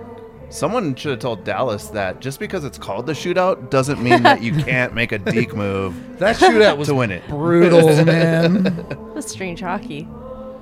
Someone 0.51 0.95
should 0.95 1.11
have 1.11 1.19
told 1.21 1.45
Dallas 1.45 1.89
that 1.89 2.21
just 2.21 2.41
because 2.41 2.65
it's 2.65 2.79
called 2.79 3.05
the 3.07 3.13
shootout 3.13 3.69
doesn't 3.69 4.03
mean 4.03 4.23
that 4.23 4.43
you 4.43 4.53
can't 4.65 4.95
make 4.95 5.13
a 5.13 5.19
deke 5.19 5.55
move. 5.55 6.19
That 6.19 6.37
shootout 6.37 6.79
was 6.79 6.89
To 6.89 6.95
win 6.95 7.11
it. 7.11 7.27
brutal, 7.29 7.87
man. 8.07 8.67
It 8.91 8.99
was 8.99 9.27
strange 9.27 9.61
hockey 9.61 10.09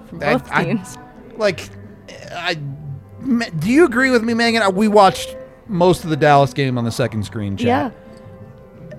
from 0.09 0.19
both 0.19 0.51
I- 0.51 0.65
teams. 0.65 0.99
like, 1.37 1.69
I 2.33 2.55
do 2.55 3.71
you 3.71 3.85
agree 3.85 4.11
with 4.11 4.23
me, 4.25 4.33
Meghan? 4.35 4.75
We 4.75 4.89
watched 4.89 5.37
most 5.69 6.05
of 6.05 6.11
the 6.11 6.17
Dallas 6.17 6.53
game 6.53 6.79
on 6.79 6.85
the 6.85 6.91
second 6.93 7.25
screen 7.25 7.57
chat. 7.57 7.67
yeah. 7.67 7.91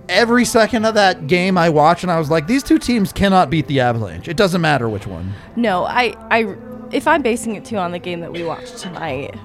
Every 0.10 0.46
second 0.46 0.86
of 0.86 0.94
that 0.94 1.28
game 1.28 1.58
I 1.58 1.68
watched, 1.70 2.04
and 2.04 2.12
I 2.12 2.18
was 2.18 2.30
like, 2.32 2.48
these 2.48 2.64
two 2.64 2.80
teams 2.80 3.12
cannot 3.12 3.50
beat 3.50 3.68
the 3.68 3.82
Avalanche. 3.82 4.30
It 4.30 4.38
doesn't 4.38 4.62
matter 4.62 4.88
which 4.88 5.06
one. 5.06 5.34
No, 5.58 5.84
I, 5.84 6.16
I, 6.32 6.56
if 6.94 7.08
I'm 7.08 7.22
basing 7.22 7.56
it 7.56 7.66
too 7.66 7.76
on 7.76 7.92
the 7.92 8.00
game 8.00 8.22
that 8.22 8.32
we 8.32 8.42
watched 8.46 8.78
tonight, 8.78 9.36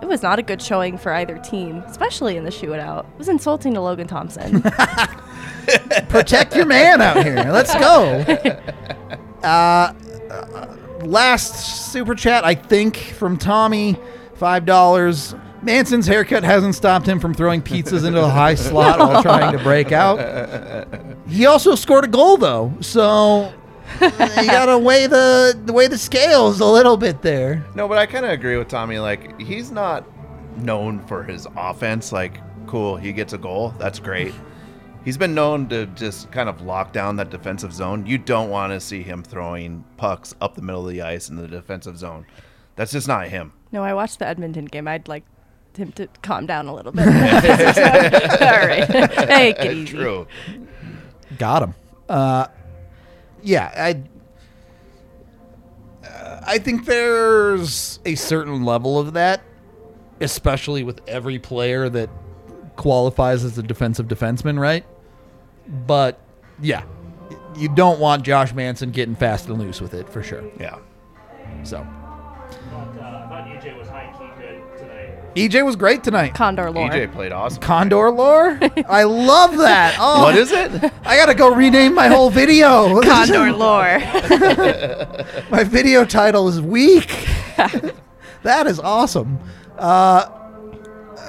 it 0.00 0.06
was 0.06 0.22
not 0.22 0.38
a 0.38 0.42
good 0.42 0.62
showing 0.62 0.96
for 0.96 1.12
either 1.12 1.36
team, 1.38 1.82
especially 1.86 2.38
in 2.38 2.44
the 2.44 2.50
shootout. 2.50 3.00
It 3.00 3.18
was 3.18 3.28
insulting 3.28 3.74
to 3.74 3.80
Logan 3.82 4.06
Thompson. 4.06 4.62
Protect 6.08 6.56
your 6.56 6.64
man 6.66 7.02
out 7.02 7.22
here. 7.24 7.44
Let's 7.50 7.74
go. 7.74 8.24
Uh, 9.40 9.94
uh, 10.32 10.76
last 11.04 11.92
super 11.92 12.16
chat, 12.16 12.44
I 12.44 12.56
think, 12.56 12.96
from 12.96 13.36
Tommy, 13.36 13.96
five 14.34 14.66
dollars. 14.66 15.32
Manson's 15.62 16.06
haircut 16.06 16.44
hasn't 16.44 16.74
stopped 16.74 17.06
him 17.06 17.18
from 17.18 17.34
throwing 17.34 17.60
pizzas 17.62 18.06
into 18.06 18.20
the 18.20 18.30
high 18.30 18.54
slot 18.54 18.98
while 18.98 19.22
trying 19.28 19.56
to 19.56 19.62
break 19.62 19.92
out. 19.92 20.18
He 21.28 21.46
also 21.46 21.74
scored 21.74 22.04
a 22.04 22.08
goal 22.08 22.36
though, 22.36 22.72
so 22.80 23.52
you 24.00 24.10
gotta 24.46 24.78
weigh 24.78 25.06
the 25.06 25.58
weigh 25.68 25.88
the 25.88 25.98
scales 25.98 26.60
a 26.60 26.66
little 26.66 26.96
bit 26.96 27.22
there. 27.22 27.64
No, 27.74 27.88
but 27.88 27.98
I 27.98 28.06
kind 28.06 28.24
of 28.24 28.30
agree 28.30 28.56
with 28.56 28.68
Tommy. 28.68 28.98
Like, 28.98 29.38
he's 29.40 29.70
not 29.70 30.04
known 30.58 31.04
for 31.06 31.24
his 31.24 31.46
offense. 31.56 32.12
Like, 32.12 32.40
cool, 32.66 32.96
he 32.96 33.12
gets 33.12 33.32
a 33.32 33.38
goal. 33.38 33.74
That's 33.78 33.98
great. 33.98 34.34
He's 35.04 35.16
been 35.16 35.34
known 35.34 35.68
to 35.70 35.86
just 35.86 36.30
kind 36.32 36.48
of 36.48 36.60
lock 36.60 36.92
down 36.92 37.16
that 37.16 37.30
defensive 37.30 37.72
zone. 37.72 38.04
You 38.04 38.18
don't 38.18 38.50
want 38.50 38.72
to 38.72 38.80
see 38.80 39.02
him 39.02 39.22
throwing 39.22 39.84
pucks 39.96 40.34
up 40.40 40.54
the 40.54 40.60
middle 40.62 40.86
of 40.86 40.92
the 40.92 41.02
ice 41.02 41.30
in 41.30 41.36
the 41.36 41.48
defensive 41.48 41.96
zone. 41.96 42.26
That's 42.76 42.92
just 42.92 43.08
not 43.08 43.28
him. 43.28 43.52
no, 43.72 43.82
I 43.82 43.94
watched 43.94 44.18
the 44.18 44.26
Edmonton 44.26 44.66
game. 44.66 44.86
I'd 44.86 45.08
like 45.08 45.24
him 45.78 45.92
to 45.92 46.08
calm 46.22 46.46
down 46.46 46.66
a 46.66 46.74
little 46.74 46.92
bit. 46.92 47.06
All 47.06 47.14
right, 47.14 48.86
take 48.88 49.58
it 49.58 49.72
easy. 49.72 49.96
True. 49.96 50.26
Got 51.38 51.62
him. 51.62 51.74
Uh, 52.08 52.46
yeah, 53.42 53.72
I. 53.74 54.02
uh, 56.06 56.40
I 56.46 56.58
think 56.58 56.84
there's 56.86 58.00
a 58.04 58.14
certain 58.14 58.64
level 58.64 58.98
of 58.98 59.12
that, 59.14 59.42
especially 60.20 60.82
with 60.82 61.00
every 61.06 61.38
player 61.38 61.88
that 61.88 62.10
qualifies 62.76 63.44
as 63.44 63.58
a 63.58 63.62
defensive 63.62 64.06
defenseman, 64.08 64.58
right? 64.58 64.84
But 65.86 66.20
yeah, 66.60 66.84
you 67.56 67.68
don't 67.68 68.00
want 68.00 68.24
Josh 68.24 68.54
Manson 68.54 68.90
getting 68.90 69.14
fast 69.14 69.48
and 69.48 69.58
loose 69.58 69.80
with 69.80 69.94
it 69.94 70.08
for 70.08 70.22
sure. 70.22 70.44
Yeah. 70.58 70.78
So 71.64 71.86
EJ 75.38 75.64
was 75.64 75.76
great 75.76 76.02
tonight. 76.02 76.34
Condor 76.34 76.70
lore. 76.70 76.90
EJ 76.90 77.12
played 77.12 77.30
awesome. 77.32 77.62
Condor 77.62 78.10
lore, 78.10 78.58
I 78.88 79.04
love 79.04 79.56
that. 79.58 79.96
Oh, 80.00 80.22
What 80.24 80.36
is 80.36 80.50
it? 80.52 80.70
I 81.04 81.16
gotta 81.16 81.34
go 81.34 81.54
rename 81.54 81.94
my 81.94 82.08
whole 82.08 82.30
video. 82.30 83.00
Condor 83.02 83.52
lore. 83.52 83.98
My 85.50 85.64
video 85.64 86.04
title 86.04 86.48
is 86.48 86.60
weak. 86.60 87.08
that 88.42 88.66
is 88.66 88.78
awesome. 88.80 89.38
Uh, 89.76 90.28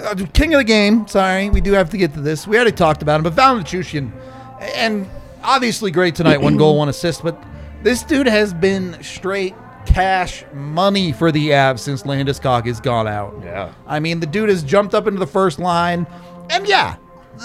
uh, 0.04 0.16
king 0.34 0.54
of 0.54 0.60
the 0.60 0.64
game. 0.64 1.08
Sorry, 1.08 1.50
we 1.50 1.62
do 1.62 1.74
have 1.74 1.90
to 1.92 1.98
get 1.98 2.14
to 2.14 2.22
this. 2.22 2.48
We 2.48 2.56
already 2.56 2.72
talked 2.72 3.02
about 3.02 3.18
him, 3.18 3.24
but 3.24 3.34
Valentin, 3.34 4.12
and 4.60 5.08
obviously 5.44 5.92
great 5.92 6.16
tonight. 6.16 6.42
One 6.42 6.58
goal, 6.58 6.78
one 6.78 6.90
assist. 6.90 7.24
But 7.24 7.42
this 7.84 8.04
dude 8.04 8.28
has 8.28 8.54
been 8.54 9.02
straight 9.04 9.56
cash 10.00 10.46
money 10.54 11.12
for 11.12 11.32
the 11.32 11.50
Avs 11.50 11.80
since 11.80 12.04
Landeskog 12.04 12.66
has 12.66 12.80
gone 12.80 13.08
out. 13.08 13.36
Yeah. 13.44 13.74
I 13.88 14.00
mean, 14.00 14.20
the 14.20 14.26
dude 14.26 14.50
has 14.50 14.64
jumped 14.64 14.94
up 14.94 15.08
into 15.08 15.20
the 15.20 15.28
first 15.28 15.60
line, 15.60 16.08
and 16.50 16.68
yeah, 16.68 16.98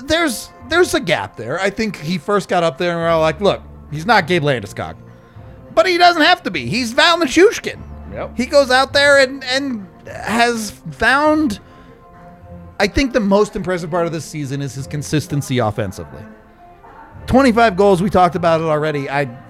there's 0.05 0.51
there's 0.69 0.95
a 0.95 1.01
gap 1.01 1.37
there. 1.37 1.61
I 1.61 1.71
think 1.71 1.97
he 1.97 2.19
first 2.19 2.49
got 2.49 2.63
up 2.63 2.79
there, 2.79 2.93
and 2.93 3.01
we're 3.01 3.09
all 3.09 3.21
like, 3.21 3.41
look, 3.41 3.63
he's 3.91 4.07
not 4.07 4.27
Gabe 4.27 4.43
Landeskog, 4.43 4.97
but 5.75 5.87
he 5.87 5.99
doesn't 5.99 6.23
have 6.23 6.43
to 6.45 6.51
be. 6.51 6.67
He's 6.67 6.93
Val 6.93 7.19
Nichushkin. 7.19 7.81
Yep. 8.13 8.37
He 8.37 8.47
goes 8.47 8.71
out 8.71 8.93
there 8.93 9.19
and 9.19 9.43
and 9.45 9.87
has 10.07 10.71
found. 10.93 11.61
I 12.81 12.89
think 12.89 13.13
the 13.13 13.21
most 13.21 13.55
impressive 13.55 13.91
part 13.91 14.07
of 14.07 14.13
this 14.13 14.25
season 14.25 14.61
is 14.61 14.75
his 14.75 14.89
consistency 14.89 15.59
offensively. 15.59 16.23
25 17.27 17.77
goals, 17.77 18.03
we 18.03 18.11
talked 18.11 18.35
about 18.35 18.61
it 18.61 18.65
already. 18.65 19.09
I. 19.09 19.44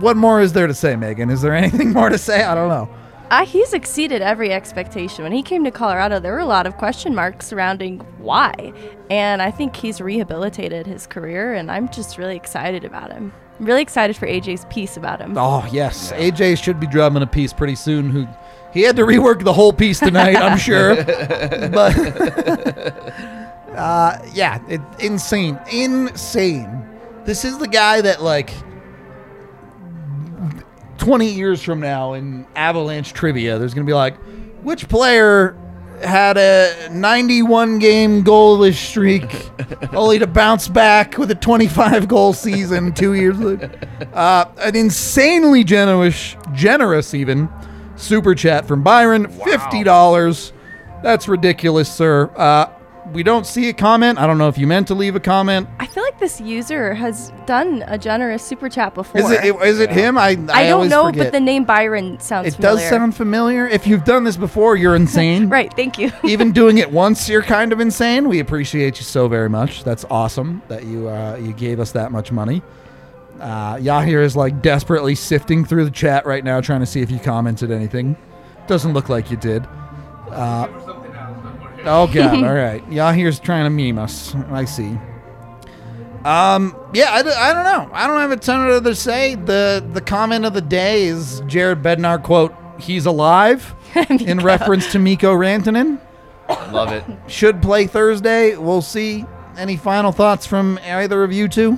What 0.00 0.16
more 0.16 0.40
is 0.40 0.52
there 0.52 0.66
to 0.66 0.74
say, 0.74 0.94
Meghan? 0.94 1.30
Is 1.30 1.42
there 1.42 1.54
anything 1.64 1.92
more 1.92 2.08
to 2.08 2.18
say? 2.18 2.42
I 2.42 2.54
don't 2.54 2.68
know. 2.68 2.88
Uh, 3.30 3.44
he's 3.44 3.72
exceeded 3.72 4.22
every 4.22 4.52
expectation. 4.52 5.24
When 5.24 5.32
he 5.32 5.42
came 5.42 5.64
to 5.64 5.70
Colorado, 5.70 6.20
there 6.20 6.32
were 6.32 6.38
a 6.38 6.46
lot 6.46 6.66
of 6.66 6.76
question 6.76 7.14
marks 7.14 7.46
surrounding 7.46 7.98
why. 8.18 8.72
And 9.10 9.40
I 9.40 9.50
think 9.50 9.74
he's 9.74 10.00
rehabilitated 10.00 10.86
his 10.86 11.06
career, 11.06 11.54
and 11.54 11.70
I'm 11.70 11.88
just 11.88 12.18
really 12.18 12.36
excited 12.36 12.84
about 12.84 13.10
him. 13.10 13.32
I'm 13.58 13.66
really 13.66 13.82
excited 13.82 14.16
for 14.16 14.26
AJ's 14.26 14.66
piece 14.66 14.96
about 14.96 15.20
him. 15.20 15.36
Oh 15.38 15.66
yes, 15.72 16.12
AJ 16.12 16.62
should 16.62 16.80
be 16.80 16.86
drumming 16.86 17.22
a 17.22 17.26
piece 17.26 17.52
pretty 17.52 17.76
soon. 17.76 18.10
Who 18.10 18.26
He 18.72 18.82
had 18.82 18.96
to 18.96 19.02
rework 19.02 19.42
the 19.42 19.52
whole 19.52 19.72
piece 19.72 20.00
tonight, 20.00 20.36
I'm 20.36 20.58
sure. 20.58 20.96
but 21.04 21.96
uh, 23.76 24.18
yeah, 24.32 24.60
it, 24.68 24.80
insane, 24.98 25.58
insane. 25.72 26.84
This 27.24 27.44
is 27.44 27.58
the 27.58 27.68
guy 27.68 28.00
that 28.00 28.22
like 28.22 28.52
20 31.04 31.28
years 31.28 31.62
from 31.62 31.80
now 31.80 32.14
in 32.14 32.46
Avalanche 32.56 33.12
trivia, 33.12 33.58
there's 33.58 33.74
gonna 33.74 33.86
be 33.86 33.92
like, 33.92 34.16
which 34.62 34.88
player 34.88 35.54
had 36.02 36.38
a 36.38 36.88
91 36.90 37.78
game 37.78 38.24
goalless 38.24 38.74
streak, 38.76 39.50
only 39.92 40.18
to 40.18 40.26
bounce 40.26 40.66
back 40.66 41.18
with 41.18 41.30
a 41.30 41.34
25 41.34 42.08
goal 42.08 42.32
season 42.32 42.94
two 42.94 43.12
years 43.12 43.38
later. 43.38 43.70
Uh, 44.14 44.46
an 44.62 44.74
insanely 44.74 45.62
generous, 45.62 46.36
generous 46.54 47.12
even 47.12 47.50
super 47.96 48.34
chat 48.34 48.66
from 48.66 48.82
Byron, 48.82 49.28
fifty 49.28 49.84
dollars. 49.84 50.54
That's 51.02 51.28
ridiculous, 51.28 51.92
sir. 51.92 52.30
Uh, 52.34 52.70
we 53.14 53.22
don't 53.22 53.46
see 53.46 53.68
a 53.68 53.72
comment. 53.72 54.18
I 54.18 54.26
don't 54.26 54.36
know 54.38 54.48
if 54.48 54.58
you 54.58 54.66
meant 54.66 54.88
to 54.88 54.94
leave 54.94 55.14
a 55.16 55.20
comment. 55.20 55.68
I 55.78 55.86
feel 55.86 56.02
like 56.02 56.18
this 56.18 56.40
user 56.40 56.92
has 56.94 57.32
done 57.46 57.84
a 57.86 57.96
generous 57.96 58.42
super 58.42 58.68
chat 58.68 58.94
before. 58.94 59.20
Is 59.20 59.30
it 59.30 59.44
is 59.62 59.80
it 59.80 59.90
him? 59.90 60.18
I 60.18 60.36
I, 60.50 60.64
I 60.64 60.68
don't 60.68 60.88
know, 60.88 61.06
forget. 61.06 61.26
but 61.26 61.32
the 61.32 61.40
name 61.40 61.64
Byron 61.64 62.18
sounds 62.20 62.48
it 62.48 62.54
familiar. 62.56 62.76
does 62.80 62.88
sound 62.88 63.16
familiar. 63.16 63.66
If 63.68 63.86
you've 63.86 64.04
done 64.04 64.24
this 64.24 64.36
before, 64.36 64.76
you're 64.76 64.96
insane. 65.04 65.48
right. 65.48 65.72
Thank 65.74 65.98
you. 65.98 66.12
Even 66.24 66.52
doing 66.52 66.78
it 66.78 66.90
once, 66.90 67.28
you're 67.28 67.42
kind 67.42 67.72
of 67.72 67.80
insane. 67.80 68.28
We 68.28 68.40
appreciate 68.40 68.98
you 68.98 69.04
so 69.04 69.28
very 69.28 69.48
much. 69.48 69.84
That's 69.84 70.04
awesome 70.10 70.60
that 70.68 70.84
you 70.84 71.08
uh, 71.08 71.36
you 71.36 71.52
gave 71.54 71.80
us 71.80 71.92
that 71.92 72.12
much 72.12 72.32
money. 72.32 72.62
Uh, 73.40 73.76
Yahir 73.76 74.22
is 74.22 74.36
like 74.36 74.62
desperately 74.62 75.14
sifting 75.14 75.64
through 75.64 75.84
the 75.84 75.90
chat 75.90 76.24
right 76.26 76.44
now, 76.44 76.60
trying 76.60 76.80
to 76.80 76.86
see 76.86 77.00
if 77.00 77.10
you 77.10 77.18
commented 77.18 77.70
anything. 77.70 78.16
Doesn't 78.66 78.92
look 78.92 79.08
like 79.08 79.30
you 79.30 79.36
did. 79.36 79.66
Uh, 80.30 80.66
oh 81.86 82.06
god! 82.12 82.34
All 82.44 82.54
right, 82.54 82.84
Yahir's 82.90 83.38
trying 83.40 83.64
to 83.64 83.70
meme 83.70 83.98
us. 83.98 84.34
I 84.50 84.64
see. 84.64 84.98
Um, 86.24 86.74
yeah, 86.94 87.10
I, 87.10 87.18
I 87.18 87.52
don't 87.52 87.64
know. 87.64 87.90
I 87.92 88.06
don't 88.06 88.18
have 88.20 88.30
a 88.30 88.36
ton 88.36 88.66
of 88.66 88.74
other 88.76 88.90
to 88.90 88.96
say. 88.96 89.34
the 89.34 89.86
The 89.92 90.00
comment 90.00 90.46
of 90.46 90.54
the 90.54 90.62
day 90.62 91.04
is 91.04 91.42
Jared 91.46 91.82
Bednar 91.82 92.22
quote: 92.22 92.54
"He's 92.78 93.06
alive," 93.06 93.74
in 94.10 94.38
reference 94.38 94.90
to 94.92 94.98
Mikko 94.98 95.34
Rantanen 95.34 96.00
Love 96.72 96.92
it. 96.92 97.04
should 97.26 97.60
play 97.62 97.86
Thursday. 97.86 98.56
We'll 98.56 98.82
see. 98.82 99.24
Any 99.56 99.76
final 99.76 100.12
thoughts 100.12 100.46
from 100.46 100.78
either 100.84 101.22
of 101.22 101.32
you 101.32 101.48
two? 101.48 101.72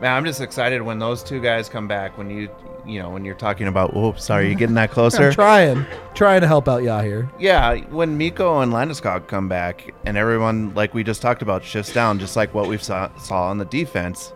Man, 0.00 0.16
I'm 0.16 0.24
just 0.24 0.40
excited 0.40 0.80
when 0.80 0.98
those 0.98 1.22
two 1.22 1.40
guys 1.40 1.68
come 1.68 1.86
back. 1.86 2.16
When 2.16 2.30
you, 2.30 2.48
you 2.86 3.00
know, 3.00 3.10
when 3.10 3.24
you're 3.24 3.34
talking 3.34 3.66
about, 3.66 3.92
oh, 3.94 4.12
sorry, 4.14 4.46
you're 4.48 4.58
getting 4.58 4.74
that 4.76 4.90
closer. 4.90 5.16
I'm 5.18 5.22
closer? 5.22 5.34
trying, 5.34 5.86
trying 6.14 6.40
to 6.40 6.46
help 6.46 6.68
out 6.68 6.82
Yahir. 6.82 7.30
yeah, 7.38 7.76
when 7.90 8.16
Mikko 8.18 8.60
and 8.60 8.72
Landeskog 8.72 9.26
come 9.28 9.48
back, 9.48 9.94
and 10.04 10.16
everyone, 10.16 10.74
like 10.74 10.94
we 10.94 11.02
just 11.04 11.22
talked 11.22 11.42
about, 11.42 11.64
shifts 11.64 11.92
down, 11.92 12.18
just 12.18 12.36
like 12.36 12.54
what 12.54 12.68
we 12.68 12.78
saw 12.78 13.14
saw 13.18 13.48
on 13.48 13.58
the 13.58 13.64
defense. 13.64 14.32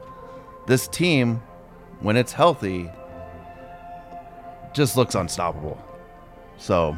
This 0.66 0.88
team, 0.88 1.42
when 2.00 2.16
it's 2.16 2.32
healthy, 2.32 2.90
just 4.72 4.96
looks 4.96 5.14
unstoppable. 5.14 5.82
So, 6.56 6.96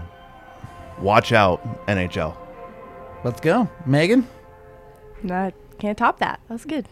watch 1.00 1.32
out, 1.32 1.86
NHL. 1.86 2.36
Let's 3.24 3.40
go, 3.40 3.68
Meghan. 3.86 4.24
I 5.28 5.52
can't 5.78 5.98
top 5.98 6.18
that. 6.20 6.40
That 6.48 6.54
was 6.54 6.64
good. 6.64 6.88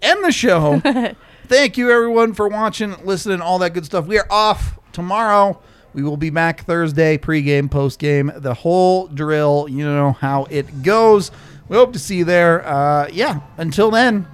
End 0.00 0.24
the 0.24 0.32
show. 0.32 0.80
Thank 1.46 1.76
you, 1.76 1.90
everyone, 1.90 2.32
for 2.32 2.48
watching, 2.48 2.96
listening, 3.04 3.42
all 3.42 3.58
that 3.58 3.74
good 3.74 3.84
stuff. 3.84 4.06
We 4.06 4.18
are 4.18 4.26
off 4.30 4.78
tomorrow. 4.92 5.60
We 5.92 6.02
will 6.02 6.16
be 6.16 6.30
back 6.30 6.64
Thursday, 6.64 7.18
pregame, 7.18 7.68
postgame, 7.68 8.40
the 8.40 8.54
whole 8.54 9.08
drill. 9.08 9.66
You 9.68 9.84
know 9.84 10.12
how 10.12 10.46
it 10.50 10.82
goes. 10.82 11.30
We 11.68 11.76
hope 11.76 11.92
to 11.92 11.98
see 11.98 12.16
you 12.16 12.24
there. 12.24 12.66
Uh, 12.66 13.08
yeah, 13.12 13.40
until 13.58 13.90
then, 13.90 14.26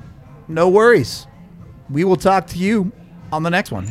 no 0.47 0.69
worries. 0.69 1.27
We 1.91 2.05
will 2.05 2.17
talk 2.17 2.47
to 2.49 2.59
you 2.59 2.93
on 3.33 3.43
the 3.43 3.51
next 3.51 3.73
one. 3.73 3.89